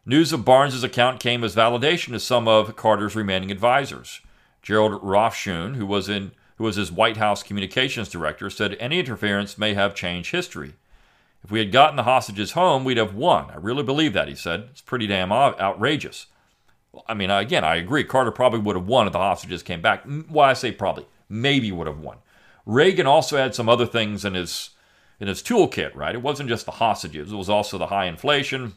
News 0.06 0.34
of 0.34 0.44
Barnes's 0.44 0.84
account 0.84 1.22
came 1.22 1.44
as 1.44 1.56
validation 1.56 2.10
to 2.10 2.20
some 2.20 2.48
of 2.48 2.76
Carter's 2.76 3.16
remaining 3.16 3.52
advisors. 3.52 4.20
Gerald 4.62 5.02
Rafshoon, 5.02 5.76
who 5.76 5.86
was 5.86 6.10
in 6.10 6.32
who 6.58 6.66
was 6.66 6.76
his 6.76 6.92
White 6.92 7.18
House 7.18 7.42
communications 7.42 8.10
director, 8.10 8.50
said 8.50 8.76
any 8.80 9.00
interference 9.00 9.58
may 9.58 9.74
have 9.74 9.96
changed 9.96 10.32
history. 10.32 10.74
If 11.44 11.52
we 11.52 11.60
had 11.60 11.72
gotten 11.72 11.96
the 11.96 12.04
hostages 12.04 12.52
home, 12.52 12.84
we'd 12.84 12.98
have 12.98 13.16
won. 13.16 13.50
I 13.50 13.56
really 13.56 13.84
believe 13.84 14.14
that, 14.14 14.28
he 14.28 14.36
said. 14.36 14.68
It's 14.72 14.82
pretty 14.82 15.08
damn 15.08 15.32
outrageous. 15.32 16.28
I 17.08 17.14
mean, 17.16 17.32
again, 17.32 17.64
I 17.64 17.76
agree. 17.76 18.04
Carter 18.04 18.32
probably 18.32 18.60
would 18.60 18.76
have 18.76 18.88
won 18.88 19.08
if 19.08 19.14
the 19.14 19.20
hostages 19.20 19.64
came 19.64 19.82
back. 19.82 20.06
Why 20.28 20.52
I 20.52 20.54
say 20.54 20.72
probably. 20.72 21.08
Maybe 21.28 21.72
would 21.72 21.88
have 21.88 22.00
won. 22.00 22.18
Reagan 22.66 23.08
also 23.08 23.38
had 23.38 23.56
some 23.56 23.70
other 23.70 23.86
things 23.86 24.24
in 24.24 24.34
his 24.34 24.72
in 25.20 25.28
his 25.28 25.42
toolkit, 25.42 25.96
right? 25.96 26.16
It 26.16 26.22
wasn't 26.22 26.50
just 26.50 26.66
the 26.66 26.74
hostages; 26.74 27.32
it 27.32 27.36
was 27.36 27.50
also 27.50 27.78
the 27.78 27.88
high 27.88 28.06
inflation, 28.06 28.74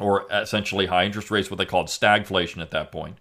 or 0.00 0.26
essentially 0.30 0.86
high 0.86 1.04
interest 1.04 1.30
rates, 1.30 1.50
what 1.50 1.58
they 1.58 1.64
called 1.64 1.86
stagflation 1.88 2.60
at 2.60 2.70
that 2.72 2.92
point. 2.92 3.18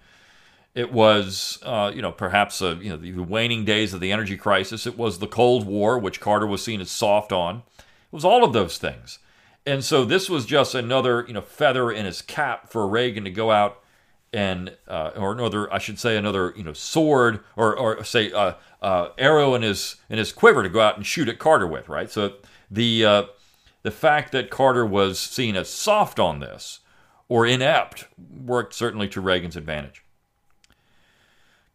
It 0.75 0.91
was, 0.91 1.59
uh, 1.63 1.91
you 1.93 2.01
know, 2.01 2.11
perhaps 2.11 2.61
uh, 2.61 2.77
you 2.81 2.89
know 2.89 2.97
the 2.97 3.19
waning 3.19 3.65
days 3.65 3.93
of 3.93 3.99
the 3.99 4.11
energy 4.11 4.37
crisis. 4.37 4.87
It 4.87 4.97
was 4.97 5.19
the 5.19 5.27
Cold 5.27 5.65
War, 5.67 5.99
which 5.99 6.19
Carter 6.19 6.47
was 6.47 6.63
seen 6.63 6.81
as 6.81 6.89
soft 6.89 7.31
on. 7.31 7.63
It 7.77 7.83
was 8.15 8.25
all 8.25 8.43
of 8.43 8.53
those 8.53 8.77
things, 8.79 9.19
and 9.65 9.83
so 9.83 10.03
this 10.03 10.29
was 10.29 10.45
just 10.45 10.73
another, 10.73 11.23
you 11.27 11.33
know, 11.33 11.41
feather 11.41 11.91
in 11.91 12.05
his 12.05 12.21
cap 12.21 12.71
for 12.71 12.87
Reagan 12.87 13.23
to 13.23 13.31
go 13.31 13.51
out 13.51 13.82
and 14.33 14.75
uh, 14.87 15.11
or 15.15 15.31
another, 15.31 15.71
I 15.71 15.77
should 15.77 15.99
say, 15.99 16.17
another 16.17 16.53
you 16.55 16.63
know 16.63 16.73
sword 16.73 17.41
or 17.55 17.75
or 17.77 18.03
say 18.03 18.31
uh, 18.31 18.53
uh, 18.81 19.09
arrow 19.17 19.55
in 19.55 19.61
his 19.61 19.97
in 20.09 20.17
his 20.17 20.31
quiver 20.31 20.63
to 20.63 20.69
go 20.69 20.81
out 20.81 20.97
and 20.97 21.05
shoot 21.05 21.29
at 21.29 21.39
Carter 21.39 21.67
with, 21.67 21.87
right? 21.87 22.09
So 22.09 22.33
the 22.69 23.05
uh, 23.05 23.23
the 23.83 23.91
fact 23.91 24.31
that 24.31 24.49
Carter 24.49 24.85
was 24.85 25.19
seen 25.19 25.55
as 25.55 25.69
soft 25.69 26.19
on 26.19 26.39
this 26.39 26.79
or 27.29 27.45
inept 27.45 28.05
worked 28.17 28.73
certainly 28.73 29.07
to 29.09 29.21
Reagan's 29.21 29.55
advantage. 29.55 30.03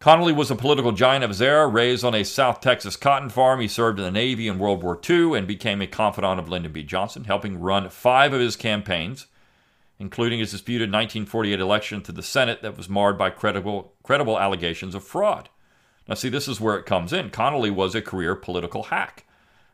Connally 0.01 0.35
was 0.35 0.49
a 0.49 0.55
political 0.55 0.93
giant 0.93 1.25
of 1.25 1.31
his 1.31 1.43
era, 1.43 1.67
raised 1.67 2.05
on 2.05 2.15
a 2.15 2.25
South 2.25 2.61
Texas 2.61 2.95
cotton 2.95 3.31
farm. 3.31 3.61
He 3.61 3.67
served 3.67 3.99
in 3.99 4.05
the 4.05 4.13
Navy 4.13 4.47
in 4.47 4.61
World 4.61 4.85
War 4.85 4.99
II 5.09 5.37
and 5.37 5.45
became 5.45 5.83
a 5.83 5.89
confidant 5.89 6.39
of 6.39 6.49
Lyndon 6.49 6.71
B. 6.71 6.85
Johnson, 6.85 7.25
helping 7.25 7.59
run 7.59 7.89
five 7.91 8.33
of 8.33 8.41
his 8.41 8.55
campaigns 8.55 9.27
including 9.99 10.39
his 10.39 10.53
disputed 10.53 10.89
1948 10.89 11.59
election 11.59 12.03
to 12.03 12.13
the 12.13 12.23
Senate 12.23 12.63
that 12.63 12.77
was 12.77 12.89
marred 12.89 13.19
by 13.19 13.31
credible, 13.31 13.95
credible 14.03 14.39
allegations 14.39 14.95
of 14.95 15.05
fraud. 15.05 15.49
Now, 16.07 16.15
see, 16.15 16.29
this 16.29 16.49
is 16.49 16.61
where 16.61 16.77
it 16.77 16.87
comes 16.87 17.13
in. 17.13 17.31
Connally 17.31 17.71
was 17.71 17.95
a 17.95 18.03
career 18.03 18.35
political 18.35 18.85
hack. 18.85 19.27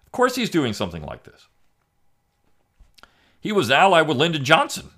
Of 0.06 0.12
course, 0.12 0.36
he's 0.36 0.50
doing 0.50 0.72
something 0.72 1.02
like 1.02 1.24
this. 1.24 1.48
He 3.40 3.52
was 3.52 3.70
allied 3.70 4.08
with 4.08 4.16
Lyndon 4.16 4.44
Johnson. 4.44 4.90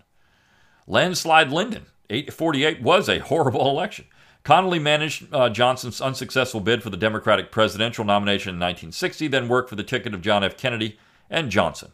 Landslide 0.87 1.51
Lyndon. 1.51 1.87
848 2.09 2.81
was 2.81 3.09
a 3.09 3.19
horrible 3.21 3.69
election. 3.69 4.07
Connally 4.45 4.81
managed 4.81 5.35
uh, 5.35 5.51
Johnson's 5.51 6.01
unsuccessful 6.01 6.61
bid 6.61 6.81
for 6.81 6.91
the 6.91 6.97
Democratic 6.97 7.51
presidential 7.51 8.05
nomination 8.05 8.51
in 8.51 8.61
1960, 8.61 9.27
then 9.27 9.49
worked 9.49 9.69
for 9.69 9.75
the 9.75 9.83
ticket 9.83 10.15
of 10.15 10.23
John 10.23 10.45
F. 10.45 10.57
Kennedy 10.57 11.01
and 11.29 11.51
Johnson. 11.51 11.91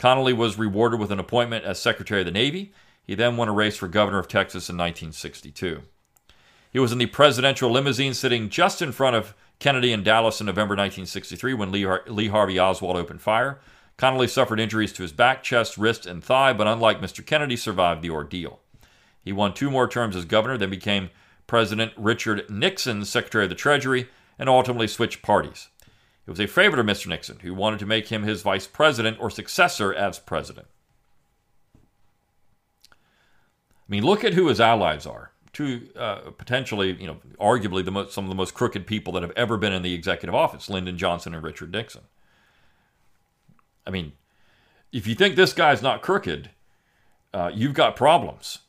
Connally 0.00 0.34
was 0.34 0.58
rewarded 0.58 0.98
with 0.98 1.12
an 1.12 1.20
appointment 1.20 1.66
as 1.66 1.78
Secretary 1.78 2.22
of 2.22 2.24
the 2.24 2.32
Navy. 2.32 2.72
He 3.04 3.14
then 3.14 3.36
won 3.36 3.48
a 3.48 3.52
race 3.52 3.76
for 3.76 3.86
governor 3.86 4.18
of 4.18 4.28
Texas 4.28 4.70
in 4.70 4.76
1962. 4.78 5.82
He 6.72 6.78
was 6.78 6.90
in 6.90 6.96
the 6.96 7.04
presidential 7.04 7.70
limousine 7.70 8.14
sitting 8.14 8.48
just 8.48 8.80
in 8.80 8.92
front 8.92 9.16
of 9.16 9.34
Kennedy 9.58 9.92
in 9.92 10.02
Dallas 10.02 10.40
in 10.40 10.46
November 10.46 10.72
1963 10.72 11.52
when 11.52 11.70
Lee, 11.70 11.82
Har- 11.82 12.04
Lee 12.06 12.28
Harvey 12.28 12.58
Oswald 12.58 12.96
opened 12.96 13.20
fire. 13.20 13.60
Connally 13.98 14.30
suffered 14.30 14.58
injuries 14.58 14.94
to 14.94 15.02
his 15.02 15.12
back, 15.12 15.42
chest, 15.42 15.76
wrist, 15.76 16.06
and 16.06 16.24
thigh, 16.24 16.54
but 16.54 16.66
unlike 16.66 17.02
Mr. 17.02 17.24
Kennedy, 17.24 17.56
survived 17.56 18.00
the 18.00 18.08
ordeal. 18.08 18.60
He 19.22 19.32
won 19.32 19.52
two 19.52 19.70
more 19.70 19.86
terms 19.86 20.16
as 20.16 20.24
governor, 20.24 20.56
then 20.56 20.70
became 20.70 21.10
President 21.46 21.92
Richard 21.98 22.48
Nixon's 22.48 23.10
Secretary 23.10 23.44
of 23.44 23.50
the 23.50 23.54
Treasury, 23.54 24.08
and 24.38 24.48
ultimately 24.48 24.88
switched 24.88 25.20
parties. 25.20 25.68
He 26.24 26.30
was 26.30 26.40
a 26.40 26.46
favorite 26.46 26.80
of 26.80 26.86
Mr. 26.86 27.06
Nixon, 27.08 27.38
who 27.40 27.54
wanted 27.54 27.78
to 27.80 27.86
make 27.86 28.08
him 28.08 28.22
his 28.22 28.42
vice 28.42 28.66
president 28.66 29.18
or 29.20 29.30
successor 29.30 29.92
as 29.92 30.18
president. 30.18 30.66
I 32.86 33.88
mean, 33.88 34.04
look 34.04 34.22
at 34.22 34.34
who 34.34 34.46
his 34.48 34.60
allies 34.60 35.06
are. 35.06 35.32
Two 35.52 35.88
uh, 35.96 36.30
potentially, 36.38 36.92
you 36.92 37.08
know, 37.08 37.16
arguably 37.40 37.84
the 37.84 37.90
most, 37.90 38.12
some 38.12 38.24
of 38.24 38.28
the 38.28 38.36
most 38.36 38.54
crooked 38.54 38.86
people 38.86 39.12
that 39.14 39.22
have 39.22 39.32
ever 39.34 39.56
been 39.56 39.72
in 39.72 39.82
the 39.82 39.94
executive 39.94 40.34
office: 40.34 40.70
Lyndon 40.70 40.96
Johnson 40.96 41.34
and 41.34 41.42
Richard 41.42 41.72
Nixon. 41.72 42.02
I 43.84 43.90
mean, 43.90 44.12
if 44.92 45.08
you 45.08 45.16
think 45.16 45.34
this 45.34 45.52
guy's 45.52 45.82
not 45.82 46.02
crooked, 46.02 46.50
uh, 47.34 47.50
you've 47.52 47.74
got 47.74 47.96
problems. 47.96 48.60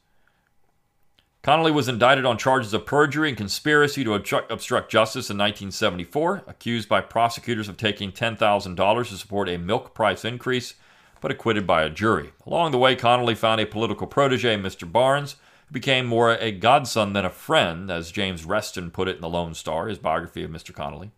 Connally 1.43 1.73
was 1.73 1.87
indicted 1.87 2.23
on 2.23 2.37
charges 2.37 2.71
of 2.71 2.85
perjury 2.85 3.29
and 3.29 3.37
conspiracy 3.37 4.03
to 4.03 4.13
obstruct 4.13 4.91
justice 4.91 5.31
in 5.31 5.39
1974, 5.39 6.43
accused 6.45 6.87
by 6.87 7.01
prosecutors 7.01 7.67
of 7.67 7.77
taking 7.77 8.11
$10,000 8.11 9.07
to 9.07 9.17
support 9.17 9.49
a 9.49 9.57
milk 9.57 9.95
price 9.95 10.23
increase, 10.23 10.75
but 11.19 11.31
acquitted 11.31 11.65
by 11.65 11.81
a 11.81 11.89
jury. 11.89 12.31
Along 12.45 12.71
the 12.71 12.77
way, 12.77 12.95
Connally 12.95 13.35
found 13.35 13.59
a 13.59 13.65
political 13.65 14.05
protege, 14.05 14.55
Mr. 14.55 14.91
Barnes, 14.91 15.35
who 15.67 15.73
became 15.73 16.05
more 16.05 16.33
a 16.33 16.51
godson 16.51 17.13
than 17.13 17.25
a 17.25 17.31
friend, 17.31 17.89
as 17.89 18.11
James 18.11 18.45
Reston 18.45 18.91
put 18.91 19.07
it 19.07 19.15
in 19.15 19.21
The 19.21 19.29
Lone 19.29 19.55
Star, 19.55 19.87
his 19.87 19.97
biography 19.97 20.43
of 20.43 20.51
Mr. 20.51 20.71
Connally. 20.71 21.09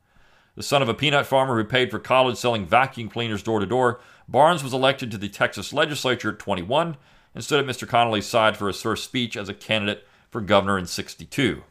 The 0.55 0.63
son 0.63 0.81
of 0.81 0.87
a 0.87 0.93
peanut 0.93 1.25
farmer 1.25 1.57
who 1.57 1.67
paid 1.67 1.91
for 1.91 1.99
college 1.99 2.37
selling 2.37 2.65
vacuum 2.65 3.09
cleaners 3.09 3.43
door 3.43 3.59
to 3.59 3.65
door, 3.65 3.99
Barnes 4.29 4.63
was 4.63 4.73
elected 4.73 5.11
to 5.11 5.17
the 5.17 5.27
Texas 5.27 5.73
legislature 5.73 6.31
at 6.31 6.39
21 6.39 6.95
and 7.35 7.43
stood 7.43 7.59
at 7.59 7.65
Mr. 7.65 7.85
Connally's 7.85 8.25
side 8.25 8.55
for 8.55 8.67
his 8.67 8.81
first 8.81 9.03
speech 9.03 9.35
as 9.35 9.49
a 9.49 9.53
candidate 9.53 10.07
for 10.33 10.41
governor 10.41 10.77
in 10.77 10.85
62. 10.85 11.63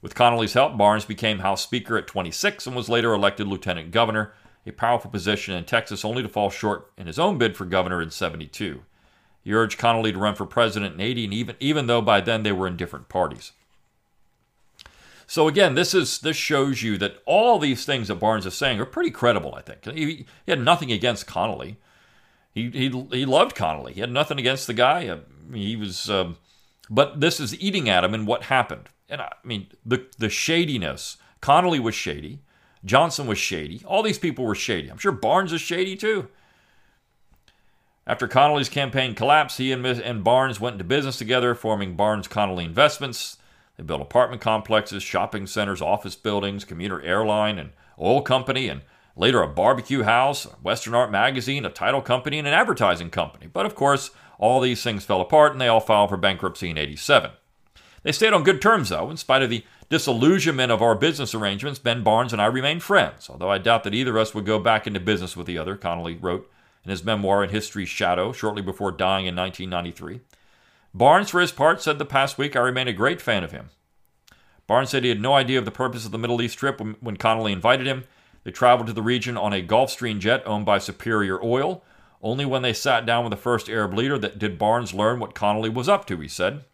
With 0.00 0.14
Connally's 0.14 0.52
help, 0.52 0.76
Barnes 0.76 1.04
became 1.04 1.40
House 1.40 1.62
Speaker 1.62 1.96
at 1.96 2.06
26 2.06 2.66
and 2.66 2.76
was 2.76 2.88
later 2.88 3.14
elected 3.14 3.48
lieutenant 3.48 3.90
governor, 3.90 4.32
a 4.66 4.70
powerful 4.72 5.10
position 5.10 5.54
in 5.54 5.64
Texas 5.64 6.04
only 6.04 6.22
to 6.22 6.28
fall 6.28 6.50
short 6.50 6.92
in 6.96 7.06
his 7.06 7.18
own 7.18 7.38
bid 7.38 7.56
for 7.56 7.64
governor 7.64 8.00
in 8.00 8.10
72. 8.10 8.82
He 9.42 9.52
urged 9.52 9.80
Connally 9.80 10.12
to 10.12 10.18
run 10.18 10.34
for 10.34 10.46
president 10.46 10.94
in 10.94 11.00
80, 11.00 11.24
and 11.24 11.34
even, 11.34 11.56
even 11.58 11.86
though 11.86 12.02
by 12.02 12.20
then 12.20 12.42
they 12.42 12.52
were 12.52 12.68
in 12.68 12.76
different 12.76 13.08
parties. 13.08 13.52
So 15.26 15.48
again, 15.48 15.74
this 15.74 15.94
is 15.94 16.18
this 16.18 16.36
shows 16.36 16.82
you 16.82 16.98
that 16.98 17.22
all 17.24 17.58
these 17.58 17.86
things 17.86 18.08
that 18.08 18.16
Barnes 18.16 18.44
is 18.44 18.54
saying 18.54 18.80
are 18.80 18.84
pretty 18.84 19.10
credible. 19.10 19.54
I 19.54 19.62
think 19.62 19.84
he, 19.86 20.26
he 20.44 20.52
had 20.52 20.60
nothing 20.60 20.92
against 20.92 21.26
Connally. 21.26 21.76
He, 22.52 22.68
he 22.68 22.90
he 23.10 23.24
loved 23.24 23.56
Connally. 23.56 23.92
He 23.92 24.00
had 24.00 24.12
nothing 24.12 24.38
against 24.38 24.66
the 24.66 24.74
guy. 24.74 25.20
He 25.54 25.74
was 25.74 26.10
um, 26.10 26.36
but 26.90 27.20
this 27.20 27.40
is 27.40 27.58
eating 27.60 27.88
at 27.88 28.04
him 28.04 28.14
and 28.14 28.26
what 28.26 28.44
happened. 28.44 28.88
And 29.08 29.20
I 29.20 29.32
mean, 29.44 29.68
the, 29.84 30.06
the 30.18 30.28
shadiness. 30.28 31.16
Connally 31.40 31.80
was 31.80 31.94
shady. 31.94 32.40
Johnson 32.84 33.26
was 33.26 33.38
shady. 33.38 33.82
All 33.84 34.02
these 34.02 34.18
people 34.18 34.44
were 34.44 34.54
shady. 34.54 34.88
I'm 34.88 34.98
sure 34.98 35.12
Barnes 35.12 35.52
is 35.52 35.60
shady 35.60 35.96
too. 35.96 36.28
After 38.06 38.26
Connally's 38.26 38.68
campaign 38.68 39.14
collapsed, 39.14 39.58
he 39.58 39.70
and, 39.70 39.86
and 39.86 40.24
Barnes 40.24 40.58
went 40.58 40.74
into 40.74 40.84
business 40.84 41.16
together, 41.16 41.54
forming 41.54 41.94
Barnes 41.94 42.26
Connally 42.26 42.64
Investments. 42.64 43.36
They 43.76 43.84
built 43.84 44.00
apartment 44.00 44.42
complexes, 44.42 45.02
shopping 45.02 45.46
centers, 45.46 45.80
office 45.80 46.16
buildings, 46.16 46.64
commuter 46.64 47.00
airline, 47.02 47.58
and 47.58 47.70
oil 48.00 48.20
company, 48.20 48.68
and 48.68 48.82
later 49.16 49.40
a 49.40 49.48
barbecue 49.48 50.02
house, 50.02 50.46
a 50.46 50.50
Western 50.62 50.94
Art 50.94 51.12
magazine, 51.12 51.64
a 51.64 51.70
title 51.70 52.02
company, 52.02 52.38
and 52.38 52.48
an 52.48 52.54
advertising 52.54 53.10
company. 53.10 53.46
But 53.46 53.66
of 53.66 53.74
course, 53.76 54.10
all 54.42 54.60
these 54.60 54.82
things 54.82 55.04
fell 55.04 55.20
apart 55.20 55.52
and 55.52 55.60
they 55.60 55.68
all 55.68 55.78
filed 55.78 56.10
for 56.10 56.16
bankruptcy 56.16 56.68
in 56.68 56.76
87. 56.76 57.30
They 58.02 58.10
stayed 58.10 58.32
on 58.32 58.42
good 58.42 58.60
terms, 58.60 58.88
though. 58.88 59.08
In 59.08 59.16
spite 59.16 59.42
of 59.42 59.50
the 59.50 59.64
disillusionment 59.88 60.72
of 60.72 60.82
our 60.82 60.96
business 60.96 61.32
arrangements, 61.32 61.78
Ben 61.78 62.02
Barnes 62.02 62.32
and 62.32 62.42
I 62.42 62.46
remained 62.46 62.82
friends, 62.82 63.30
although 63.30 63.52
I 63.52 63.58
doubt 63.58 63.84
that 63.84 63.94
either 63.94 64.10
of 64.10 64.16
us 64.16 64.34
would 64.34 64.44
go 64.44 64.58
back 64.58 64.88
into 64.88 64.98
business 64.98 65.36
with 65.36 65.46
the 65.46 65.58
other, 65.58 65.76
Connally 65.76 66.20
wrote 66.20 66.50
in 66.84 66.90
his 66.90 67.04
memoir 67.04 67.44
In 67.44 67.50
History's 67.50 67.88
Shadow 67.88 68.32
shortly 68.32 68.62
before 68.62 68.90
dying 68.90 69.26
in 69.26 69.36
1993. 69.36 70.20
Barnes, 70.92 71.30
for 71.30 71.40
his 71.40 71.52
part, 71.52 71.80
said 71.80 72.00
the 72.00 72.04
past 72.04 72.36
week, 72.36 72.56
I 72.56 72.60
remain 72.60 72.88
a 72.88 72.92
great 72.92 73.22
fan 73.22 73.44
of 73.44 73.52
him. 73.52 73.70
Barnes 74.66 74.90
said 74.90 75.04
he 75.04 75.08
had 75.08 75.20
no 75.20 75.34
idea 75.34 75.60
of 75.60 75.64
the 75.64 75.70
purpose 75.70 76.04
of 76.04 76.10
the 76.10 76.18
Middle 76.18 76.42
East 76.42 76.58
trip 76.58 76.80
when 76.80 77.16
Connally 77.16 77.52
invited 77.52 77.86
him. 77.86 78.04
They 78.42 78.50
traveled 78.50 78.88
to 78.88 78.92
the 78.92 79.02
region 79.02 79.36
on 79.36 79.52
a 79.52 79.62
Gulfstream 79.62 80.18
jet 80.18 80.42
owned 80.44 80.66
by 80.66 80.78
Superior 80.78 81.40
Oil, 81.44 81.84
only 82.22 82.44
when 82.44 82.62
they 82.62 82.72
sat 82.72 83.04
down 83.04 83.24
with 83.24 83.32
the 83.32 83.36
first 83.36 83.68
Arab 83.68 83.94
leader 83.94 84.18
that 84.18 84.38
did 84.38 84.58
Barnes 84.58 84.94
learn 84.94 85.18
what 85.18 85.34
Connally 85.34 85.72
was 85.72 85.88
up 85.88 86.06
to, 86.06 86.16
he 86.18 86.28
said. 86.28 86.64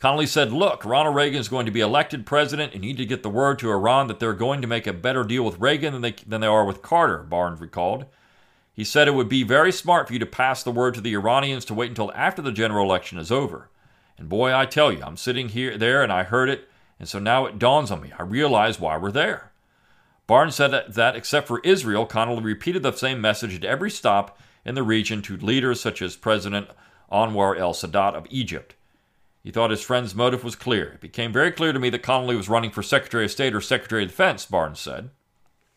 Connally 0.00 0.28
said, 0.28 0.52
Look, 0.52 0.84
Ronald 0.84 1.16
Reagan 1.16 1.40
is 1.40 1.48
going 1.48 1.64
to 1.64 1.72
be 1.72 1.80
elected 1.80 2.26
president, 2.26 2.74
and 2.74 2.84
you 2.84 2.90
need 2.90 2.98
to 2.98 3.06
get 3.06 3.22
the 3.22 3.30
word 3.30 3.58
to 3.60 3.70
Iran 3.70 4.08
that 4.08 4.20
they're 4.20 4.34
going 4.34 4.60
to 4.60 4.66
make 4.66 4.86
a 4.86 4.92
better 4.92 5.24
deal 5.24 5.44
with 5.44 5.58
Reagan 5.58 5.94
than 5.94 6.02
they, 6.02 6.12
than 6.26 6.42
they 6.42 6.46
are 6.46 6.66
with 6.66 6.82
Carter, 6.82 7.22
Barnes 7.22 7.60
recalled. 7.60 8.04
He 8.74 8.84
said 8.84 9.08
it 9.08 9.14
would 9.14 9.28
be 9.28 9.44
very 9.44 9.72
smart 9.72 10.08
for 10.08 10.12
you 10.12 10.18
to 10.18 10.26
pass 10.26 10.62
the 10.62 10.70
word 10.70 10.94
to 10.94 11.00
the 11.00 11.14
Iranians 11.14 11.64
to 11.66 11.74
wait 11.74 11.88
until 11.88 12.12
after 12.12 12.42
the 12.42 12.52
general 12.52 12.84
election 12.84 13.18
is 13.18 13.32
over. 13.32 13.70
And 14.18 14.28
boy, 14.28 14.54
I 14.54 14.66
tell 14.66 14.92
you, 14.92 15.02
I'm 15.02 15.16
sitting 15.16 15.48
here 15.48 15.78
there 15.78 16.02
and 16.02 16.12
I 16.12 16.24
heard 16.24 16.50
it, 16.50 16.68
and 16.98 17.08
so 17.08 17.18
now 17.18 17.46
it 17.46 17.58
dawns 17.58 17.90
on 17.90 18.02
me. 18.02 18.12
I 18.18 18.24
realize 18.24 18.78
why 18.78 18.98
we're 18.98 19.10
there. 19.10 19.52
Barnes 20.26 20.54
said 20.54 20.84
that, 20.88 21.16
except 21.16 21.46
for 21.46 21.60
Israel, 21.60 22.06
Connally 22.06 22.42
repeated 22.42 22.82
the 22.82 22.92
same 22.92 23.20
message 23.20 23.54
at 23.54 23.64
every 23.64 23.90
stop 23.90 24.38
in 24.64 24.74
the 24.74 24.82
region 24.82 25.20
to 25.22 25.36
leaders 25.36 25.80
such 25.80 26.00
as 26.00 26.16
President 26.16 26.68
Anwar 27.12 27.58
el 27.58 27.74
Sadat 27.74 28.14
of 28.14 28.26
Egypt. 28.30 28.74
He 29.42 29.50
thought 29.50 29.70
his 29.70 29.82
friend's 29.82 30.14
motive 30.14 30.42
was 30.42 30.56
clear. 30.56 30.92
It 30.92 31.02
became 31.02 31.30
very 31.30 31.52
clear 31.52 31.74
to 31.74 31.78
me 31.78 31.90
that 31.90 32.02
Connally 32.02 32.36
was 32.36 32.48
running 32.48 32.70
for 32.70 32.82
Secretary 32.82 33.26
of 33.26 33.30
State 33.30 33.54
or 33.54 33.60
Secretary 33.60 34.04
of 34.04 34.08
Defense, 34.08 34.46
Barnes 34.46 34.80
said. 34.80 35.10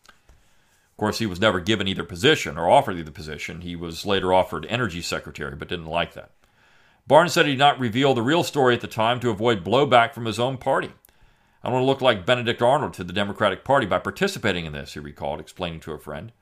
Of 0.08 0.96
course, 0.96 1.18
he 1.18 1.26
was 1.26 1.40
never 1.40 1.60
given 1.60 1.86
either 1.86 2.02
position 2.02 2.56
or 2.56 2.70
offered 2.70 2.96
either 2.96 3.10
position. 3.10 3.60
He 3.60 3.76
was 3.76 4.06
later 4.06 4.32
offered 4.32 4.64
Energy 4.66 5.02
Secretary, 5.02 5.54
but 5.54 5.68
didn't 5.68 5.86
like 5.86 6.14
that. 6.14 6.30
Barnes 7.06 7.34
said 7.34 7.44
he 7.44 7.52
did 7.52 7.58
not 7.58 7.78
reveal 7.78 8.14
the 8.14 8.22
real 8.22 8.42
story 8.42 8.74
at 8.74 8.80
the 8.80 8.86
time 8.86 9.20
to 9.20 9.30
avoid 9.30 9.64
blowback 9.64 10.14
from 10.14 10.24
his 10.24 10.40
own 10.40 10.56
party. 10.56 10.92
I 11.68 11.70
want 11.70 11.82
to 11.82 11.86
look 11.86 12.00
like 12.00 12.24
Benedict 12.24 12.62
Arnold 12.62 12.94
to 12.94 13.04
the 13.04 13.12
Democratic 13.12 13.62
Party 13.62 13.84
by 13.84 13.98
participating 13.98 14.64
in 14.64 14.72
this, 14.72 14.94
he 14.94 15.00
recalled, 15.00 15.38
explaining 15.38 15.80
to 15.80 15.92
a 15.92 15.98
friend. 15.98 16.32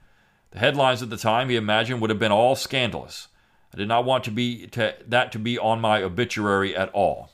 The 0.52 0.60
headlines 0.60 1.02
at 1.02 1.10
the 1.10 1.16
time, 1.16 1.48
he 1.48 1.56
imagined, 1.56 2.00
would 2.00 2.10
have 2.10 2.18
been 2.20 2.30
all 2.30 2.54
scandalous. 2.54 3.26
I 3.74 3.76
did 3.76 3.88
not 3.88 4.04
want 4.04 4.22
to 4.24 4.30
be 4.30 4.68
to, 4.68 4.94
that 5.04 5.32
to 5.32 5.40
be 5.40 5.58
on 5.58 5.80
my 5.80 6.00
obituary 6.00 6.76
at 6.76 6.90
all. 6.90 7.32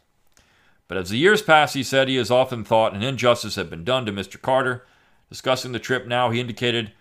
But 0.88 0.96
as 0.96 1.10
the 1.10 1.18
years 1.18 1.42
passed, 1.42 1.74
he 1.74 1.82
said 1.82 2.08
he 2.08 2.16
has 2.16 2.30
often 2.30 2.64
thought 2.64 2.94
an 2.94 3.02
injustice 3.02 3.56
had 3.56 3.68
been 3.68 3.84
done 3.84 4.06
to 4.06 4.12
Mr. 4.12 4.40
Carter. 4.40 4.86
Discussing 5.28 5.72
the 5.72 5.78
trip 5.78 6.06
now, 6.06 6.30
he 6.30 6.40
indicated 6.40 6.92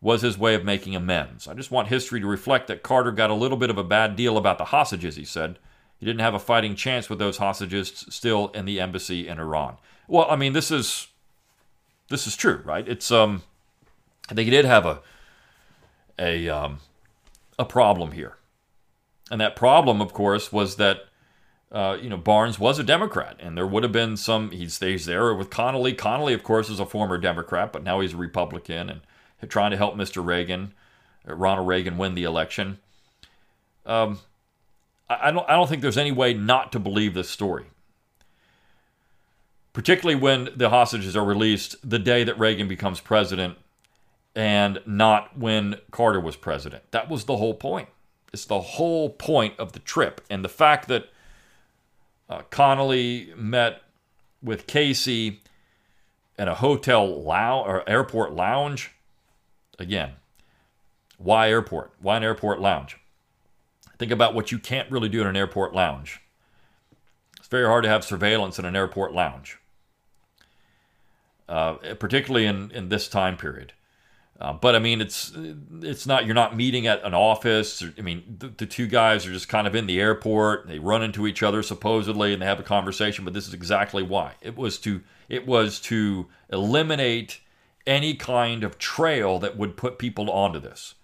was 0.00 0.22
his 0.22 0.38
way 0.38 0.54
of 0.54 0.64
making 0.64 0.94
amends. 0.94 1.48
I 1.48 1.54
just 1.54 1.72
want 1.72 1.88
history 1.88 2.20
to 2.20 2.26
reflect 2.28 2.68
that 2.68 2.84
Carter 2.84 3.10
got 3.10 3.30
a 3.30 3.34
little 3.34 3.58
bit 3.58 3.70
of 3.70 3.78
a 3.78 3.84
bad 3.84 4.14
deal 4.14 4.38
about 4.38 4.58
the 4.58 4.66
hostages, 4.66 5.16
he 5.16 5.24
said. 5.24 5.58
he 5.98 6.06
didn't 6.06 6.20
have 6.20 6.34
a 6.34 6.38
fighting 6.38 6.76
chance 6.76 7.10
with 7.10 7.18
those 7.18 7.38
hostages 7.38 8.06
still 8.08 8.50
in 8.54 8.64
the 8.64 8.78
embassy 8.78 9.26
in 9.26 9.40
Iran. 9.40 9.76
Well, 10.10 10.26
I 10.28 10.34
mean, 10.34 10.54
this 10.54 10.72
is 10.72 11.06
this 12.08 12.26
is 12.26 12.36
true, 12.36 12.62
right? 12.64 12.86
It's 12.86 13.12
um, 13.12 13.44
I 14.28 14.34
think 14.34 14.46
he 14.46 14.50
did 14.50 14.64
have 14.64 14.84
a 14.84 15.00
a 16.18 16.48
um, 16.48 16.80
a 17.60 17.64
problem 17.64 18.10
here, 18.10 18.36
and 19.30 19.40
that 19.40 19.54
problem, 19.54 20.00
of 20.00 20.12
course, 20.12 20.52
was 20.52 20.76
that 20.76 21.04
uh, 21.70 21.96
you 22.02 22.10
know 22.10 22.16
Barnes 22.16 22.58
was 22.58 22.80
a 22.80 22.82
Democrat, 22.82 23.36
and 23.38 23.56
there 23.56 23.68
would 23.68 23.84
have 23.84 23.92
been 23.92 24.16
some. 24.16 24.50
He 24.50 24.68
stays 24.68 25.06
there 25.06 25.32
with 25.32 25.48
Connally. 25.48 25.94
Connally, 25.94 26.34
of 26.34 26.42
course, 26.42 26.68
is 26.68 26.80
a 26.80 26.86
former 26.86 27.16
Democrat, 27.16 27.72
but 27.72 27.84
now 27.84 28.00
he's 28.00 28.12
a 28.12 28.16
Republican 28.16 28.90
and 28.90 29.00
trying 29.48 29.70
to 29.70 29.76
help 29.76 29.94
Mr. 29.94 30.26
Reagan, 30.26 30.74
uh, 31.26 31.36
Ronald 31.36 31.68
Reagan, 31.68 31.96
win 31.96 32.16
the 32.16 32.24
election. 32.24 32.78
Um, 33.86 34.18
I 35.08 35.30
don't, 35.30 35.48
I 35.48 35.52
don't 35.52 35.68
think 35.68 35.82
there's 35.82 35.96
any 35.96 36.12
way 36.12 36.34
not 36.34 36.72
to 36.72 36.80
believe 36.80 37.14
this 37.14 37.30
story. 37.30 37.66
Particularly 39.72 40.20
when 40.20 40.48
the 40.56 40.70
hostages 40.70 41.16
are 41.16 41.24
released 41.24 41.76
the 41.88 41.98
day 41.98 42.24
that 42.24 42.38
Reagan 42.38 42.66
becomes 42.66 43.00
president 43.00 43.56
and 44.34 44.80
not 44.86 45.38
when 45.38 45.76
Carter 45.90 46.20
was 46.20 46.36
president. 46.36 46.82
That 46.90 47.08
was 47.08 47.24
the 47.24 47.36
whole 47.36 47.54
point. 47.54 47.88
It's 48.32 48.44
the 48.44 48.60
whole 48.60 49.10
point 49.10 49.54
of 49.58 49.72
the 49.72 49.78
trip. 49.78 50.20
And 50.28 50.44
the 50.44 50.48
fact 50.48 50.88
that 50.88 51.08
uh, 52.28 52.42
Connally 52.50 53.36
met 53.36 53.82
with 54.42 54.66
Casey 54.66 55.40
in 56.38 56.48
a 56.48 56.54
hotel 56.54 57.22
lounge 57.22 57.68
or 57.68 57.88
airport 57.88 58.32
lounge. 58.32 58.92
Again, 59.78 60.12
why 61.18 61.50
airport? 61.50 61.92
Why 62.00 62.16
an 62.16 62.22
airport 62.22 62.60
lounge? 62.60 62.98
Think 63.98 64.10
about 64.10 64.34
what 64.34 64.50
you 64.50 64.58
can't 64.58 64.90
really 64.90 65.10
do 65.10 65.20
in 65.20 65.26
an 65.26 65.36
airport 65.36 65.74
lounge. 65.74 66.22
It's 67.36 67.48
very 67.48 67.66
hard 67.66 67.84
to 67.84 67.90
have 67.90 68.04
surveillance 68.04 68.58
in 68.58 68.64
an 68.64 68.74
airport 68.74 69.12
lounge, 69.12 69.58
uh, 71.50 71.74
particularly 71.98 72.46
in, 72.46 72.70
in 72.70 72.88
this 72.88 73.08
time 73.08 73.36
period. 73.36 73.72
Uh, 74.40 74.54
but 74.54 74.74
I 74.74 74.78
mean, 74.78 75.02
it's 75.02 75.32
it's 75.82 76.06
not 76.06 76.24
you're 76.24 76.34
not 76.34 76.56
meeting 76.56 76.86
at 76.86 77.04
an 77.04 77.12
office. 77.12 77.84
I 77.98 78.00
mean, 78.00 78.36
the, 78.38 78.48
the, 78.48 78.64
two 78.64 78.86
guys 78.86 79.26
are 79.26 79.32
just 79.32 79.50
kind 79.50 79.66
of 79.66 79.74
in 79.74 79.86
the 79.86 80.00
airport. 80.00 80.66
They 80.66 80.78
run 80.78 81.02
into 81.02 81.26
each 81.26 81.42
other 81.42 81.62
supposedly, 81.62 82.32
and 82.32 82.40
they 82.40 82.46
have 82.46 82.60
a 82.60 82.62
conversation. 82.62 83.26
But 83.26 83.34
this 83.34 83.46
is 83.46 83.52
exactly 83.52 84.02
why 84.02 84.34
it 84.40 84.56
was 84.56 84.78
to 84.78 85.02
it 85.28 85.46
was 85.46 85.78
to 85.80 86.28
eliminate 86.48 87.40
any 87.86 88.14
kind 88.14 88.64
of 88.64 88.78
trail 88.78 89.38
that 89.40 89.58
would 89.58 89.76
put 89.76 89.98
people 89.98 90.30
onto 90.30 90.58
this, 90.58 90.94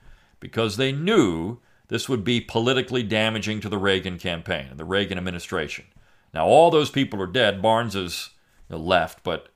because 0.41 0.79
they 0.79 0.93
knew 0.93 1.59
this 1.89 2.09
would 2.09 2.25
be 2.25 2.41
politically 2.41 3.03
damaging 3.03 3.61
to 3.61 3.69
the 3.69 3.79
Reagan 3.79 4.19
campaign 4.19 4.69
and 4.71 4.79
the 4.79 4.85
Reagan 4.85 5.19
administration. 5.19 5.85
Now, 6.33 6.47
all 6.47 6.71
those 6.71 6.91
people 6.91 7.21
are 7.21 7.27
dead. 7.27 7.61
Barnes 7.61 7.95
is 7.95 8.31
left, 8.71 9.23
but 9.23 9.49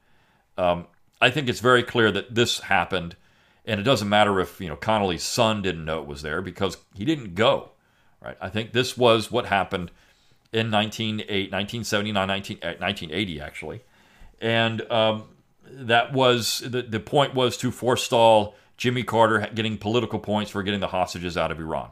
um, 0.56 0.86
I 1.20 1.30
think 1.30 1.48
it's 1.48 1.60
very 1.60 1.82
clear 1.82 2.10
that 2.12 2.34
this 2.34 2.60
happened, 2.60 3.16
and 3.64 3.80
it 3.80 3.84
doesn't 3.84 4.08
matter 4.08 4.40
if 4.40 4.60
you 4.60 4.68
know 4.68 4.76
Connally's 4.76 5.22
son 5.22 5.62
didn't 5.62 5.84
know 5.84 6.00
it 6.00 6.06
was 6.06 6.22
there 6.22 6.42
because 6.42 6.76
he 6.94 7.04
didn't 7.04 7.34
go. 7.34 7.70
Right? 8.22 8.36
I 8.40 8.48
think 8.48 8.72
this 8.72 8.96
was 8.96 9.30
what 9.30 9.46
happened 9.46 9.90
in 10.52 10.70
1979, 10.70 12.26
19, 12.26 12.58
1980, 12.58 13.40
actually, 13.40 13.82
and 14.40 14.82
um, 14.90 15.24
that 15.64 16.12
was 16.12 16.60
the 16.60 16.82
the 16.82 17.00
point 17.00 17.34
was 17.34 17.56
to 17.58 17.70
forestall 17.70 18.54
Jimmy 18.76 19.02
Carter 19.02 19.48
getting 19.54 19.76
political 19.76 20.18
points 20.18 20.50
for 20.50 20.62
getting 20.62 20.80
the 20.80 20.88
hostages 20.88 21.36
out 21.36 21.50
of 21.50 21.60
Iran. 21.60 21.90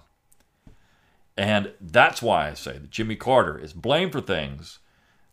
And 1.37 1.73
that's 1.81 2.21
why 2.21 2.49
I 2.49 2.55
say 2.55 2.73
that 2.73 2.91
Jimmy 2.91 3.15
Carter 3.15 3.59
is 3.59 3.73
blamed 3.73 4.11
for 4.11 4.21
things 4.21 4.81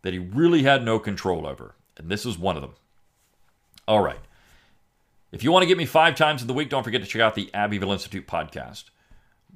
that 0.04 0.14
he 0.14 0.20
really 0.20 0.64
had 0.64 0.86
no 0.86 1.00
control 1.00 1.48
over. 1.48 1.74
And 1.98 2.10
this 2.10 2.26
is 2.28 2.38
one 2.38 2.56
of 2.56 2.62
them. 2.62 2.74
All 3.88 4.00
right. 4.00 4.20
If 5.32 5.44
you 5.44 5.52
want 5.52 5.64
to 5.64 5.68
get 5.68 5.78
me 5.78 5.86
five 5.86 6.16
times 6.16 6.42
in 6.42 6.48
the 6.48 6.54
week, 6.54 6.70
don't 6.70 6.84
forget 6.84 7.02
to 7.02 7.08
check 7.08 7.22
out 7.22 7.36
the 7.36 7.54
Abbeville 7.54 7.92
Institute 7.92 8.28
podcast. 8.28 8.86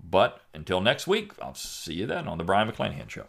But 0.01 0.41
until 0.53 0.81
next 0.81 1.07
week, 1.07 1.31
I'll 1.41 1.55
see 1.55 1.93
you 1.93 2.05
then 2.05 2.27
on 2.27 2.37
The 2.37 2.43
Brion 2.43 2.69
McClanahan 2.69 3.09
Show. 3.09 3.25